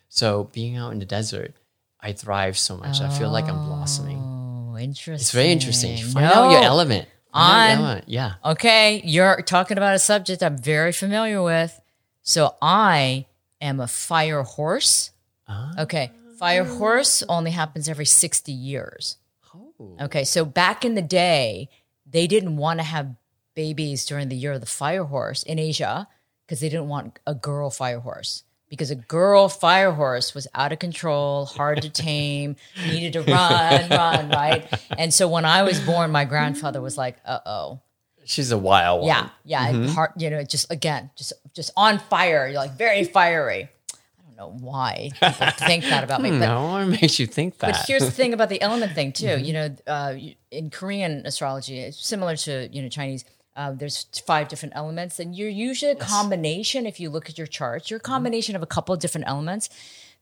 So 0.10 0.46
being 0.54 0.78
out 0.78 0.92
in 0.94 1.00
the 1.00 1.06
desert, 1.06 1.54
I 2.00 2.14
thrive 2.14 2.58
so 2.58 2.78
much. 2.78 3.02
I 3.02 3.10
feel 3.10 3.30
like 3.30 3.46
I'm 3.46 3.66
blossoming. 3.66 4.18
Oh, 4.20 4.78
interesting. 4.78 5.16
It's 5.16 5.32
very 5.32 5.52
interesting. 5.52 5.98
Find 5.98 6.26
out 6.26 6.52
your 6.52 6.62
No. 6.62 6.68
element. 6.68 7.08
Find 7.34 7.72
out 7.72 7.78
your 7.80 7.86
element. 7.88 8.10
Yeah. 8.10 8.34
Okay, 8.46 9.02
you're 9.04 9.42
talking 9.42 9.78
about 9.78 9.96
a 9.96 10.00
subject 10.00 10.44
I'm 10.44 10.58
very 10.58 10.92
familiar 10.92 11.42
with. 11.42 11.80
So 12.22 12.56
I 12.62 13.26
am 13.62 13.80
a 13.80 13.88
fire 13.88 14.44
horse. 14.44 15.12
Ah. 15.48 15.74
Okay, 15.80 16.12
fire 16.38 16.64
horse 16.66 17.24
only 17.30 17.52
happens 17.52 17.90
every 17.90 18.06
60 18.06 18.52
years. 18.52 19.18
Oh. 19.56 19.96
Okay, 20.02 20.24
so 20.24 20.46
back 20.46 20.84
in 20.86 20.96
the 20.96 21.02
day, 21.02 21.70
they 22.06 22.28
didn't 22.28 22.58
want 22.58 22.80
to 22.80 22.84
have 22.84 23.16
babies 23.56 24.06
during 24.06 24.30
the 24.30 24.36
year 24.36 24.54
of 24.54 24.60
the 24.60 24.68
fire 24.68 25.04
horse 25.06 25.42
in 25.44 25.58
Asia 25.58 26.08
because 26.46 26.60
they 26.60 26.70
didn't 26.70 26.88
want 26.90 27.18
a 27.26 27.34
girl 27.34 27.70
fire 27.70 28.00
horse. 28.00 28.44
Because 28.70 28.92
a 28.92 28.96
girl 28.96 29.48
fire 29.48 29.92
horse 29.92 30.36
was 30.36 30.46
out 30.54 30.74
of 30.74 30.80
control, 30.80 31.46
hard 31.46 31.82
to 31.84 31.90
tame, 31.90 32.58
needed 32.86 33.14
to 33.14 33.22
run, 33.22 33.90
run, 33.90 34.30
right? 34.30 34.68
And 34.98 35.14
so 35.14 35.28
when 35.30 35.46
I 35.46 35.64
was 35.64 35.80
born, 35.80 36.12
my 36.12 36.26
grandfather 36.26 36.82
was 36.82 36.98
like, 36.98 37.18
uh 37.26 37.40
oh. 37.46 37.80
She's 38.26 38.52
a 38.52 38.58
wild 38.58 39.02
one. 39.04 39.08
Yeah, 39.08 39.30
yeah, 39.46 39.88
heart, 39.88 40.12
you 40.18 40.30
know, 40.30 40.44
just 40.44 40.70
again, 40.70 41.12
just 41.16 41.32
just 41.54 41.72
on 41.78 41.98
fire. 41.98 42.46
You're 42.48 42.58
like 42.58 42.78
very 42.78 43.06
fiery. 43.06 43.70
I 43.94 44.24
don't 44.26 44.36
know 44.36 44.66
why 44.66 45.12
people 45.14 45.48
think 45.66 45.86
that 45.86 46.04
about 46.04 46.22
me, 46.22 46.32
but 46.32 46.40
No 46.40 46.66
one 46.66 46.90
makes 46.92 47.20
you 47.20 47.26
think 47.26 47.60
that. 47.60 47.72
but 47.72 47.86
here's 47.88 48.04
the 48.04 48.12
thing 48.12 48.34
about 48.34 48.50
the 48.50 48.62
element 48.62 48.92
thing 48.92 49.14
too. 49.14 49.28
Mm-hmm. 49.28 49.46
You 49.46 49.54
know, 49.54 49.76
uh, 49.88 50.16
in 50.52 50.70
Korean 50.72 51.26
astrology, 51.26 51.80
it's 51.80 52.06
similar 52.06 52.36
to 52.36 52.68
you 52.70 52.82
know 52.82 52.90
Chinese. 52.90 53.24
Uh, 53.58 53.72
there's 53.72 54.06
five 54.26 54.48
different 54.48 54.74
elements, 54.76 55.20
and 55.20 55.36
you're 55.36 55.50
usually 55.50 55.92
a 55.92 55.96
combination. 55.96 56.86
If 56.86 57.00
you 57.00 57.10
look 57.10 57.28
at 57.30 57.38
your 57.38 57.48
charts, 57.48 57.90
you're 57.90 57.98
a 57.98 58.02
combination 58.02 58.56
of 58.56 58.62
a 58.62 58.68
couple 58.68 58.94
of 58.94 59.02
different 59.02 59.28
elements. 59.28 59.70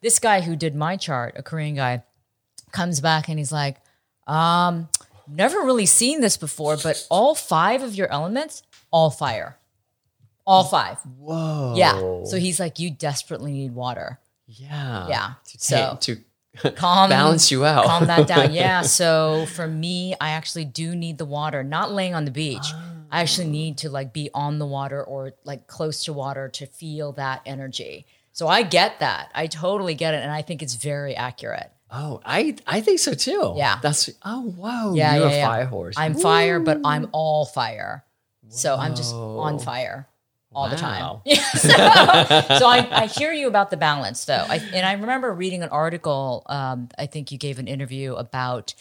This 0.02 0.20
guy 0.20 0.40
who 0.42 0.56
did 0.56 0.74
my 0.76 0.96
chart, 0.96 1.36
a 1.38 1.44
Korean 1.44 1.76
guy, 1.76 2.04
comes 2.72 3.02
back 3.02 3.28
and 3.30 3.38
he's 3.38 3.52
like, 3.52 3.78
um, 4.26 4.88
"Never 5.28 5.60
really 5.60 5.86
seen 5.86 6.22
this 6.22 6.38
before, 6.38 6.78
but 6.82 7.06
all 7.10 7.36
five 7.36 7.84
of 7.84 7.94
your 7.96 8.10
elements, 8.12 8.64
all 8.92 9.10
fire, 9.10 9.58
all 10.48 10.64
five. 10.64 10.98
Whoa. 11.20 11.74
Yeah. 11.76 12.24
So 12.26 12.38
he's 12.38 12.60
like, 12.60 12.80
you 12.80 12.90
desperately 12.92 13.52
need 13.52 13.74
water. 13.76 14.20
yeah. 14.48 15.08
Yeah. 15.10 15.30
To, 15.48 15.58
So- 15.60 15.98
to 16.02 16.18
Calm 16.76 17.10
balance 17.10 17.52
you 17.52 17.66
out. 17.66 17.84
calm 17.86 18.08
that 18.08 18.28
down. 18.28 18.54
Yeah. 18.54 18.82
So 18.84 19.46
for 19.48 19.68
me, 19.68 20.16
I 20.22 20.30
actually 20.30 20.64
do 20.66 20.96
need 20.96 21.18
the 21.18 21.26
water, 21.26 21.64
not 21.64 21.92
laying 21.92 22.16
on 22.16 22.24
the 22.24 22.32
beach. 22.32 22.66
I 23.16 23.22
actually 23.22 23.48
need 23.48 23.78
to 23.78 23.90
like 23.90 24.12
be 24.12 24.30
on 24.34 24.60
the 24.60 24.66
water 24.66 25.02
or 25.02 25.32
like 25.46 25.68
close 25.68 26.04
to 26.04 26.12
water 26.12 26.50
to 26.50 26.66
feel 26.66 27.14
that 27.14 27.42
energy. 27.46 28.08
So 28.34 28.50
I 28.50 28.64
get 28.64 29.00
that. 29.00 29.32
I 29.34 29.48
totally 29.48 29.94
get 29.94 30.14
it. 30.14 30.22
And 30.22 30.30
I 30.30 30.42
think 30.42 30.62
it's 30.62 30.76
very 30.76 31.16
accurate. 31.16 31.72
Oh, 31.90 32.20
I 32.26 32.58
I 32.68 32.82
think 32.82 33.00
so 33.00 33.14
too. 33.14 33.54
Yeah. 33.56 33.80
That's 33.82 34.10
oh 34.26 34.54
wow. 34.58 34.94
Yeah. 34.94 35.16
You're 35.16 35.30
yeah, 35.30 35.34
a 35.34 35.38
yeah. 35.38 35.48
fire 35.48 35.66
horse. 35.66 35.96
I'm 35.98 36.14
fire, 36.14 36.60
but 36.60 36.82
I'm 36.84 37.08
all 37.14 37.46
fire. 37.46 38.04
So 38.50 38.76
I'm 38.76 38.96
just 38.96 39.16
on 39.16 39.60
fire 39.60 40.10
all 40.54 40.68
the 40.70 40.76
time. 40.76 41.22
So 41.56 41.70
so 41.70 42.68
I, 42.68 42.88
I 42.92 43.06
hear 43.08 43.32
you 43.32 43.48
about 43.48 43.70
the 43.70 43.78
balance 43.78 44.26
though. 44.26 44.46
I, 44.48 44.58
and 44.74 44.86
I 44.86 44.92
remember 44.92 45.34
reading 45.34 45.64
an 45.64 45.70
article. 45.70 46.44
Um, 46.48 46.90
I 46.98 47.06
think 47.06 47.32
you 47.32 47.38
gave 47.38 47.60
an 47.60 47.68
interview 47.70 48.14
about, 48.16 48.74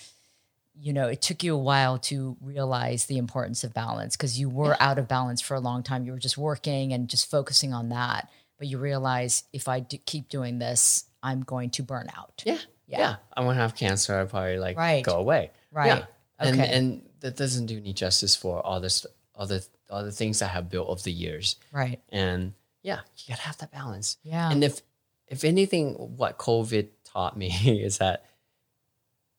you 0.77 0.93
know, 0.93 1.09
it 1.09 1.23
took 1.23 1.43
you 1.45 1.55
a 1.55 1.59
while 1.59 1.99
to 1.99 2.37
realize 2.41 3.07
the 3.07 3.19
importance 3.19 3.63
of 3.65 3.73
balance 3.73 4.17
because 4.17 4.39
you 4.39 4.49
were 4.49 4.77
out 4.81 4.99
of 4.99 5.07
balance 5.09 5.41
for 5.41 5.55
a 5.55 5.61
long 5.61 5.83
time. 5.83 6.05
You 6.05 6.13
were 6.13 6.19
just 6.19 6.37
working 6.37 6.93
and 6.93 7.09
just 7.09 7.31
focusing 7.31 7.73
on 7.73 7.91
that. 7.91 8.29
But 8.59 8.67
you 8.69 8.79
realize 8.79 9.45
if 9.53 9.69
I 9.69 9.81
do 9.81 9.99
keep 9.99 10.29
doing 10.29 10.59
this, 10.59 11.05
I'm 11.23 11.43
going 11.43 11.71
to 11.71 11.83
burn 11.83 12.09
out. 12.17 12.43
Yeah. 12.45 12.59
Yeah. 12.87 12.99
Yeah. 12.99 13.17
I'm 13.37 13.45
gonna 13.45 13.59
have 13.61 13.75
cancer. 13.75 14.17
I'll 14.19 14.27
probably 14.27 14.59
like 14.59 14.77
Right. 14.77 15.05
go 15.05 15.17
away. 15.19 15.51
Right. 15.73 15.87
Yeah. 15.87 16.05
Okay. 16.49 16.69
and 16.73 17.09
that 17.21 17.37
doesn't 17.37 17.67
do 17.67 17.77
any 17.79 17.93
justice 17.93 18.35
for 18.37 18.61
all 18.61 18.81
this 18.81 19.07
all 19.37 19.47
the, 19.47 19.65
all 19.91 20.05
the 20.05 20.13
things 20.13 20.43
I 20.43 20.47
have 20.49 20.69
built 20.71 20.89
over 20.89 21.03
the 21.03 21.11
years. 21.13 21.57
Right. 21.73 22.01
And 22.11 22.53
yeah, 22.83 23.01
you 23.17 23.25
gotta 23.31 23.43
have 23.43 23.59
that 23.59 23.73
balance. 23.73 24.19
Yeah. 24.23 24.51
And 24.51 24.63
if 24.63 24.81
if 25.29 25.45
anything, 25.45 25.95
what 25.95 26.37
COVID 26.39 26.89
taught 27.05 27.37
me 27.37 27.49
is 27.83 27.99
that 27.99 28.25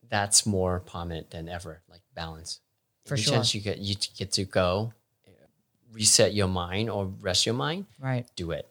that's 0.09 0.45
more 0.45 0.79
prominent 0.79 1.31
than 1.31 1.49
ever, 1.49 1.81
like 1.89 2.01
balance. 2.13 2.59
For 3.05 3.13
Any 3.15 3.23
sure. 3.23 3.33
chance 3.35 3.53
you 3.53 3.61
get 3.61 3.77
you 3.79 3.95
get 4.17 4.31
to 4.33 4.45
go, 4.45 4.93
reset 5.91 6.33
your 6.33 6.47
mind 6.47 6.89
or 6.89 7.05
rest 7.05 7.45
your 7.45 7.55
mind, 7.55 7.85
Right. 7.99 8.25
do 8.35 8.51
it. 8.51 8.67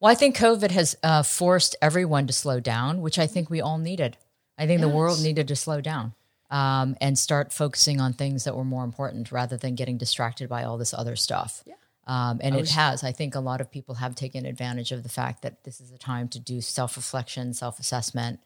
Well, 0.00 0.10
I 0.10 0.14
think 0.14 0.36
COVID 0.36 0.70
has 0.72 0.96
uh, 1.02 1.22
forced 1.22 1.76
everyone 1.80 2.26
to 2.26 2.32
slow 2.32 2.60
down, 2.60 3.00
which 3.00 3.18
I 3.18 3.26
think 3.26 3.48
we 3.48 3.60
all 3.60 3.78
needed. 3.78 4.16
I 4.58 4.66
think 4.66 4.80
the 4.80 4.88
world 4.88 5.22
needed 5.22 5.48
to 5.48 5.56
slow 5.56 5.80
down 5.80 6.14
um, 6.50 6.96
and 7.00 7.18
start 7.18 7.52
focusing 7.52 8.00
on 8.00 8.12
things 8.12 8.44
that 8.44 8.54
were 8.56 8.64
more 8.64 8.84
important 8.84 9.32
rather 9.32 9.56
than 9.56 9.74
getting 9.74 9.96
distracted 9.96 10.48
by 10.48 10.64
all 10.64 10.78
this 10.78 10.92
other 10.94 11.16
stuff. 11.16 11.62
Yeah. 11.66 11.74
Um, 12.06 12.40
and 12.42 12.54
it 12.54 12.70
has. 12.70 13.02
I 13.02 13.12
think 13.12 13.34
a 13.34 13.40
lot 13.40 13.60
of 13.62 13.70
people 13.70 13.94
have 13.96 14.14
taken 14.14 14.44
advantage 14.44 14.92
of 14.92 15.02
the 15.02 15.08
fact 15.08 15.40
that 15.42 15.64
this 15.64 15.80
is 15.80 15.90
a 15.90 15.96
time 15.98 16.28
to 16.28 16.38
do 16.38 16.60
self 16.60 16.96
reflection, 16.96 17.54
self 17.54 17.78
assessment, 17.80 18.40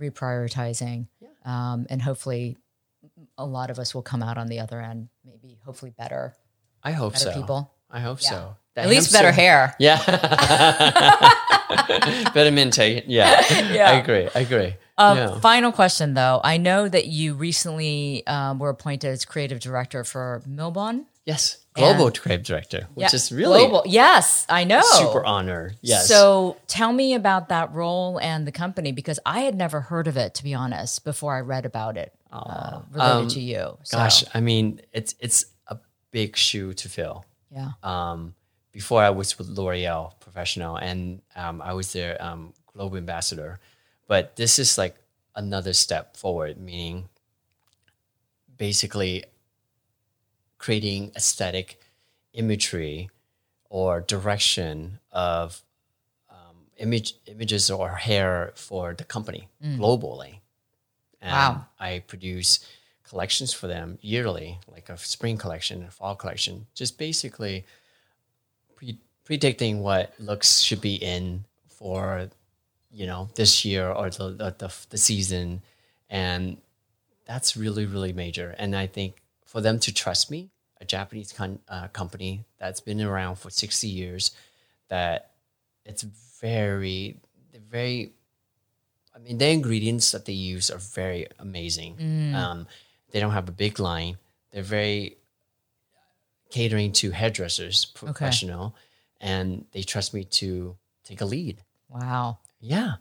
reprioritizing. 0.00 1.06
Um, 1.44 1.86
and 1.90 2.02
hopefully, 2.02 2.56
a 3.38 3.46
lot 3.46 3.70
of 3.70 3.78
us 3.78 3.94
will 3.94 4.02
come 4.02 4.22
out 4.22 4.38
on 4.38 4.48
the 4.48 4.60
other 4.60 4.80
end, 4.80 5.08
maybe 5.24 5.58
hopefully 5.64 5.92
better, 5.96 6.34
I 6.82 6.92
hope 6.92 7.14
better 7.14 7.32
so. 7.32 7.40
people. 7.40 7.72
I 7.90 8.00
hope 8.00 8.20
so. 8.20 8.56
That 8.74 8.84
At 8.84 8.90
least 8.90 9.12
hamster- 9.12 9.18
better 9.18 9.32
hair. 9.32 9.74
Yeah. 9.78 10.02
better 12.34 12.50
maintain. 12.50 13.04
Yeah. 13.06 13.42
Yeah. 13.72 13.90
I 13.90 13.94
agree. 13.94 14.28
I 14.34 14.40
agree. 14.40 14.74
Um, 14.98 15.18
yeah. 15.18 15.40
Final 15.40 15.72
question, 15.72 16.14
though. 16.14 16.40
I 16.42 16.56
know 16.56 16.88
that 16.88 17.06
you 17.06 17.34
recently 17.34 18.26
um, 18.26 18.58
were 18.58 18.70
appointed 18.70 19.08
as 19.08 19.24
creative 19.24 19.60
director 19.60 20.04
for 20.04 20.42
Milbon. 20.48 21.04
Yes. 21.24 21.58
Global 21.76 22.10
creative 22.10 22.44
director, 22.46 22.86
which 22.94 23.12
Yeah, 23.12 23.16
is 23.16 23.30
really 23.32 23.60
global. 23.60 23.82
Yes, 23.86 24.46
I 24.48 24.64
know. 24.64 24.82
super 24.82 25.24
honor. 25.24 25.72
Yes. 25.82 26.08
So 26.08 26.56
tell 26.66 26.92
me 26.92 27.14
about 27.14 27.48
that 27.50 27.72
role 27.72 28.18
and 28.18 28.46
the 28.46 28.52
company 28.52 28.92
because 28.92 29.18
I 29.26 29.40
had 29.40 29.54
never 29.54 29.80
heard 29.82 30.06
of 30.08 30.16
it, 30.16 30.34
to 30.34 30.42
be 30.44 30.54
honest, 30.54 31.04
before 31.04 31.36
I 31.36 31.40
read 31.40 31.64
about 31.66 31.96
it 31.96 32.12
uh, 32.32 32.80
related 32.90 33.12
Um, 33.16 33.28
to 33.28 33.40
you. 33.40 33.78
So, 33.82 33.96
gosh, 33.98 34.24
I 34.34 34.40
mean, 34.40 34.80
it's 34.92 35.14
it's 35.20 35.46
a 35.68 35.78
big 36.10 36.36
shoe 36.36 36.72
to 36.74 36.88
fill. 36.88 37.24
yeah. 37.50 37.72
um, 37.82 38.34
before 38.72 39.02
I 39.02 39.10
was 39.10 39.38
with 39.38 39.48
L'Oreal 39.48 40.12
professional, 40.20 40.76
and 40.76 41.22
um, 41.34 41.62
I 41.62 41.72
was 41.72 41.92
their 41.92 42.20
um, 42.22 42.52
global 42.74 42.96
ambassador. 42.98 43.58
But 44.06 44.36
this 44.36 44.58
is 44.58 44.76
like 44.78 44.96
another 45.34 45.72
step 45.72 46.16
forward, 46.16 46.58
meaning 46.60 47.08
basically 48.56 49.24
creating 50.58 51.12
aesthetic 51.16 51.80
imagery 52.32 53.10
or 53.68 54.00
direction 54.00 54.98
of 55.12 55.62
um, 56.30 56.56
image 56.78 57.14
images 57.26 57.70
or 57.70 57.90
hair 57.96 58.52
for 58.54 58.94
the 58.94 59.04
company 59.04 59.48
globally. 59.62 60.40
And 61.20 61.32
Wow. 61.32 61.66
I 61.80 62.02
produce 62.06 62.60
collections 63.02 63.52
for 63.52 63.66
them 63.66 63.98
yearly, 64.00 64.58
like 64.70 64.88
a 64.88 64.96
spring 64.98 65.38
collection 65.38 65.82
and 65.82 65.92
fall 65.92 66.14
collection, 66.14 66.66
just 66.74 66.98
basically 66.98 67.64
pre- 68.76 68.98
predicting 69.24 69.80
what 69.80 70.12
looks 70.18 70.60
should 70.60 70.80
be 70.80 70.94
in 70.96 71.44
for 71.68 72.28
you 72.92 73.06
know 73.06 73.28
this 73.34 73.64
year 73.64 73.90
or 73.90 74.08
the, 74.10 74.30
the 74.30 74.54
the 74.58 74.74
the 74.90 74.98
season, 74.98 75.62
and 76.08 76.56
that's 77.26 77.56
really 77.56 77.86
really 77.86 78.12
major. 78.12 78.54
And 78.58 78.74
I 78.76 78.86
think 78.86 79.16
for 79.46 79.62
them 79.62 79.78
to 79.80 79.94
trust 79.94 80.30
me, 80.30 80.50
a 80.80 80.84
Japanese 80.84 81.32
con- 81.32 81.60
uh, 81.68 81.88
company 81.88 82.44
that's 82.58 82.80
been 82.80 83.00
around 83.00 83.36
for 83.36 83.48
sixty 83.48 83.88
years, 83.88 84.32
that 84.88 85.30
it's 85.86 86.02
very 86.40 87.16
they're 87.50 87.62
very 87.70 88.12
I 89.14 89.18
mean, 89.18 89.38
the 89.38 89.48
ingredients 89.48 90.12
that 90.12 90.26
they 90.26 90.34
use 90.34 90.70
are 90.70 90.76
very 90.78 91.26
amazing. 91.38 92.34
Um, 92.34 92.66
they 93.12 93.20
don't 93.20 93.32
have 93.32 93.48
a 93.48 93.52
big 93.52 93.80
line. 93.80 94.18
They're 94.52 94.62
very 94.62 95.16
catering 96.50 96.92
to 96.92 97.10
hairdressers, 97.12 97.86
professional, 97.86 98.74
and 99.20 99.64
they 99.72 99.82
trust 99.82 100.12
me 100.12 100.24
to 100.24 100.76
take 101.02 101.22
a 101.22 101.24
lead. 101.24 101.62
Wow. 101.88 102.38
Yeah, 102.60 102.96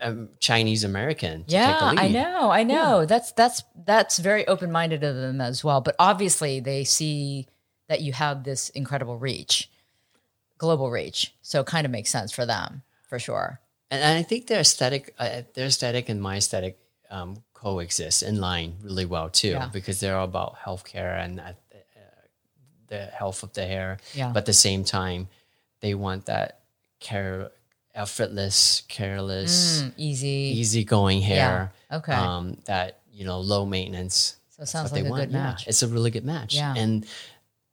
um, 0.00 0.28
Chinese 0.40 0.84
American. 0.84 1.44
Yeah, 1.48 1.72
take 1.72 1.82
a 1.82 1.86
lead. 1.86 1.98
I 1.98 2.08
know. 2.08 2.50
I 2.50 2.62
know. 2.62 3.06
That's 3.06 3.32
that's 3.32 3.62
that's 3.84 4.18
very 4.18 4.46
open 4.46 4.70
minded 4.72 5.02
of 5.04 5.16
them 5.16 5.40
as 5.40 5.62
well. 5.64 5.80
But 5.80 5.96
obviously, 5.98 6.60
they 6.60 6.84
see 6.84 7.46
that 7.88 8.00
you 8.02 8.12
have 8.12 8.44
this 8.44 8.68
incredible 8.70 9.18
reach, 9.18 9.70
global 10.58 10.90
reach. 10.90 11.34
So 11.42 11.60
it 11.60 11.66
kind 11.66 11.84
of 11.84 11.90
makes 11.90 12.10
sense 12.10 12.32
for 12.32 12.44
them 12.46 12.82
for 13.08 13.18
sure. 13.18 13.60
and 13.90 14.02
I 14.18 14.22
think 14.22 14.48
their 14.48 14.60
aesthetic, 14.60 15.14
uh, 15.18 15.42
their 15.54 15.66
aesthetic 15.66 16.08
and 16.08 16.20
my 16.20 16.36
aesthetic 16.38 16.78
um, 17.10 17.36
coexist 17.54 18.24
in 18.24 18.40
line 18.40 18.74
really 18.82 19.04
well 19.06 19.30
too, 19.30 19.50
Yeah. 19.50 19.68
because 19.72 20.00
they're 20.00 20.16
all 20.16 20.24
about 20.24 20.56
healthcare 20.56 21.22
and 21.24 21.38
uh, 21.38 21.52
the 22.88 23.06
health 23.06 23.42
of 23.42 23.52
the 23.52 23.64
hair. 23.66 23.98
Yeah. 24.14 24.28
But 24.32 24.38
at 24.40 24.46
the 24.46 24.52
same 24.52 24.84
time, 24.84 25.28
they 25.80 25.94
want 25.94 26.26
that 26.26 26.60
care, 27.00 27.50
effortless, 27.96 28.82
careless, 28.88 29.82
Mm, 29.82 29.92
easy. 29.96 30.28
easygoing 30.60 31.20
hair. 31.22 31.72
Okay. 31.90 32.12
Um, 32.12 32.58
that 32.66 33.00
you 33.12 33.24
know, 33.24 33.40
low 33.40 33.64
maintenance. 33.64 34.36
So 34.50 34.62
it 34.62 34.66
sounds 34.66 34.92
like 34.92 35.00
a 35.00 35.04
they 35.04 35.08
good 35.10 35.18
want. 35.18 35.32
match. 35.32 35.62
Yeah, 35.64 35.68
it's 35.70 35.82
a 35.82 35.88
really 35.88 36.10
good 36.10 36.24
match. 36.24 36.54
Yeah. 36.54 36.74
And 36.76 37.06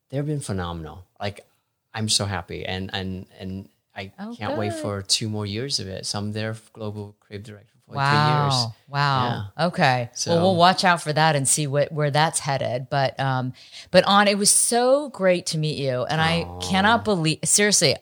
they've 0.10 0.26
been 0.26 0.40
phenomenal. 0.40 1.06
Like 1.20 1.46
I'm 1.94 2.10
so 2.10 2.26
happy 2.26 2.66
and 2.66 2.90
and 2.94 3.26
and 3.40 3.70
I 3.96 4.12
Oh, 4.18 4.36
can't 4.36 4.58
wait 4.58 4.74
for 4.74 5.02
two 5.04 5.30
more 5.30 5.46
years 5.46 5.80
of 5.80 5.88
it. 5.88 6.06
So 6.06 6.18
I'm 6.18 6.32
their 6.32 6.56
global 6.74 7.16
creative 7.20 7.46
director 7.46 7.68
for 7.86 7.94
three 7.94 8.02
years. 8.02 8.54
Wow. 8.54 8.74
Wow. 8.90 9.46
Okay. 9.68 10.10
So- 10.14 10.32
well, 10.34 10.42
we'll 10.44 10.56
watch 10.56 10.84
out 10.84 11.02
for 11.02 11.14
that 11.14 11.36
and 11.36 11.48
see 11.48 11.68
what 11.68 11.92
where 11.92 12.10
that's 12.10 12.40
headed. 12.40 12.88
But 12.90 13.20
um, 13.20 13.54
but 13.92 14.04
on 14.06 14.28
it 14.28 14.38
was 14.38 14.50
so 14.50 15.10
great 15.10 15.46
to 15.48 15.58
meet 15.58 15.78
you, 15.78 16.04
and 16.06 16.20
I 16.22 16.48
cannot 16.62 17.04
believe 17.06 17.40
seriously 17.44 17.96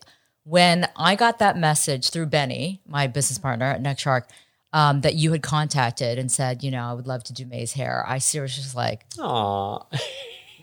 when 0.43 0.87
I 0.95 1.15
got 1.15 1.39
that 1.39 1.57
message 1.57 2.09
through 2.09 2.27
Benny, 2.27 2.81
my 2.87 3.07
business 3.07 3.37
partner 3.37 3.65
at 3.65 3.81
Neck 3.81 3.99
Shark. 3.99 4.27
Um, 4.73 5.01
that 5.01 5.15
you 5.15 5.33
had 5.33 5.41
contacted 5.43 6.17
and 6.17 6.31
said, 6.31 6.63
you 6.63 6.71
know, 6.71 6.81
I 6.85 6.93
would 6.93 7.05
love 7.05 7.25
to 7.25 7.33
do 7.33 7.45
May's 7.45 7.73
hair. 7.73 8.05
I 8.07 8.19
seriously 8.19 8.61
was 8.63 8.73
like, 8.73 9.03
Aw. 9.19 9.79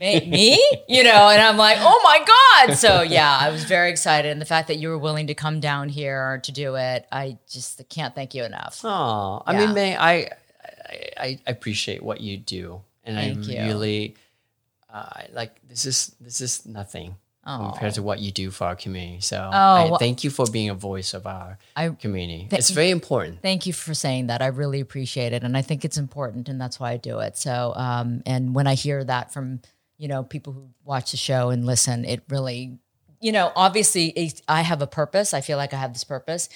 "May- 0.01 0.27
me, 0.27 0.53
you 0.89 1.03
know, 1.05 1.29
and 1.29 1.43
I'm 1.43 1.59
like, 1.59 1.77
oh 1.79 2.01
my 2.03 2.67
God. 2.67 2.77
So 2.77 3.03
yeah, 3.03 3.37
I 3.39 3.51
was 3.51 3.65
very 3.65 3.91
excited. 3.91 4.31
And 4.33 4.41
the 4.41 4.47
fact 4.47 4.69
that 4.69 4.77
you 4.77 4.89
were 4.89 4.97
willing 4.97 5.27
to 5.27 5.35
come 5.35 5.61
down 5.61 5.91
here 5.91 6.41
to 6.45 6.53
do 6.53 6.77
it, 6.77 7.07
I 7.13 7.37
just 7.51 7.87
can't 7.91 8.15
thank 8.15 8.35
you 8.35 8.45
enough. 8.45 8.81
Aw. 8.83 9.43
I 9.47 9.59
mean, 9.59 9.75
May, 9.75 9.95
I, 9.95 10.11
I 10.11 10.31
I 11.19 11.39
appreciate 11.47 12.03
what 12.03 12.23
you 12.23 12.39
do, 12.39 12.81
and 13.05 13.15
Thank 13.17 13.47
I 13.47 13.63
you. 13.63 13.69
really 13.69 14.17
uh, 14.91 15.21
like 15.35 15.61
this 15.69 15.85
is 15.85 16.15
this 16.19 16.41
is 16.41 16.65
nothing 16.65 17.17
compared 17.45 17.95
to 17.95 18.03
what 18.03 18.19
you 18.21 18.31
do 18.31 18.51
for 18.51 18.65
our 18.67 18.77
community. 18.77 19.21
So 19.21 19.39
Oh, 19.53 19.57
I 19.57 19.85
well- 19.91 19.99
thank 19.99 20.23
you 20.25 20.31
for 20.31 20.47
being 20.51 20.69
a 20.71 20.75
voice 20.75 21.15
of 21.15 21.27
our 21.27 21.59
I- 21.77 21.89
community. 21.91 22.49
it's 22.51 22.71
very 22.71 22.91
important. 22.91 23.41
Thank 23.43 23.67
you 23.67 23.73
for 23.73 23.95
saying 23.95 24.27
that. 24.27 24.43
I 24.43 24.47
really 24.49 24.81
appreciate 24.81 25.33
it, 25.33 25.43
and 25.45 25.57
I 25.57 25.63
think 25.63 25.85
it's 25.85 25.97
important, 25.97 26.49
and 26.49 26.61
that's 26.61 26.79
why 26.79 26.93
I 26.93 26.97
do 26.99 27.21
it. 27.21 27.37
So, 27.39 27.73
um, 27.77 28.23
and 28.27 28.55
when 28.55 28.67
I 28.67 28.75
hear 28.75 29.03
that 29.05 29.33
from 29.33 29.61
you 29.97 30.09
know 30.09 30.23
people 30.23 30.53
who 30.53 30.69
watch 30.85 31.11
the 31.13 31.17
show 31.17 31.51
and 31.51 31.65
listen, 31.67 32.05
it 32.05 32.23
really, 32.29 32.79
you 33.21 33.33
know, 33.33 33.51
obviously 33.57 34.07
it, 34.11 34.43
I 34.47 34.63
have 34.63 34.81
a 34.83 34.87
purpose. 34.87 35.35
I 35.35 35.41
feel 35.41 35.57
like 35.57 35.73
I 35.75 35.77
have 35.79 35.93
this 35.93 36.05
purpose, 36.05 36.49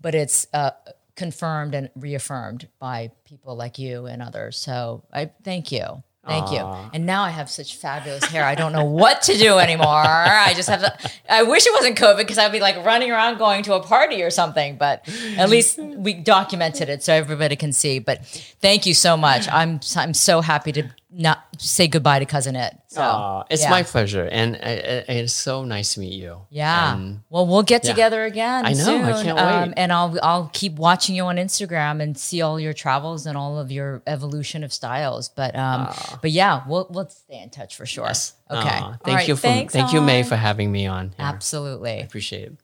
but 0.00 0.14
it's 0.14 0.46
uh, 0.52 0.72
confirmed 1.16 1.74
and 1.74 1.90
reaffirmed 1.94 2.68
by 2.78 3.10
people 3.24 3.54
like 3.56 3.78
you 3.78 4.06
and 4.06 4.20
others. 4.20 4.58
So, 4.58 5.04
I 5.12 5.30
thank 5.44 5.70
you. 5.72 6.02
Thank 6.26 6.52
you. 6.52 6.58
Ah. 6.58 6.90
And 6.92 7.06
now 7.06 7.22
I 7.22 7.30
have 7.30 7.48
such 7.48 7.76
fabulous 7.76 8.24
hair. 8.24 8.44
I 8.44 8.54
don't 8.54 8.72
know 8.72 8.84
what 8.84 9.22
to 9.22 9.38
do 9.38 9.58
anymore. 9.58 9.86
I 9.86 10.52
just 10.54 10.68
have 10.68 10.80
to, 10.82 11.10
I 11.28 11.42
wish 11.44 11.66
it 11.66 11.72
wasn't 11.72 11.96
COVID 11.98 12.18
because 12.18 12.36
I'd 12.36 12.52
be 12.52 12.60
like 12.60 12.84
running 12.84 13.10
around 13.10 13.38
going 13.38 13.62
to 13.64 13.74
a 13.74 13.82
party 13.82 14.22
or 14.22 14.30
something, 14.30 14.76
but 14.76 15.08
at 15.38 15.48
least 15.48 15.78
we 15.78 16.12
documented 16.12 16.90
it 16.90 17.02
so 17.02 17.14
everybody 17.14 17.56
can 17.56 17.72
see. 17.72 18.00
But 18.00 18.24
thank 18.60 18.84
you 18.84 18.92
so 18.92 19.16
much. 19.16 19.48
I'm 19.50 19.80
I'm 19.96 20.12
so 20.12 20.42
happy 20.42 20.72
to 20.72 20.90
not 21.12 21.44
say 21.58 21.88
goodbye 21.88 22.18
to 22.20 22.26
cousin 22.26 22.54
It. 22.56 22.76
So 22.88 23.02
Aw, 23.02 23.44
it's 23.50 23.62
yeah. 23.62 23.70
my 23.70 23.82
pleasure, 23.82 24.24
and 24.30 24.56
uh, 24.56 24.58
uh, 24.58 25.02
it's 25.08 25.32
so 25.32 25.64
nice 25.64 25.94
to 25.94 26.00
meet 26.00 26.12
you. 26.14 26.42
Yeah. 26.50 26.94
And 26.94 27.20
well, 27.30 27.46
we'll 27.46 27.62
get 27.62 27.82
together 27.82 28.24
again. 28.24 28.66
I 28.66 28.72
know, 28.72 28.84
Soon. 28.84 29.02
I 29.04 29.22
can't 29.22 29.38
Um, 29.38 29.68
wait. 29.68 29.74
and 29.76 29.92
I'll 29.92 30.18
I'll 30.22 30.50
keep 30.52 30.74
watching 30.74 31.14
you 31.16 31.24
on 31.24 31.36
Instagram 31.36 32.02
and 32.02 32.16
see 32.16 32.42
all 32.42 32.58
your 32.60 32.72
travels 32.72 33.26
and 33.26 33.36
all 33.36 33.58
of 33.58 33.70
your 33.70 34.02
evolution 34.06 34.64
of 34.64 34.72
styles. 34.72 35.28
But 35.28 35.54
um, 35.56 35.92
but 36.22 36.30
yeah, 36.30 36.62
we'll 36.68 36.86
we'll 36.90 37.08
stay 37.08 37.40
in 37.42 37.50
touch 37.50 37.76
for 37.76 37.86
sure. 37.86 38.08
Okay. 38.08 38.18
Aw, 38.50 38.82
All 38.84 38.96
thank 39.04 39.18
right, 39.18 39.28
you 39.28 39.36
for 39.36 39.42
thanks, 39.42 39.72
thank 39.72 39.92
you, 39.92 40.00
May, 40.00 40.22
for 40.22 40.36
having 40.36 40.70
me 40.72 40.86
on. 40.86 41.08
here. 41.10 41.14
I 41.18 41.28
Absolutely. 41.30 42.00
appreciate 42.00 42.44
it. 42.48 42.58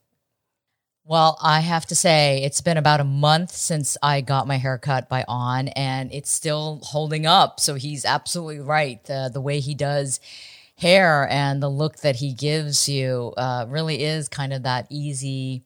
Well, 1.08 1.38
I 1.40 1.60
have 1.60 1.86
to 1.86 1.94
say, 1.94 2.42
it's 2.42 2.60
been 2.60 2.76
about 2.76 2.98
a 2.98 3.04
month 3.04 3.52
since 3.52 3.96
I 4.02 4.22
got 4.22 4.48
my 4.48 4.56
hair 4.56 4.76
cut 4.76 5.08
by 5.08 5.24
Anh, 5.28 5.68
and 5.68 6.12
it's 6.12 6.32
still 6.32 6.80
holding 6.82 7.26
up. 7.26 7.60
So 7.60 7.74
he's 7.74 8.04
absolutely 8.04 8.58
right. 8.58 9.08
Uh, 9.08 9.28
the 9.28 9.40
way 9.40 9.60
he 9.60 9.76
does 9.76 10.18
hair 10.76 11.28
and 11.30 11.62
the 11.62 11.68
look 11.68 11.98
that 11.98 12.16
he 12.16 12.32
gives 12.32 12.88
you 12.88 13.32
uh, 13.36 13.66
really 13.68 14.02
is 14.02 14.28
kind 14.28 14.52
of 14.52 14.64
that 14.64 14.88
easy, 14.90 15.62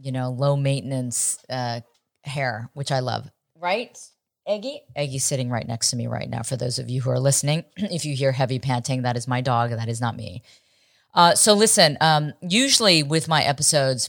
you 0.00 0.12
know, 0.12 0.30
low 0.30 0.54
maintenance 0.54 1.38
uh, 1.50 1.80
hair, 2.22 2.70
which 2.72 2.92
I 2.92 3.00
love. 3.00 3.28
Right? 3.58 3.98
Eggy? 4.46 4.82
Eggy's 4.94 5.24
sitting 5.24 5.50
right 5.50 5.66
next 5.66 5.90
to 5.90 5.96
me 5.96 6.06
right 6.06 6.30
now. 6.30 6.44
For 6.44 6.54
those 6.54 6.78
of 6.78 6.88
you 6.88 7.02
who 7.02 7.10
are 7.10 7.18
listening, 7.18 7.64
if 7.76 8.04
you 8.04 8.14
hear 8.14 8.30
heavy 8.30 8.60
panting, 8.60 9.02
that 9.02 9.16
is 9.16 9.26
my 9.26 9.40
dog. 9.40 9.70
That 9.70 9.88
is 9.88 10.00
not 10.00 10.16
me. 10.16 10.44
Uh, 11.14 11.34
so 11.34 11.52
listen, 11.52 11.98
um, 12.00 12.32
usually 12.40 13.02
with 13.02 13.26
my 13.26 13.42
episodes, 13.42 14.08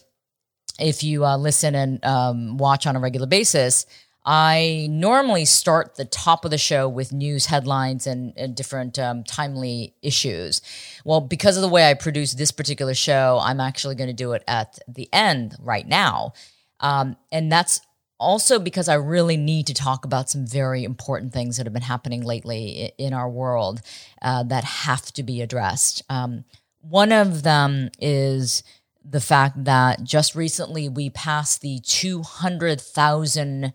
if 0.79 1.03
you 1.03 1.25
uh, 1.25 1.37
listen 1.37 1.75
and 1.75 2.03
um, 2.05 2.57
watch 2.57 2.87
on 2.87 2.95
a 2.95 2.99
regular 2.99 3.27
basis, 3.27 3.85
I 4.25 4.87
normally 4.89 5.43
start 5.45 5.95
the 5.95 6.05
top 6.05 6.45
of 6.45 6.51
the 6.51 6.57
show 6.57 6.87
with 6.87 7.11
news 7.11 7.47
headlines 7.47 8.07
and, 8.07 8.33
and 8.37 8.55
different 8.55 8.97
um, 8.97 9.23
timely 9.23 9.95
issues. 10.01 10.61
Well, 11.03 11.19
because 11.19 11.57
of 11.57 11.61
the 11.61 11.67
way 11.67 11.89
I 11.89 11.93
produce 11.93 12.33
this 12.33 12.51
particular 12.51 12.93
show, 12.93 13.39
I'm 13.41 13.59
actually 13.59 13.95
going 13.95 14.09
to 14.09 14.13
do 14.13 14.31
it 14.31 14.43
at 14.47 14.79
the 14.87 15.09
end 15.11 15.55
right 15.59 15.87
now. 15.87 16.33
Um, 16.79 17.17
and 17.31 17.51
that's 17.51 17.81
also 18.17 18.59
because 18.59 18.87
I 18.87 18.93
really 18.93 19.35
need 19.35 19.67
to 19.67 19.73
talk 19.73 20.05
about 20.05 20.29
some 20.29 20.47
very 20.47 20.85
important 20.85 21.33
things 21.33 21.57
that 21.57 21.65
have 21.65 21.73
been 21.73 21.81
happening 21.81 22.23
lately 22.23 22.93
in 22.97 23.13
our 23.13 23.29
world 23.29 23.81
uh, 24.21 24.43
that 24.43 24.63
have 24.63 25.11
to 25.13 25.23
be 25.23 25.41
addressed. 25.41 26.01
Um, 26.09 26.45
one 26.79 27.11
of 27.11 27.43
them 27.43 27.89
is 27.99 28.63
the 29.03 29.21
fact 29.21 29.65
that 29.65 30.03
just 30.03 30.35
recently 30.35 30.87
we 30.87 31.09
passed 31.09 31.61
the 31.61 31.79
200,000 31.79 33.73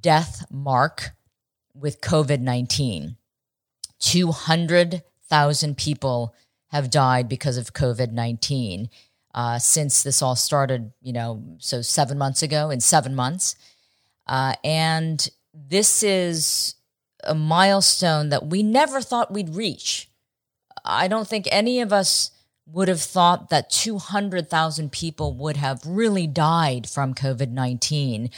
death 0.00 0.44
mark 0.50 1.10
with 1.74 2.00
COVID 2.00 2.40
19. 2.40 3.16
200,000 3.98 5.76
people 5.76 6.34
have 6.68 6.90
died 6.90 7.28
because 7.28 7.56
of 7.56 7.74
COVID 7.74 8.12
19 8.12 8.88
uh, 9.34 9.58
since 9.58 10.02
this 10.02 10.22
all 10.22 10.36
started, 10.36 10.92
you 11.00 11.12
know, 11.12 11.42
so 11.58 11.82
seven 11.82 12.18
months 12.18 12.42
ago, 12.42 12.70
in 12.70 12.80
seven 12.80 13.14
months. 13.14 13.56
Uh, 14.26 14.54
and 14.64 15.28
this 15.54 16.02
is 16.02 16.74
a 17.24 17.34
milestone 17.34 18.30
that 18.30 18.46
we 18.46 18.62
never 18.62 19.00
thought 19.00 19.32
we'd 19.32 19.54
reach. 19.54 20.10
I 20.84 21.08
don't 21.08 21.28
think 21.28 21.46
any 21.50 21.80
of 21.80 21.92
us 21.92 22.30
would 22.72 22.88
have 22.88 23.00
thought 23.00 23.50
that 23.50 23.70
200,000 23.70 24.92
people 24.92 25.34
would 25.34 25.56
have 25.56 25.80
really 25.84 26.26
died 26.26 26.88
from 26.88 27.14
COVID 27.14 27.50
19 27.50 28.30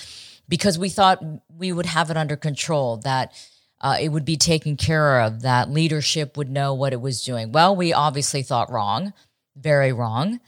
because 0.48 0.78
we 0.78 0.88
thought 0.88 1.22
we 1.56 1.72
would 1.72 1.86
have 1.86 2.10
it 2.10 2.16
under 2.16 2.36
control, 2.36 2.98
that 2.98 3.32
uh, 3.80 3.96
it 4.00 4.10
would 4.10 4.24
be 4.24 4.36
taken 4.36 4.76
care 4.76 5.20
of, 5.20 5.42
that 5.42 5.70
leadership 5.70 6.36
would 6.36 6.50
know 6.50 6.74
what 6.74 6.92
it 6.92 7.00
was 7.00 7.22
doing. 7.22 7.52
Well, 7.52 7.74
we 7.74 7.92
obviously 7.92 8.42
thought 8.42 8.70
wrong, 8.70 9.12
very 9.56 9.92
wrong. 9.92 10.40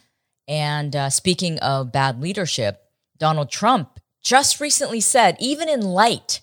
And 0.47 0.95
uh, 0.95 1.11
speaking 1.11 1.59
of 1.61 1.93
bad 1.93 2.21
leadership, 2.21 2.83
Donald 3.19 3.51
Trump 3.51 3.99
just 4.23 4.61
recently 4.61 5.01
said, 5.01 5.37
even 5.41 5.69
in 5.69 5.81
light 5.81 6.41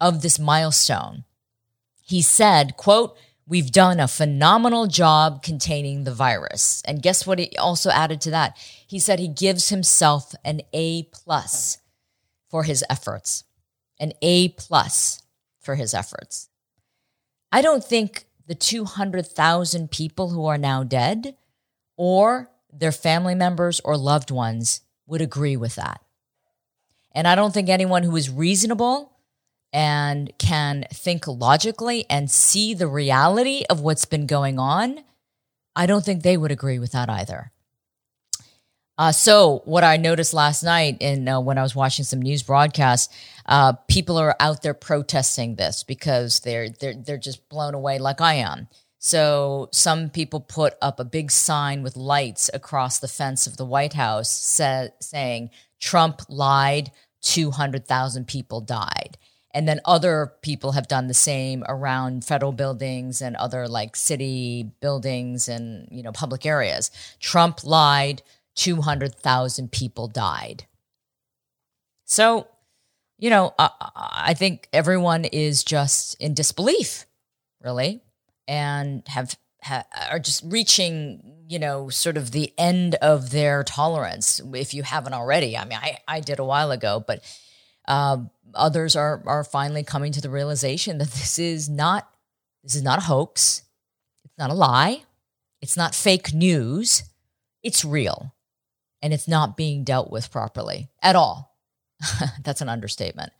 of 0.00 0.22
this 0.22 0.38
milestone, 0.38 1.24
he 2.02 2.22
said, 2.22 2.76
quote, 2.76 3.16
We've 3.46 3.72
done 3.72 3.98
a 3.98 4.08
phenomenal 4.08 4.86
job 4.86 5.42
containing 5.42 6.04
the 6.04 6.14
virus. 6.14 6.80
And 6.84 7.02
guess 7.02 7.26
what 7.26 7.38
he 7.38 7.56
also 7.58 7.90
added 7.90 8.20
to 8.22 8.30
that? 8.30 8.56
He 8.86 8.98
said 8.98 9.18
he 9.18 9.28
gives 9.28 9.68
himself 9.68 10.34
an 10.44 10.62
A 10.72 11.04
plus 11.04 11.78
for 12.48 12.62
his 12.62 12.84
efforts, 12.88 13.44
an 13.98 14.12
A 14.22 14.50
plus 14.50 15.22
for 15.60 15.74
his 15.74 15.92
efforts. 15.92 16.48
I 17.50 17.62
don't 17.62 17.84
think 17.84 18.26
the 18.46 18.54
200,000 18.54 19.90
people 19.90 20.30
who 20.30 20.46
are 20.46 20.58
now 20.58 20.82
dead 20.84 21.36
or 21.96 22.50
their 22.72 22.92
family 22.92 23.34
members 23.34 23.80
or 23.80 23.96
loved 23.96 24.30
ones 24.30 24.80
would 25.06 25.20
agree 25.20 25.56
with 25.56 25.74
that. 25.74 26.00
And 27.12 27.28
I 27.28 27.34
don't 27.34 27.52
think 27.52 27.68
anyone 27.68 28.02
who 28.02 28.16
is 28.16 28.30
reasonable 28.30 29.11
and 29.72 30.32
can 30.38 30.84
think 30.92 31.26
logically 31.26 32.04
and 32.10 32.30
see 32.30 32.74
the 32.74 32.86
reality 32.86 33.64
of 33.70 33.80
what's 33.80 34.04
been 34.04 34.26
going 34.26 34.58
on, 34.58 35.00
I 35.74 35.86
don't 35.86 36.04
think 36.04 36.22
they 36.22 36.36
would 36.36 36.52
agree 36.52 36.78
with 36.78 36.92
that 36.92 37.08
either. 37.08 37.50
Uh, 38.98 39.10
so 39.10 39.62
what 39.64 39.82
I 39.82 39.96
noticed 39.96 40.34
last 40.34 40.62
night, 40.62 40.98
and 41.00 41.28
uh, 41.28 41.40
when 41.40 41.56
I 41.56 41.62
was 41.62 41.74
watching 41.74 42.04
some 42.04 42.20
news 42.20 42.42
broadcasts, 42.42 43.12
uh, 43.46 43.72
people 43.88 44.18
are 44.18 44.36
out 44.38 44.62
there 44.62 44.74
protesting 44.74 45.56
this 45.56 45.82
because 45.82 46.40
they're 46.40 46.68
they're 46.68 46.94
they're 46.94 47.16
just 47.18 47.48
blown 47.48 47.74
away 47.74 47.98
like 47.98 48.20
I 48.20 48.34
am. 48.34 48.68
So 48.98 49.68
some 49.72 50.10
people 50.10 50.40
put 50.40 50.74
up 50.80 51.00
a 51.00 51.04
big 51.04 51.30
sign 51.30 51.82
with 51.82 51.96
lights 51.96 52.50
across 52.52 52.98
the 52.98 53.08
fence 53.08 53.46
of 53.46 53.56
the 53.56 53.64
White 53.64 53.94
House, 53.94 54.30
sa- 54.30 54.88
saying 55.00 55.50
Trump 55.80 56.20
lied, 56.28 56.92
two 57.22 57.50
hundred 57.50 57.88
thousand 57.88 58.28
people 58.28 58.60
died. 58.60 59.16
And 59.54 59.68
then 59.68 59.80
other 59.84 60.32
people 60.40 60.72
have 60.72 60.88
done 60.88 61.08
the 61.08 61.14
same 61.14 61.62
around 61.68 62.24
federal 62.24 62.52
buildings 62.52 63.20
and 63.20 63.36
other 63.36 63.68
like 63.68 63.96
city 63.96 64.70
buildings 64.80 65.48
and 65.48 65.88
you 65.90 66.02
know 66.02 66.12
public 66.12 66.46
areas. 66.46 66.90
Trump 67.20 67.62
lied 67.64 68.22
200,000 68.54 69.72
people 69.72 70.08
died. 70.08 70.66
So, 72.04 72.48
you 73.18 73.30
know, 73.30 73.54
I, 73.58 73.70
I, 73.94 74.34
think 74.34 74.68
everyone 74.72 75.24
is 75.24 75.64
just 75.64 76.16
in 76.20 76.34
disbelief, 76.34 77.06
really, 77.62 78.02
and 78.46 79.02
have, 79.06 79.38
have 79.62 79.86
are 80.10 80.18
just 80.18 80.42
reaching, 80.44 81.44
you 81.48 81.58
know, 81.58 81.88
sort 81.88 82.16
of 82.16 82.32
the 82.32 82.52
end 82.58 82.96
of 82.96 83.30
their 83.30 83.62
tolerance. 83.62 84.40
If 84.52 84.74
you 84.74 84.82
haven't 84.82 85.14
already, 85.14 85.56
I 85.56 85.64
mean, 85.64 85.78
I, 85.80 85.98
I 86.06 86.20
did 86.20 86.38
a 86.38 86.44
while 86.44 86.70
ago, 86.70 87.02
but 87.06 87.22
uh, 87.86 88.18
others 88.54 88.96
are 88.96 89.22
are 89.26 89.44
finally 89.44 89.82
coming 89.82 90.12
to 90.12 90.20
the 90.20 90.30
realization 90.30 90.98
that 90.98 91.10
this 91.10 91.38
is 91.38 91.68
not 91.68 92.08
this 92.62 92.74
is 92.74 92.82
not 92.82 92.98
a 92.98 93.02
hoax, 93.02 93.62
it's 94.24 94.38
not 94.38 94.50
a 94.50 94.54
lie, 94.54 95.02
it's 95.60 95.76
not 95.76 95.94
fake 95.94 96.32
news, 96.32 97.04
it's 97.62 97.84
real 97.84 98.34
and 99.02 99.12
it's 99.12 99.28
not 99.28 99.56
being 99.56 99.84
dealt 99.84 100.10
with 100.10 100.30
properly 100.30 100.88
at 101.02 101.16
all. 101.16 101.56
That's 102.42 102.60
an 102.60 102.68
understatement. 102.68 103.32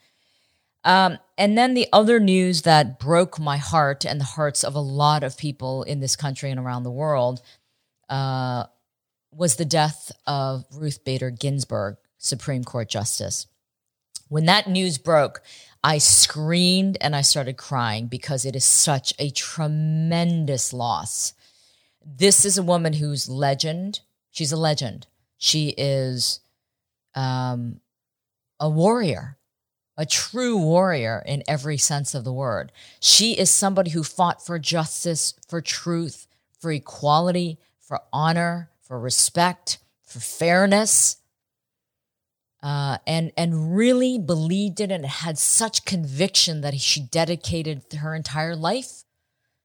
Um, 0.85 1.19
and 1.39 1.57
then 1.57 1.75
the 1.75 1.87
other 1.93 2.19
news 2.19 2.63
that 2.63 2.99
broke 2.99 3.39
my 3.39 3.57
heart 3.57 4.05
and 4.05 4.21
the 4.21 4.25
hearts 4.25 4.65
of 4.65 4.75
a 4.75 4.81
lot 4.81 5.23
of 5.23 5.39
people 5.39 5.85
in 5.85 6.01
this 6.01 6.17
country 6.17 6.51
and 6.51 6.59
around 6.59 6.83
the 6.83 6.91
world 6.91 7.41
uh, 8.09 8.65
was 9.31 9.57
the 9.57 9.65
death 9.65 10.11
of 10.27 10.65
Ruth 10.73 11.05
Bader 11.05 11.31
Ginsburg, 11.31 11.97
Supreme 12.19 12.65
Court 12.65 12.89
Justice. 12.89 13.47
When 14.33 14.47
that 14.47 14.67
news 14.67 14.97
broke, 14.97 15.43
I 15.85 15.99
screamed 15.99 16.97
and 17.03 17.15
I 17.15 17.21
started 17.21 17.59
crying 17.59 18.07
because 18.07 18.47
it 18.47 18.57
is 18.57 18.65
such 18.65 19.13
a 19.19 19.29
tremendous 19.29 20.73
loss. 20.73 21.35
This 22.03 22.47
is 22.47 22.57
a 22.57 22.63
woman 22.63 22.95
who's 22.95 23.29
legend, 23.29 24.01
she's 24.31 24.51
a 24.51 24.57
legend. 24.57 25.07
She 25.37 25.75
is 25.77 26.41
um, 27.15 27.81
a 28.59 28.71
warrior, 28.71 29.37
a 29.99 30.07
true 30.07 30.57
warrior 30.57 31.23
in 31.27 31.43
every 31.47 31.77
sense 31.77 32.15
of 32.15 32.25
the 32.25 32.33
word. 32.33 32.73
She 33.01 33.33
is 33.39 33.51
somebody 33.51 33.91
who 33.91 34.03
fought 34.03 34.43
for 34.43 34.59
justice, 34.59 35.35
for 35.47 35.61
truth, 35.61 36.27
for 36.59 36.73
equality, 36.73 37.59
for 37.83 38.01
honor, 38.15 38.71
for 38.81 38.99
respect, 38.99 39.77
for 40.03 40.21
fairness. 40.21 41.17
Uh, 42.63 42.99
and 43.09 43.33
and 43.37 43.77
really 43.77 44.19
believed 44.19 44.81
it 44.81 44.93
and 44.93 45.05
had 45.05 45.37
such 45.37 45.85
conviction 45.85 46.61
that 46.61 46.79
she 46.79 47.01
dedicated 47.01 47.83
her 47.95 48.15
entire 48.15 48.55
life 48.55 49.03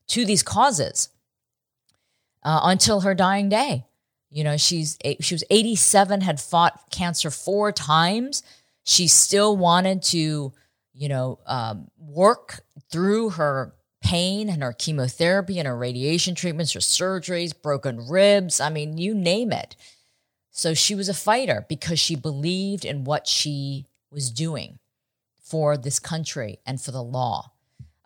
to 0.08 0.26
these 0.26 0.42
causes 0.42 1.10
uh, 2.44 2.62
until 2.64 3.02
her 3.02 3.14
dying 3.14 3.50
day. 3.50 3.86
You 4.30 4.44
know, 4.44 4.58
she's 4.58 4.98
she 5.22 5.34
was 5.34 5.44
87, 5.50 6.22
had 6.22 6.40
fought 6.40 6.90
cancer 6.92 7.30
four 7.30 7.72
times. 7.72 8.44
She 8.84 9.08
still 9.08 9.56
wanted 9.56 10.02
to, 10.04 10.54
you 10.94 11.10
know, 11.10 11.40
um, 11.46 11.90
work 11.98 12.62
through 12.92 13.32
her 13.32 13.74
pain 14.02 14.50
and 14.50 14.64
her 14.64 14.74
chemotherapy 14.74 15.60
and 15.60 15.68
her 15.68 15.78
radiation 15.78 16.36
treatments, 16.36 16.74
her 16.74 16.80
surgeries, 16.80 17.54
broken 17.62 18.08
ribs. 18.08 18.60
I 18.60 18.70
mean, 18.70 18.98
you 18.98 19.14
name 19.14 19.52
it. 19.52 19.76
So 20.58 20.74
she 20.74 20.96
was 20.96 21.08
a 21.08 21.14
fighter 21.14 21.68
because 21.70 22.00
she 22.00 22.16
believed 22.16 22.84
in 22.84 23.04
what 23.04 23.28
she 23.28 23.86
was 24.12 24.32
doing 24.32 24.80
for 25.40 25.78
this 25.78 26.00
country 26.00 26.58
and 26.66 26.82
for 26.82 26.90
the 26.90 27.04
law. 27.04 27.52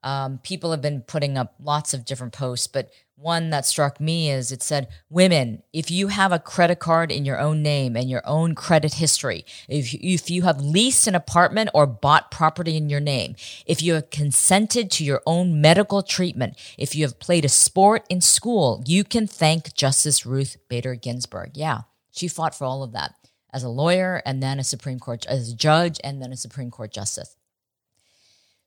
Um, 0.04 0.38
people 0.40 0.72
have 0.72 0.82
been 0.82 1.00
putting 1.00 1.38
up 1.38 1.56
lots 1.64 1.94
of 1.94 2.04
different 2.04 2.34
posts, 2.34 2.68
but 2.68 2.92
one 3.16 3.52
that 3.52 3.66
struck 3.66 4.02
me 4.02 4.30
is 4.30 4.52
it 4.52 4.62
said, 4.62 4.90
Women, 5.10 5.64
if 5.72 5.90
you 5.90 6.10
have 6.10 6.34
a 6.34 6.40
credit 6.40 6.80
card 6.80 7.10
in 7.10 7.24
your 7.24 7.40
own 7.40 7.64
name 7.64 7.96
and 7.96 8.10
your 8.10 8.24
own 8.26 8.54
credit 8.54 8.96
history, 8.96 9.46
if, 9.70 9.94
if 9.94 10.30
you 10.30 10.42
have 10.42 10.60
leased 10.60 11.08
an 11.08 11.16
apartment 11.16 11.70
or 11.74 11.88
bought 11.88 12.32
property 12.32 12.76
in 12.76 12.90
your 12.90 13.00
name, 13.00 13.38
if 13.66 13.82
you 13.82 13.94
have 13.94 14.10
consented 14.10 14.92
to 14.92 15.06
your 15.06 15.22
own 15.26 15.62
medical 15.62 16.04
treatment, 16.04 16.58
if 16.78 16.96
you 16.96 17.06
have 17.06 17.18
played 17.18 17.46
a 17.46 17.50
sport 17.50 18.06
in 18.10 18.20
school, 18.20 18.84
you 18.86 19.06
can 19.06 19.26
thank 19.26 19.74
Justice 19.74 20.26
Ruth 20.26 20.58
Bader 20.68 20.96
Ginsburg. 20.96 21.52
Yeah, 21.54 21.84
she 22.12 22.28
fought 22.28 22.56
for 22.56 22.66
all 22.66 22.84
of 22.84 22.94
that 22.94 23.16
as 23.54 23.64
a 23.64 23.70
lawyer 23.70 24.22
and 24.26 24.42
then 24.42 24.60
a 24.60 24.64
Supreme 24.64 25.00
Court, 25.00 25.26
as 25.28 25.52
a 25.52 25.56
judge 25.56 26.00
and 26.04 26.22
then 26.22 26.32
a 26.32 26.38
Supreme 26.38 26.72
Court 26.72 26.92
justice. 26.92 27.36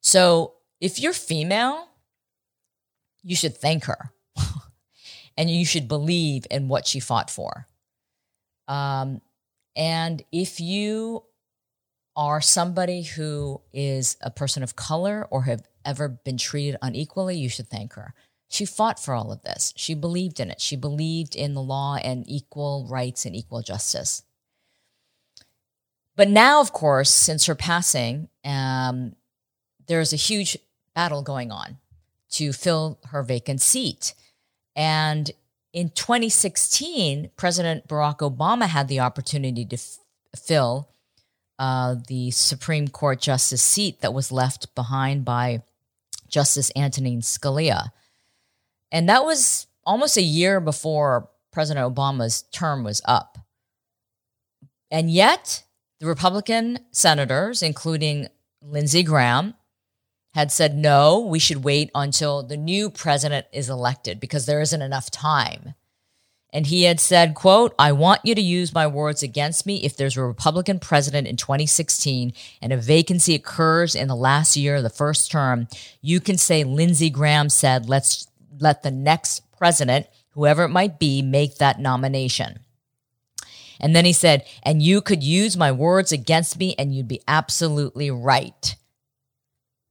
So 0.01 0.55
if 0.81 1.01
you're 1.01 1.13
female, 1.15 1.89
you 3.23 3.37
should 3.37 3.57
thank 3.57 3.85
her 3.85 4.13
and 5.37 5.51
you 5.51 5.65
should 5.65 5.89
believe 5.89 6.47
in 6.51 6.69
what 6.69 6.87
she 6.87 7.01
fought 7.01 7.31
for. 7.31 7.67
Um, 8.69 9.21
and 9.77 10.23
if 10.31 10.61
you 10.61 11.25
are 12.17 12.41
somebody 12.41 13.03
who 13.03 13.61
is 13.73 14.17
a 14.21 14.31
person 14.31 14.63
of 14.63 14.77
color 14.77 15.27
or 15.31 15.43
have 15.43 15.63
ever 15.85 16.09
been 16.09 16.37
treated 16.37 16.77
unequally, 16.81 17.37
you 17.37 17.49
should 17.49 17.69
thank 17.69 17.95
her. 17.95 18.15
She 18.49 18.65
fought 18.65 19.01
for 19.01 19.15
all 19.15 19.33
of 19.33 19.43
this. 19.43 19.73
She 19.77 19.95
believed 19.95 20.39
in 20.39 20.51
it. 20.51 20.61
She 20.61 20.77
believed 20.77 21.35
in 21.35 21.55
the 21.55 21.63
law 21.63 21.97
and 21.97 22.25
equal 22.29 22.87
rights 22.89 23.25
and 23.25 23.35
equal 23.35 23.63
justice. 23.63 24.23
But 26.17 26.29
now, 26.29 26.61
of 26.61 26.73
course, 26.73 27.11
since 27.11 27.47
her 27.47 27.57
passing, 27.57 28.29
um, 28.45 29.17
there's 29.87 30.13
a 30.13 30.17
huge 30.17 30.57
battle 30.95 31.23
going 31.23 31.51
on 31.51 31.79
to 32.31 32.53
fill 32.53 32.99
her 33.11 33.23
vacant 33.23 33.61
seat. 33.61 34.15
And 34.77 35.31
in 35.73 35.91
2016, 35.91 37.31
President 37.37 37.89
Barack 37.89 38.19
Obama 38.19 38.67
had 38.67 38.89
the 38.89 39.01
opportunity 39.01 39.65
to 39.65 39.77
f- 39.77 39.99
fill 40.37 40.89
uh, 41.59 41.97
the 42.07 42.31
Supreme 42.31 42.89
Court 42.89 43.21
justice 43.21 43.63
seat 43.63 44.01
that 44.01 44.15
was 44.15 44.33
left 44.33 44.75
behind 44.75 45.25
by 45.25 45.63
Justice 46.29 46.71
Antonin 46.75 47.21
Scalia. 47.21 47.91
And 48.93 49.09
that 49.09 49.25
was 49.25 49.67
almost 49.85 50.17
a 50.17 50.23
year 50.23 50.61
before 50.61 51.29
President 51.53 51.95
Obama's 51.95 52.43
term 52.53 52.85
was 52.85 53.01
up. 53.05 53.39
And 54.91 55.11
yet, 55.11 55.65
the 56.01 56.07
Republican 56.07 56.79
senators, 56.91 57.63
including 57.63 58.29
Lindsey 58.63 59.03
Graham, 59.03 59.55
had 60.35 60.51
said, 60.51 60.77
no, 60.77 61.21
we 61.21 61.39
should 61.39 61.65
wait 61.65 61.91
until 61.95 62.43
the 62.43 62.57
new 62.57 62.91
president 62.91 63.47
is 63.53 63.71
elected 63.71 64.19
because 64.19 64.47
there 64.47 64.61
isn't 64.61 64.83
enough 64.83 65.11
time. 65.11 65.75
And 66.53 66.69
he 66.69 66.85
had 66.85 67.01
said, 67.01 67.35
quote, 67.35 67.75
I 67.81 67.91
want 67.91 68.21
you 68.23 68.35
to 68.35 68.41
use 68.41 68.73
my 68.73 68.87
words 68.87 69.25
against 69.25 69.67
me 69.67 69.83
if 69.83 69.97
there's 69.97 70.17
a 70.17 70.23
Republican 70.23 70.79
president 70.79 71.27
in 71.27 71.37
2016 71.37 72.33
and 72.63 72.73
a 72.73 72.77
vacancy 72.77 73.35
occurs 73.35 73.97
in 73.97 74.07
the 74.07 74.15
last 74.15 74.57
year 74.57 74.77
of 74.77 74.85
the 74.85 74.91
first 74.91 75.33
term, 75.33 75.67
you 76.01 76.21
can 76.21 76.39
say 76.39 76.63
Lindsey 76.63 77.11
Graham 77.11 77.49
said, 77.49 77.89
let's 77.89 78.29
let 78.59 78.83
the 78.83 78.91
next 78.91 79.51
president, 79.57 80.07
whoever 80.31 80.65
it 80.65 80.69
might 80.71 80.99
be, 80.99 81.23
make 81.23 81.57
that 81.57 81.81
nomination. 81.81 82.61
And 83.81 83.95
then 83.95 84.05
he 84.05 84.13
said, 84.13 84.45
and 84.63 84.83
you 84.83 85.01
could 85.01 85.23
use 85.23 85.57
my 85.57 85.73
words 85.73 86.13
against 86.13 86.59
me 86.59 86.75
and 86.79 86.95
you'd 86.95 87.09
be 87.09 87.21
absolutely 87.27 88.11
right. 88.11 88.77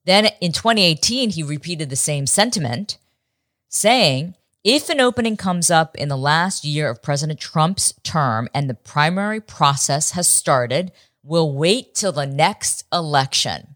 Then 0.05 0.28
in 0.41 0.51
2018, 0.51 1.32
he 1.32 1.43
repeated 1.43 1.89
the 1.89 1.95
same 1.95 2.28
sentiment, 2.28 2.97
saying, 3.70 4.36
if 4.64 4.89
an 4.89 5.01
opening 5.01 5.36
comes 5.36 5.70
up 5.70 5.95
in 5.97 6.07
the 6.07 6.18
last 6.18 6.64
year 6.64 6.89
of 6.89 7.01
President 7.01 7.39
Trump's 7.39 7.93
term 8.03 8.47
and 8.53 8.70
the 8.70 8.74
primary 8.74 9.41
process 9.41 10.11
has 10.11 10.28
started, 10.28 10.91
we'll 11.22 11.53
wait 11.53 11.93
till 11.93 12.14
the 12.14 12.26
next 12.26 12.86
election. 12.93 13.76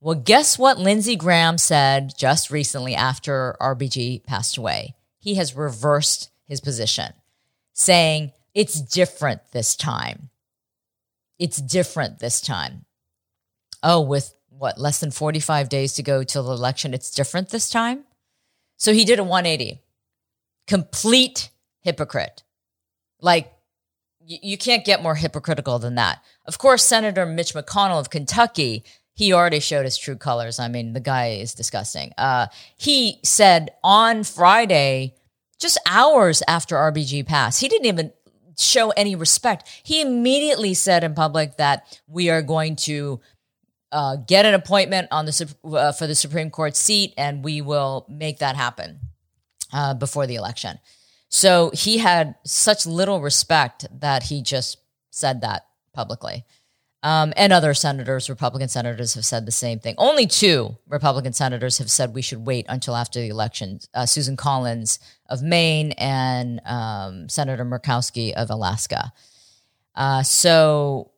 Well, 0.00 0.14
guess 0.14 0.58
what 0.58 0.78
Lindsey 0.78 1.16
Graham 1.16 1.58
said 1.58 2.12
just 2.16 2.50
recently 2.50 2.94
after 2.94 3.56
RBG 3.60 4.24
passed 4.24 4.56
away? 4.56 4.94
He 5.18 5.34
has 5.34 5.56
reversed 5.56 6.30
his 6.44 6.60
position, 6.60 7.12
saying 7.72 8.32
it's 8.54 8.80
different 8.80 9.40
this 9.52 9.74
time. 9.74 10.30
It's 11.38 11.60
different 11.60 12.20
this 12.20 12.40
time. 12.40 12.84
Oh, 13.82 14.00
with 14.00 14.34
what, 14.48 14.78
less 14.78 15.00
than 15.00 15.10
45 15.10 15.68
days 15.68 15.94
to 15.94 16.02
go 16.02 16.22
till 16.22 16.44
the 16.44 16.52
election, 16.52 16.94
it's 16.94 17.10
different 17.10 17.50
this 17.50 17.68
time? 17.68 18.04
So 18.76 18.92
he 18.92 19.04
did 19.04 19.18
a 19.18 19.24
180. 19.24 19.80
Complete 20.66 21.50
hypocrite. 21.80 22.44
Like, 23.20 23.52
you, 24.24 24.58
can't 24.58 24.84
get 24.84 25.02
more 25.02 25.14
hypocritical 25.14 25.78
than 25.78 25.94
that. 25.94 26.22
Of 26.44 26.58
course, 26.58 26.84
Senator 26.84 27.24
Mitch 27.24 27.54
McConnell 27.54 27.98
of 27.98 28.10
Kentucky, 28.10 28.84
he 29.18 29.32
already 29.32 29.58
showed 29.58 29.84
his 29.84 29.98
true 29.98 30.14
colors. 30.14 30.60
I 30.60 30.68
mean, 30.68 30.92
the 30.92 31.00
guy 31.00 31.30
is 31.30 31.52
disgusting. 31.52 32.12
Uh, 32.16 32.46
he 32.76 33.18
said 33.24 33.70
on 33.82 34.22
Friday, 34.22 35.16
just 35.58 35.76
hours 35.86 36.40
after 36.46 36.76
RBG 36.76 37.26
passed, 37.26 37.60
he 37.60 37.66
didn't 37.66 37.86
even 37.86 38.12
show 38.56 38.90
any 38.90 39.16
respect. 39.16 39.68
He 39.82 40.00
immediately 40.00 40.72
said 40.72 41.02
in 41.02 41.14
public 41.14 41.56
that 41.56 42.00
we 42.06 42.30
are 42.30 42.42
going 42.42 42.76
to 42.76 43.18
uh, 43.90 44.18
get 44.24 44.46
an 44.46 44.54
appointment 44.54 45.08
on 45.10 45.26
the 45.26 45.54
uh, 45.64 45.90
for 45.90 46.06
the 46.06 46.14
Supreme 46.14 46.50
Court 46.50 46.76
seat, 46.76 47.12
and 47.18 47.42
we 47.42 47.60
will 47.60 48.06
make 48.08 48.38
that 48.38 48.54
happen 48.54 49.00
uh, 49.72 49.94
before 49.94 50.28
the 50.28 50.36
election. 50.36 50.78
So 51.28 51.72
he 51.74 51.98
had 51.98 52.36
such 52.44 52.86
little 52.86 53.20
respect 53.20 53.84
that 54.00 54.22
he 54.22 54.42
just 54.42 54.78
said 55.10 55.40
that 55.40 55.66
publicly. 55.92 56.44
Um, 57.04 57.32
and 57.36 57.52
other 57.52 57.74
senators, 57.74 58.28
Republican 58.28 58.68
senators, 58.68 59.14
have 59.14 59.24
said 59.24 59.46
the 59.46 59.52
same 59.52 59.78
thing. 59.78 59.94
Only 59.98 60.26
two 60.26 60.76
Republican 60.88 61.32
senators 61.32 61.78
have 61.78 61.90
said 61.90 62.12
we 62.12 62.22
should 62.22 62.44
wait 62.44 62.66
until 62.68 62.96
after 62.96 63.20
the 63.20 63.28
election 63.28 63.78
uh, 63.94 64.04
Susan 64.04 64.36
Collins 64.36 64.98
of 65.28 65.40
Maine 65.40 65.92
and 65.92 66.60
um, 66.66 67.28
Senator 67.28 67.64
Murkowski 67.64 68.32
of 68.32 68.50
Alaska. 68.50 69.12
Uh, 69.94 70.24
so 70.24 71.12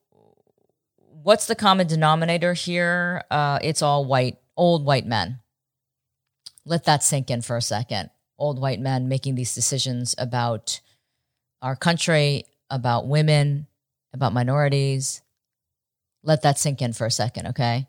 what's 1.22 1.46
the 1.46 1.54
common 1.54 1.86
denominator 1.86 2.52
here? 2.52 3.22
Uh, 3.30 3.58
it's 3.62 3.80
all 3.80 4.04
white, 4.04 4.36
old 4.56 4.84
white 4.84 5.06
men. 5.06 5.40
Let 6.66 6.84
that 6.84 7.02
sink 7.02 7.30
in 7.30 7.40
for 7.40 7.56
a 7.56 7.62
second. 7.62 8.10
Old 8.38 8.60
white 8.60 8.80
men 8.80 9.08
making 9.08 9.34
these 9.34 9.54
decisions 9.54 10.14
about 10.18 10.80
our 11.62 11.76
country, 11.76 12.44
about 12.68 13.06
women, 13.06 13.66
about 14.12 14.32
minorities. 14.32 15.22
Let 16.22 16.42
that 16.42 16.58
sink 16.58 16.82
in 16.82 16.92
for 16.92 17.06
a 17.06 17.10
second, 17.10 17.48
okay? 17.48 17.86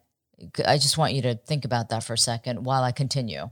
I 0.66 0.78
just 0.78 0.98
want 0.98 1.14
you 1.14 1.22
to 1.24 1.36
think 1.36 1.66
about 1.66 1.90
that 1.90 2.04
for 2.04 2.14
a 2.14 2.18
second 2.18 2.64
while 2.64 2.84
I 2.84 2.92
continue. 2.92 3.50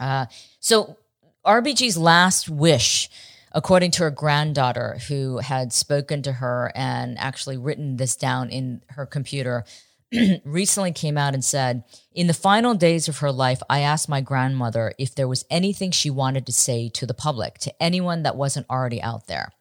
Uh, 0.00 0.26
so, 0.60 0.96
RBG's 1.44 1.96
last 1.96 2.48
wish 2.48 3.08
according 3.52 3.90
to 3.92 4.02
her 4.02 4.10
granddaughter 4.10 4.98
who 5.08 5.38
had 5.38 5.72
spoken 5.72 6.22
to 6.22 6.32
her 6.32 6.70
and 6.74 7.18
actually 7.18 7.56
written 7.56 7.96
this 7.96 8.16
down 8.16 8.50
in 8.50 8.82
her 8.90 9.06
computer 9.06 9.64
recently 10.44 10.92
came 10.92 11.18
out 11.18 11.34
and 11.34 11.44
said 11.44 11.84
in 12.14 12.26
the 12.26 12.34
final 12.34 12.74
days 12.74 13.08
of 13.08 13.18
her 13.18 13.32
life 13.32 13.62
i 13.68 13.80
asked 13.80 14.08
my 14.08 14.20
grandmother 14.20 14.94
if 14.98 15.14
there 15.14 15.28
was 15.28 15.44
anything 15.50 15.90
she 15.90 16.10
wanted 16.10 16.46
to 16.46 16.52
say 16.52 16.88
to 16.88 17.06
the 17.06 17.14
public 17.14 17.58
to 17.58 17.82
anyone 17.82 18.22
that 18.22 18.36
wasn't 18.36 18.68
already 18.70 19.02
out 19.02 19.26
there 19.26 19.52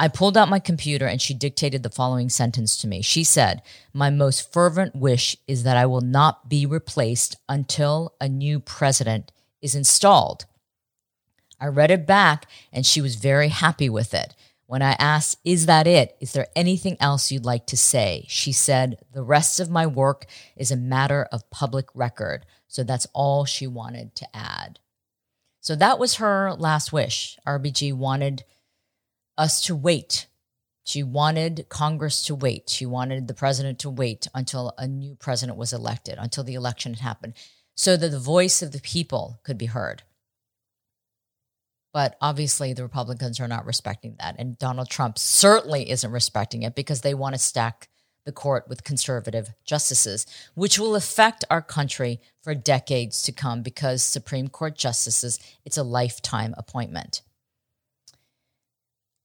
I 0.00 0.08
pulled 0.08 0.38
out 0.38 0.48
my 0.48 0.60
computer 0.60 1.06
and 1.06 1.20
she 1.20 1.34
dictated 1.34 1.82
the 1.82 1.90
following 1.90 2.30
sentence 2.30 2.78
to 2.78 2.88
me. 2.88 3.02
She 3.02 3.22
said, 3.22 3.60
My 3.92 4.08
most 4.08 4.50
fervent 4.50 4.96
wish 4.96 5.36
is 5.46 5.64
that 5.64 5.76
I 5.76 5.84
will 5.84 6.00
not 6.00 6.48
be 6.48 6.64
replaced 6.64 7.36
until 7.50 8.14
a 8.18 8.26
new 8.26 8.60
president 8.60 9.30
is 9.60 9.74
installed. 9.74 10.46
I 11.60 11.66
read 11.66 11.90
it 11.90 12.06
back 12.06 12.46
and 12.72 12.86
she 12.86 13.02
was 13.02 13.16
very 13.16 13.48
happy 13.48 13.90
with 13.90 14.14
it. 14.14 14.34
When 14.64 14.80
I 14.80 14.92
asked, 14.92 15.36
Is 15.44 15.66
that 15.66 15.86
it? 15.86 16.16
Is 16.18 16.32
there 16.32 16.46
anything 16.56 16.96
else 16.98 17.30
you'd 17.30 17.44
like 17.44 17.66
to 17.66 17.76
say? 17.76 18.24
She 18.26 18.52
said, 18.52 19.04
The 19.12 19.22
rest 19.22 19.60
of 19.60 19.68
my 19.68 19.86
work 19.86 20.24
is 20.56 20.70
a 20.70 20.78
matter 20.78 21.28
of 21.30 21.50
public 21.50 21.88
record. 21.92 22.46
So 22.68 22.82
that's 22.84 23.06
all 23.12 23.44
she 23.44 23.66
wanted 23.66 24.14
to 24.14 24.34
add. 24.34 24.78
So 25.60 25.76
that 25.76 25.98
was 25.98 26.14
her 26.14 26.54
last 26.54 26.90
wish. 26.90 27.38
RBG 27.46 27.92
wanted 27.92 28.44
us 29.40 29.62
to 29.62 29.74
wait. 29.74 30.26
She 30.84 31.02
wanted 31.02 31.66
Congress 31.70 32.22
to 32.26 32.34
wait. 32.34 32.68
She 32.68 32.84
wanted 32.84 33.26
the 33.26 33.34
president 33.34 33.78
to 33.80 33.90
wait 33.90 34.28
until 34.34 34.74
a 34.76 34.86
new 34.86 35.14
president 35.14 35.56
was 35.56 35.72
elected, 35.72 36.16
until 36.18 36.44
the 36.44 36.54
election 36.54 36.92
had 36.92 37.00
happened, 37.00 37.34
so 37.74 37.96
that 37.96 38.10
the 38.10 38.18
voice 38.18 38.60
of 38.60 38.72
the 38.72 38.80
people 38.80 39.40
could 39.42 39.56
be 39.56 39.66
heard. 39.66 40.02
But 41.92 42.16
obviously, 42.20 42.74
the 42.74 42.82
Republicans 42.82 43.40
are 43.40 43.48
not 43.48 43.64
respecting 43.64 44.16
that. 44.18 44.36
And 44.38 44.58
Donald 44.58 44.90
Trump 44.90 45.18
certainly 45.18 45.90
isn't 45.90 46.12
respecting 46.12 46.62
it 46.62 46.74
because 46.74 47.00
they 47.00 47.14
want 47.14 47.34
to 47.34 47.38
stack 47.38 47.88
the 48.26 48.32
court 48.32 48.68
with 48.68 48.84
conservative 48.84 49.54
justices, 49.64 50.26
which 50.54 50.78
will 50.78 50.94
affect 50.94 51.46
our 51.48 51.62
country 51.62 52.20
for 52.42 52.54
decades 52.54 53.22
to 53.22 53.32
come 53.32 53.62
because 53.62 54.02
Supreme 54.02 54.48
Court 54.48 54.76
justices, 54.76 55.38
it's 55.64 55.78
a 55.78 55.82
lifetime 55.82 56.54
appointment. 56.58 57.22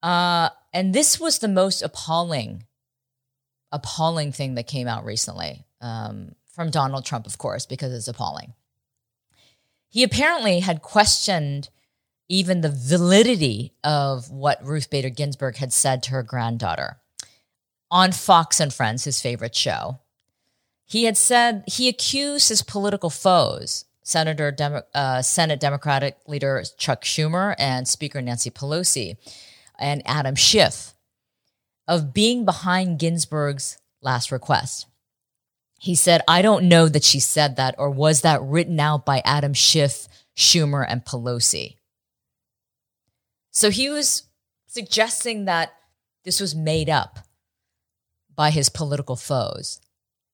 Uh, 0.05 0.49
and 0.71 0.93
this 0.93 1.19
was 1.19 1.39
the 1.39 1.47
most 1.47 1.81
appalling, 1.81 2.63
appalling 3.71 4.31
thing 4.31 4.53
that 4.53 4.67
came 4.67 4.87
out 4.87 5.03
recently 5.03 5.65
um, 5.81 6.35
from 6.53 6.69
Donald 6.69 7.03
Trump, 7.03 7.25
of 7.25 7.39
course, 7.39 7.65
because 7.65 7.91
it's 7.91 8.07
appalling. 8.07 8.53
He 9.89 10.03
apparently 10.03 10.59
had 10.59 10.83
questioned 10.83 11.69
even 12.29 12.61
the 12.61 12.69
validity 12.69 13.73
of 13.83 14.29
what 14.29 14.63
Ruth 14.63 14.91
Bader 14.91 15.09
Ginsburg 15.09 15.55
had 15.55 15.73
said 15.73 16.03
to 16.03 16.11
her 16.11 16.21
granddaughter 16.21 16.97
on 17.89 18.11
Fox 18.11 18.59
and 18.59 18.71
Friends, 18.71 19.05
his 19.05 19.19
favorite 19.19 19.55
show. 19.55 20.01
He 20.85 21.05
had 21.05 21.17
said 21.17 21.63
he 21.65 21.89
accused 21.89 22.49
his 22.49 22.61
political 22.61 23.09
foes, 23.09 23.85
Senator 24.03 24.51
Demo- 24.51 24.83
uh, 24.93 25.23
Senate 25.23 25.59
Democratic 25.59 26.17
leader 26.27 26.63
Chuck 26.77 27.03
Schumer 27.03 27.55
and 27.57 27.87
Speaker 27.87 28.21
Nancy 28.21 28.51
Pelosi 28.51 29.17
and 29.79 30.01
Adam 30.05 30.35
Schiff 30.35 30.93
of 31.87 32.13
being 32.13 32.45
behind 32.45 32.99
Ginsburg's 32.99 33.77
last 34.01 34.31
request. 34.31 34.87
He 35.79 35.95
said, 35.95 36.21
I 36.27 36.41
don't 36.41 36.67
know 36.67 36.87
that 36.87 37.03
she 37.03 37.19
said 37.19 37.57
that, 37.57 37.75
or 37.77 37.89
was 37.89 38.21
that 38.21 38.41
written 38.41 38.79
out 38.79 39.05
by 39.05 39.21
Adam 39.25 39.53
Schiff, 39.53 40.07
Schumer, 40.35 40.85
and 40.87 41.05
Pelosi? 41.05 41.77
So 43.51 43.69
he 43.69 43.89
was 43.89 44.23
suggesting 44.67 45.45
that 45.45 45.73
this 46.23 46.39
was 46.39 46.55
made 46.55 46.89
up 46.89 47.19
by 48.35 48.49
his 48.49 48.69
political 48.69 49.15
foes. 49.15 49.79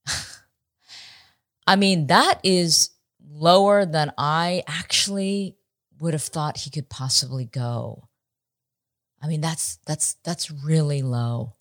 I 1.67 1.75
mean, 1.75 2.07
that 2.07 2.39
is 2.43 2.89
lower 3.29 3.85
than 3.85 4.11
I 4.17 4.63
actually 4.67 5.57
would 5.99 6.13
have 6.13 6.23
thought 6.23 6.57
he 6.57 6.69
could 6.69 6.89
possibly 6.89 7.45
go. 7.45 8.07
I 9.21 9.27
mean, 9.27 9.41
that's 9.41 9.77
that's 9.85 10.15
that's 10.23 10.49
really 10.49 11.01
low. 11.01 11.53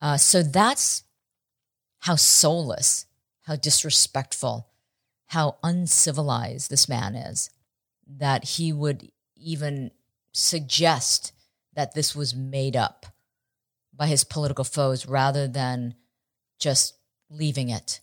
Uh, 0.00 0.16
so 0.16 0.42
that's 0.42 1.04
how 2.00 2.16
soulless, 2.16 3.06
how 3.42 3.56
disrespectful, 3.56 4.68
how 5.26 5.56
uncivilized 5.62 6.70
this 6.70 6.88
man 6.88 7.14
is. 7.14 7.50
That 8.06 8.44
he 8.44 8.72
would 8.72 9.10
even 9.36 9.90
suggest 10.32 11.32
that 11.74 11.94
this 11.94 12.16
was 12.16 12.34
made 12.34 12.76
up 12.76 13.06
by 13.94 14.06
his 14.06 14.24
political 14.24 14.64
foes 14.64 15.06
rather 15.06 15.46
than 15.46 15.94
just 16.58 16.94
leaving 17.28 17.68
it 17.68 18.00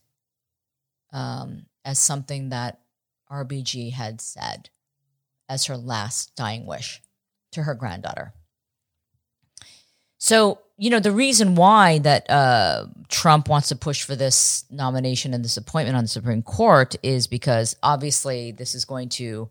um, 1.11 1.65
as 1.83 1.97
something 1.97 2.49
that 2.49 2.81
RBG 3.31 3.93
had 3.93 4.21
said 4.21 4.69
as 5.49 5.65
her 5.65 5.77
last 5.77 6.35
dying 6.35 6.65
wish 6.65 7.01
to 7.55 7.63
her 7.63 7.75
granddaughter. 7.75 8.33
So, 10.17 10.59
you 10.77 10.89
know, 10.89 10.99
the 10.99 11.11
reason 11.11 11.55
why 11.55 11.99
that 11.99 12.29
uh, 12.29 12.87
Trump 13.09 13.49
wants 13.49 13.69
to 13.69 13.75
push 13.75 14.03
for 14.03 14.15
this 14.15 14.65
nomination 14.71 15.33
and 15.33 15.43
this 15.43 15.57
appointment 15.57 15.97
on 15.97 16.03
the 16.03 16.09
Supreme 16.09 16.41
Court 16.41 16.95
is 17.03 17.27
because 17.27 17.75
obviously 17.83 18.51
this 18.51 18.75
is 18.75 18.85
going 18.85 19.09
to 19.09 19.49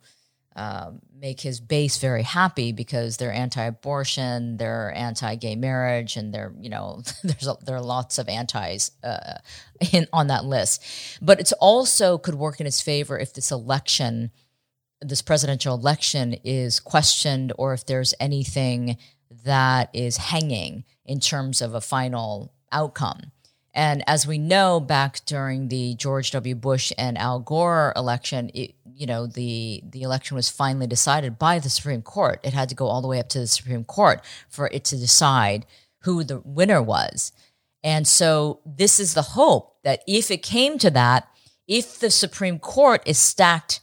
um, 0.57 1.01
make 1.19 1.41
his 1.41 1.59
base 1.59 1.99
very 1.99 2.23
happy 2.23 2.71
because 2.71 3.17
they're 3.17 3.33
anti-abortion, 3.33 4.57
they're 4.57 4.93
anti-gay 4.95 5.57
marriage, 5.57 6.17
and 6.17 6.33
they're 6.33 6.53
you 6.61 6.71
know 6.71 7.03
there's 7.25 7.49
a, 7.49 7.57
there 7.65 7.75
are 7.75 7.83
lots 7.83 8.19
of 8.19 8.29
antis 8.29 8.93
uh, 9.03 9.39
in 9.93 10.07
on 10.13 10.29
that 10.29 10.45
list. 10.45 10.85
But 11.21 11.41
it's 11.41 11.53
also 11.53 12.19
could 12.19 12.37
work 12.37 12.61
in 12.61 12.67
his 12.67 12.81
favor 12.81 13.19
if 13.19 13.35
this 13.35 13.51
election, 13.51 14.31
this 15.01 15.23
presidential 15.23 15.75
election, 15.75 16.35
is 16.45 16.81
questioned 16.81 17.53
or 17.59 17.75
if 17.75 17.87
there's 17.87 18.15
anything 18.21 18.97
that 19.45 19.91
is 19.93 20.17
hanging 20.17 20.85
in 21.05 21.21
terms 21.21 21.61
of 21.61 21.75
a 21.75 21.81
final 21.81 22.53
outcome. 22.73 23.33
And 23.75 24.05
as 24.07 24.27
we 24.27 24.39
know, 24.39 24.79
back 24.79 25.25
during 25.27 25.69
the 25.69 25.95
George 25.97 26.31
W. 26.31 26.55
Bush 26.55 26.93
and 26.97 27.19
Al 27.19 27.41
Gore 27.41 27.93
election, 27.97 28.51
it, 28.55 28.75
you 28.95 29.07
know, 29.07 29.27
the 29.27 29.83
the 29.91 30.03
election 30.03 30.37
was 30.37 30.49
finally 30.49 30.87
decided 30.87 31.39
by 31.39 31.59
the 31.59 31.69
Supreme 31.69 32.03
Court. 32.03 32.39
It 32.45 32.55
had 32.55 32.69
to 32.69 32.77
go 32.77 32.87
all 32.87 33.03
the 33.03 33.09
way 33.09 33.19
up 33.19 33.29
to 33.31 33.41
the 33.41 33.49
Supreme 33.49 33.85
Court 33.85 34.21
for 34.49 34.69
it 34.69 34.85
to 34.85 34.97
decide 34.97 35.67
who 36.03 36.23
the 36.23 36.39
winner 36.41 36.81
was. 36.81 37.33
And 37.83 38.07
so 38.07 38.61
this 38.65 39.01
is 39.01 39.15
the 39.15 39.23
hope 39.23 39.77
that 39.83 40.03
if 40.07 40.31
it 40.31 40.43
came 40.43 40.79
to 40.79 40.91
that, 40.91 41.29
if 41.67 41.99
the 41.99 42.11
Supreme 42.11 42.61
Court 42.61 43.03
is 43.05 43.19
stacked 43.19 43.81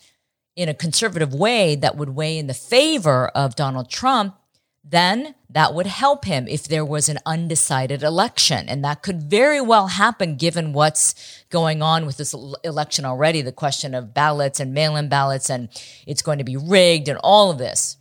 in 0.61 0.69
a 0.69 0.75
conservative 0.75 1.33
way 1.33 1.75
that 1.75 1.97
would 1.97 2.09
weigh 2.09 2.37
in 2.37 2.45
the 2.45 2.53
favor 2.53 3.29
of 3.29 3.55
Donald 3.55 3.89
Trump, 3.89 4.35
then 4.83 5.33
that 5.49 5.73
would 5.73 5.87
help 5.87 6.25
him 6.25 6.47
if 6.47 6.67
there 6.67 6.85
was 6.85 7.09
an 7.09 7.17
undecided 7.25 8.03
election. 8.03 8.69
And 8.69 8.83
that 8.83 9.01
could 9.01 9.23
very 9.23 9.59
well 9.59 9.87
happen 9.87 10.35
given 10.35 10.71
what's 10.71 11.43
going 11.49 11.81
on 11.81 12.05
with 12.05 12.17
this 12.17 12.35
election 12.63 13.05
already 13.05 13.41
the 13.41 13.51
question 13.51 13.95
of 13.95 14.13
ballots 14.13 14.59
and 14.59 14.71
mail 14.71 14.95
in 14.95 15.09
ballots, 15.09 15.49
and 15.49 15.69
it's 16.05 16.21
going 16.21 16.37
to 16.37 16.43
be 16.43 16.57
rigged 16.57 17.07
and 17.09 17.19
all 17.23 17.49
of 17.49 17.57
this. 17.57 17.97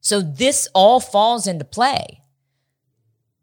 So 0.00 0.20
this 0.20 0.68
all 0.72 1.00
falls 1.00 1.48
into 1.48 1.64
play. 1.64 2.22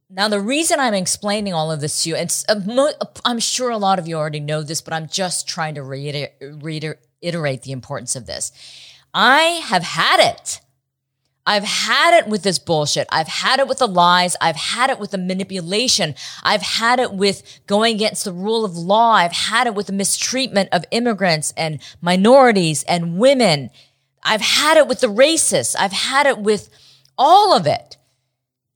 Now, 0.10 0.30
the 0.30 0.40
reason 0.40 0.80
I'm 0.80 0.94
explaining 0.94 1.54
all 1.54 1.70
of 1.70 1.82
this 1.82 2.04
to 2.04 2.10
you, 2.10 2.16
and 2.16 2.46
uh, 2.48 2.92
I'm 3.26 3.40
sure 3.40 3.70
a 3.72 3.78
lot 3.78 4.00
of 4.00 4.08
you 4.08 4.16
already 4.16 4.40
know 4.40 4.64
this, 4.64 4.80
but 4.80 4.94
I'm 4.94 5.08
just 5.08 5.50
trying 5.50 5.76
to 5.76 5.84
reiterate 7.22 7.64
the 7.64 7.72
importance 7.72 8.16
of 8.16 8.26
this. 8.26 8.52
I 9.14 9.62
have 9.68 9.84
had 9.84 10.20
it 10.20 10.62
I've 11.48 11.64
had 11.64 12.20
it 12.20 12.28
with 12.28 12.44
this 12.44 12.60
bullshit. 12.60 13.08
I've 13.10 13.30
had 13.30 13.62
it 13.62 13.70
with 13.70 13.78
the 13.78 13.88
lies. 13.88 14.36
I've 14.42 14.58
had 14.58 14.90
it 14.90 15.00
with 15.00 15.12
the 15.12 15.18
manipulation. 15.18 16.14
I've 16.44 16.62
had 16.62 17.00
it 17.00 17.14
with 17.14 17.62
going 17.68 17.96
against 17.96 18.26
the 18.26 18.34
rule 18.34 18.66
of 18.66 18.78
law. 18.78 19.14
I've 19.14 19.32
had 19.32 19.66
it 19.66 19.74
with 19.74 19.88
the 19.88 19.94
mistreatment 19.94 20.68
of 20.74 20.84
immigrants 20.92 21.54
and 21.56 21.80
minorities 22.02 22.84
and 22.84 23.18
women. 23.18 23.70
I've 24.24 24.42
had 24.42 24.76
it 24.76 24.90
with 24.90 25.00
the 25.00 25.08
racists. 25.08 25.74
I've 25.80 25.94
had 25.94 26.26
it 26.26 26.38
with 26.38 26.70
all 27.18 27.56
of 27.56 27.66
it. 27.66 27.96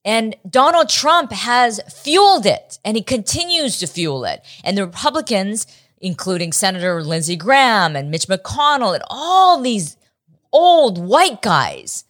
And 0.05 0.37
Donald 0.49 0.87
Trump 0.87 1.33
has 1.33 1.81
fueled 1.93 2.45
it 2.45 2.79
and 2.85 2.95
he 2.95 3.03
continues 3.03 3.79
to 3.79 3.87
fuel 3.87 4.23
it. 4.23 4.45
And 4.63 4.77
the 4.77 4.85
Republicans, 4.85 5.67
including 6.01 6.51
Senator 6.51 7.01
Lindsey 7.03 7.35
Graham 7.37 7.95
and 7.95 8.11
Mitch 8.11 8.27
McConnell 8.27 8.93
and 8.93 9.03
all 9.09 9.61
these 9.61 9.95
old 10.51 10.97
white 10.97 11.41
guys, 11.41 12.03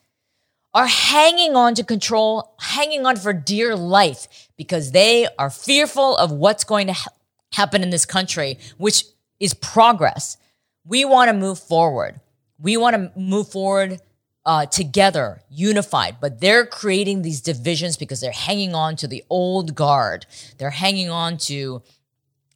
are 0.74 0.88
hanging 0.88 1.56
on 1.56 1.76
to 1.76 1.84
control, 1.84 2.56
hanging 2.60 3.06
on 3.06 3.18
for 3.18 3.34
dear 3.34 3.76
life 3.76 4.50
because 4.58 4.92
they 4.92 5.28
are 5.38 5.50
fearful 5.50 6.16
of 6.16 6.32
what's 6.32 6.64
going 6.64 6.88
to 6.88 6.94
ha- 6.94 7.12
happen 7.54 7.84
in 7.84 7.90
this 7.90 8.06
country, 8.06 8.58
which 8.78 9.04
is 9.40 9.54
progress. 9.54 10.38
We 10.86 11.04
want 11.04 11.30
to 11.30 11.34
move 11.34 11.60
forward. 11.60 12.22
We 12.58 12.78
want 12.78 12.96
to 12.96 13.20
move 13.20 13.50
forward 13.50 14.00
uh, 14.46 14.66
together, 14.66 15.42
unified, 15.50 16.18
but 16.22 16.40
they're 16.40 16.66
creating 16.66 17.22
these 17.22 17.42
divisions 17.42 17.98
because 17.98 18.22
they're 18.22 18.32
hanging 18.32 18.74
on 18.74 18.96
to 18.96 19.08
the 19.08 19.24
old 19.30 19.76
guard. 19.76 20.26
They're 20.58 20.70
hanging 20.70 21.10
on 21.10 21.38
to 21.40 21.84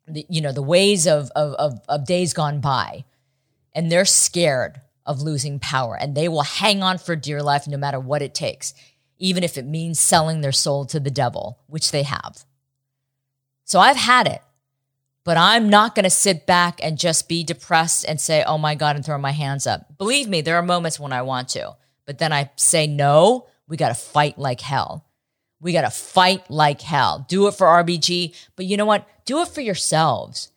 the, 0.08 0.26
you 0.30 0.42
know, 0.42 0.52
the 0.52 0.62
ways 0.62 1.08
of, 1.08 1.32
of, 1.36 1.54
of, 1.54 1.80
of 1.88 2.06
days 2.06 2.34
gone 2.34 2.62
by. 2.62 3.06
And 3.74 3.92
they're 3.92 4.06
scared 4.06 4.82
of 5.06 5.22
losing 5.22 5.60
power 5.60 5.98
and 6.00 6.16
they 6.16 6.28
will 6.28 6.42
hang 6.42 6.82
on 6.82 6.98
for 6.98 7.16
dear 7.16 7.44
life 7.44 7.68
no 7.68 7.78
matter 7.78 8.00
what 8.00 8.22
it 8.22 8.34
takes, 8.34 8.74
even 9.18 9.44
if 9.44 9.58
it 9.58 9.66
means 9.66 10.00
selling 10.00 10.42
their 10.42 10.52
soul 10.52 10.86
to 10.86 11.00
the 11.00 11.12
devil, 11.12 11.60
which 11.68 11.92
they 11.92 12.04
have. 12.04 12.46
So 13.66 13.80
I've 13.80 13.98
had 13.98 14.28
it, 14.28 14.42
but 15.24 15.38
I'm 15.38 15.70
not 15.70 15.96
going 15.96 16.04
to 16.04 16.10
sit 16.10 16.46
back 16.46 16.80
and 16.84 16.98
just 16.98 17.28
be 17.28 17.44
depressed 17.44 18.06
and 18.08 18.20
say, 18.20 18.44
oh 18.44 18.58
my 18.58 18.76
God, 18.76 18.96
and 18.96 19.06
throw 19.06 19.18
my 19.18 19.32
hands 19.32 19.68
up. 19.68 19.98
Believe 19.98 20.28
me, 20.28 20.42
there 20.42 20.56
are 20.56 20.64
moments 20.64 21.00
when 21.00 21.14
I 21.14 21.24
want 21.24 21.50
to, 21.50 21.76
but 22.06 22.18
then 22.18 22.32
I 22.32 22.52
say, 22.56 22.88
no, 22.88 23.48
we 23.68 23.78
got 23.78 23.90
to 23.90 23.96
fight 23.96 24.38
like 24.38 24.62
hell. 24.62 25.06
We 25.60 25.74
got 25.74 25.82
to 25.82 25.90
fight 25.90 26.50
like 26.52 26.82
hell. 26.82 27.26
Do 27.28 27.48
it 27.48 27.56
for 27.56 27.66
RBG, 27.66 28.36
but 28.56 28.66
you 28.66 28.78
know 28.78 28.86
what? 28.86 29.08
Do 29.26 29.42
it 29.42 29.48
for 29.48 29.62
yourselves. 29.62 30.52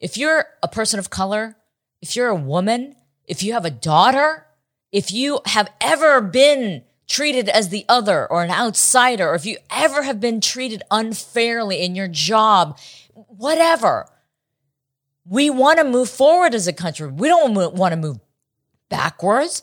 If 0.00 0.16
you're 0.16 0.46
a 0.62 0.68
person 0.68 0.98
of 0.98 1.10
color, 1.10 1.56
if 2.00 2.14
you're 2.16 2.28
a 2.28 2.34
woman, 2.34 2.96
if 3.24 3.42
you 3.42 3.52
have 3.52 3.64
a 3.64 3.70
daughter, 3.70 4.46
if 4.92 5.12
you 5.12 5.40
have 5.46 5.70
ever 5.80 6.20
been 6.20 6.82
treated 7.06 7.48
as 7.48 7.70
the 7.70 7.84
other 7.88 8.26
or 8.30 8.44
an 8.44 8.50
outsider, 8.50 9.28
or 9.28 9.34
if 9.34 9.46
you 9.46 9.56
ever 9.70 10.02
have 10.02 10.20
been 10.20 10.40
treated 10.40 10.82
unfairly 10.90 11.80
in 11.80 11.94
your 11.94 12.08
job, 12.08 12.78
whatever. 13.14 14.08
We 15.24 15.50
want 15.50 15.78
to 15.78 15.84
move 15.84 16.08
forward 16.08 16.54
as 16.54 16.66
a 16.66 16.72
country. 16.72 17.08
We 17.08 17.28
don't 17.28 17.54
want 17.54 17.92
to 17.92 17.96
move 17.96 18.18
backwards. 18.88 19.62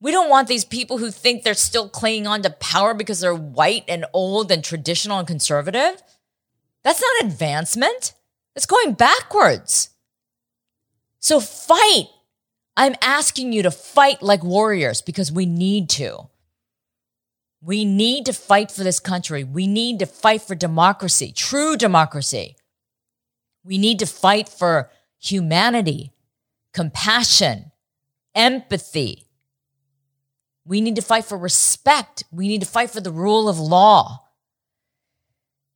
We 0.00 0.10
don't 0.10 0.30
want 0.30 0.48
these 0.48 0.64
people 0.64 0.98
who 0.98 1.10
think 1.10 1.42
they're 1.42 1.54
still 1.54 1.88
clinging 1.88 2.26
on 2.26 2.42
to 2.42 2.50
power 2.50 2.94
because 2.94 3.20
they're 3.20 3.34
white 3.34 3.84
and 3.88 4.04
old 4.12 4.50
and 4.50 4.62
traditional 4.62 5.18
and 5.18 5.26
conservative. 5.28 6.02
That's 6.84 7.02
not 7.02 7.30
advancement. 7.30 8.14
It's 8.54 8.66
going 8.66 8.94
backwards. 8.94 9.90
So 11.20 11.40
fight 11.40 12.08
I'm 12.78 12.94
asking 13.02 13.52
you 13.52 13.64
to 13.64 13.72
fight 13.72 14.22
like 14.22 14.44
warriors 14.44 15.02
because 15.02 15.32
we 15.32 15.46
need 15.46 15.90
to. 15.90 16.28
We 17.60 17.84
need 17.84 18.26
to 18.26 18.32
fight 18.32 18.70
for 18.70 18.84
this 18.84 19.00
country. 19.00 19.42
We 19.42 19.66
need 19.66 19.98
to 19.98 20.06
fight 20.06 20.42
for 20.42 20.54
democracy, 20.54 21.32
true 21.32 21.76
democracy. 21.76 22.54
We 23.64 23.78
need 23.78 23.98
to 23.98 24.06
fight 24.06 24.48
for 24.48 24.92
humanity, 25.18 26.12
compassion, 26.72 27.72
empathy. 28.32 29.26
We 30.64 30.80
need 30.80 30.94
to 30.94 31.02
fight 31.02 31.24
for 31.24 31.36
respect. 31.36 32.22
We 32.30 32.46
need 32.46 32.60
to 32.60 32.68
fight 32.68 32.90
for 32.90 33.00
the 33.00 33.10
rule 33.10 33.48
of 33.48 33.58
law. 33.58 34.20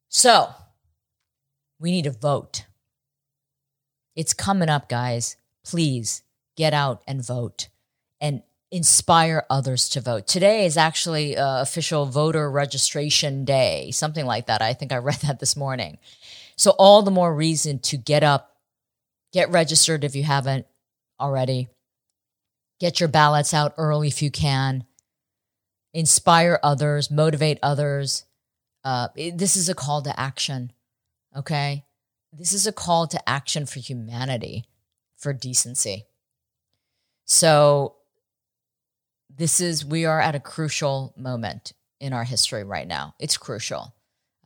So, 0.09 0.55
we 1.83 1.91
need 1.91 2.05
to 2.05 2.13
vote. 2.13 2.67
It's 4.15 4.33
coming 4.33 4.69
up, 4.69 4.89
guys. 4.89 5.37
please 5.65 6.23
get 6.57 6.75
out 6.75 7.03
and 7.07 7.25
vote 7.25 7.69
and 8.21 8.43
inspire 8.71 9.45
others 9.49 9.89
to 9.89 10.01
vote. 10.01 10.27
Today 10.27 10.67
is 10.67 10.77
actually 10.77 11.37
uh, 11.37 11.63
official 11.63 12.07
voter 12.07 12.51
registration 12.51 13.45
day, 13.45 13.91
something 13.91 14.27
like 14.27 14.47
that. 14.47 14.61
I 14.63 14.75
think 14.75 14.93
I 14.93 14.99
read 14.99 15.17
that 15.23 15.41
this 15.41 15.57
morning. 15.57 15.99
So, 16.57 16.73
all 16.79 17.03
the 17.03 17.11
more 17.11 17.35
reason 17.35 17.79
to 17.81 17.97
get 17.97 18.23
up, 18.23 18.57
get 19.33 19.51
registered 19.51 20.05
if 20.05 20.15
you 20.15 20.23
haven't 20.25 20.67
already, 21.19 21.69
get 22.81 23.01
your 23.01 23.09
ballots 23.09 23.55
out 23.55 23.75
early 23.79 24.09
if 24.09 24.23
you 24.23 24.31
can, 24.31 24.85
inspire 25.95 26.59
others, 26.63 27.11
motivate 27.11 27.59
others. 27.63 28.25
Uh, 28.85 29.09
it, 29.17 29.39
this 29.39 29.57
is 29.57 29.69
a 29.69 29.75
call 29.75 30.03
to 30.03 30.19
action. 30.21 30.73
Okay. 31.37 31.85
This 32.33 32.53
is 32.53 32.67
a 32.67 32.73
call 32.73 33.07
to 33.09 33.29
action 33.29 33.67
for 33.67 33.81
humanity, 33.81 34.65
for 35.17 35.33
decency. 35.33 36.07
So, 37.25 37.97
this 39.35 39.61
is, 39.61 39.85
we 39.85 40.05
are 40.05 40.21
at 40.21 40.35
a 40.35 40.41
crucial 40.41 41.15
moment 41.17 41.73
in 42.01 42.13
our 42.13 42.25
history 42.25 42.65
right 42.65 42.87
now. 42.87 43.15
It's 43.19 43.39
crucial. 43.39 43.95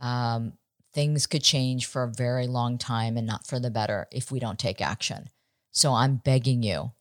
Um, 0.01 0.53
things 0.93 1.27
could 1.27 1.43
change 1.43 1.87
for 1.87 2.05
a 2.05 2.13
very 2.13 2.47
long 2.47 2.79
time 2.79 3.17
and 3.17 3.27
not 3.27 3.47
for 3.47 3.59
the 3.59 3.71
better 3.71 4.07
if 4.13 4.31
we 4.31 4.39
don't 4.39 4.59
take 4.59 4.81
action. 4.81 5.31
So, 5.71 5.93
I'm 5.93 6.17
begging 6.17 6.63
you, 6.63 6.93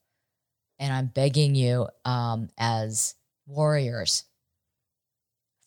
and 0.78 0.92
I'm 0.92 1.06
begging 1.06 1.54
you 1.54 1.88
um, 2.04 2.50
as 2.58 3.14
warriors, 3.46 4.24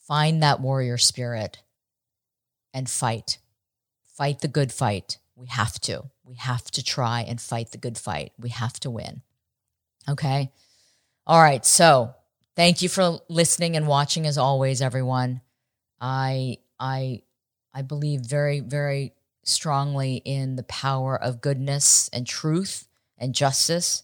find 0.07 0.43
that 0.43 0.59
warrior 0.59 0.97
spirit 0.97 1.59
and 2.74 2.89
fight. 2.89 3.39
Fight 4.20 4.41
the 4.41 4.49
good 4.49 4.74
fight. 4.74 5.17
We 5.38 5.47
have 5.47 5.80
to. 5.80 6.03
We 6.26 6.36
have 6.36 6.70
to 6.72 6.84
try 6.84 7.22
and 7.22 7.39
fight 7.39 7.72
the 7.72 7.78
good 7.78 7.97
fight. 7.97 8.34
We 8.38 8.49
have 8.49 8.78
to 8.82 8.89
win. 8.89 9.22
Okay. 10.09 10.51
All 11.26 11.41
right. 11.41 11.65
So 11.65 12.13
thank 12.53 12.82
you 12.82 12.89
for 12.89 13.20
listening 13.30 13.78
and 13.78 13.88
watching 13.88 14.28
as 14.28 14.38
always, 14.38 14.82
everyone. 14.82 15.39
I, 16.01 16.57
I, 16.78 17.22
I 17.74 17.82
believe 17.82 18.20
very, 18.20 18.59
very 18.59 19.13
strongly 19.45 20.15
in 20.26 20.57
the 20.57 20.63
power 20.63 21.15
of 21.15 21.39
goodness 21.39 22.09
and 22.11 22.28
truth 22.28 22.89
and 23.17 23.34
justice. 23.34 24.03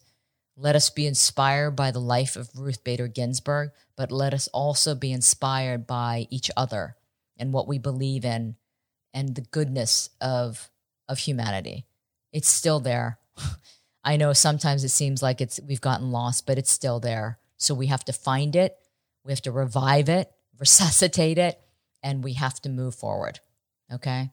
Let 0.56 0.78
us 0.78 0.90
be 0.90 1.08
inspired 1.08 1.72
by 1.72 1.92
the 1.92 2.00
life 2.00 2.38
of 2.38 2.58
Ruth 2.58 2.86
Bader 2.86 3.10
Ginsburg, 3.10 3.72
but 3.98 4.14
let 4.14 4.34
us 4.34 4.48
also 4.54 4.96
be 4.96 5.12
inspired 5.12 5.86
by 5.86 6.28
each 6.30 6.50
other 6.56 6.96
and 7.38 7.52
what 7.52 7.68
we 7.68 7.80
believe 7.80 8.24
in 8.24 8.56
and 9.16 9.34
the 9.34 9.42
goodness 9.42 10.12
of 10.22 10.70
of 11.10 11.18
humanity. 11.18 11.88
It's 12.32 12.50
still 12.50 12.80
there. 12.80 13.18
I 14.04 14.18
know 14.18 14.34
sometimes 14.34 14.84
it 14.84 14.90
seems 14.90 15.24
like 15.24 15.42
it's 15.42 15.60
we've 15.68 15.82
gotten 15.82 16.12
lost, 16.12 16.46
but 16.46 16.60
it's 16.60 16.72
still 16.72 17.00
there. 17.00 17.40
So 17.58 17.74
we 17.74 17.88
have 17.88 18.06
to 18.06 18.14
find 18.14 18.56
it, 18.56 18.78
we 19.24 19.32
have 19.32 19.42
to 19.44 19.52
revive 19.52 20.10
it, 20.10 20.32
resuscitate 20.60 21.40
it, 21.40 21.60
and 22.04 22.24
we 22.24 22.34
have 22.34 22.62
to 22.62 22.70
move 22.70 22.94
forward. 22.94 23.40
Okay? 23.92 24.30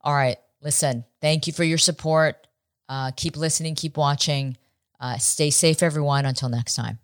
All 0.00 0.14
right. 0.14 0.38
Listen, 0.60 1.04
thank 1.20 1.46
you 1.46 1.52
for 1.52 1.62
your 1.62 1.78
support. 1.78 2.46
Uh, 2.88 3.10
keep 3.16 3.36
listening, 3.36 3.74
keep 3.74 3.96
watching. 3.96 4.56
Uh, 4.98 5.18
stay 5.18 5.50
safe, 5.50 5.82
everyone. 5.82 6.24
Until 6.24 6.48
next 6.48 6.74
time. 6.74 6.98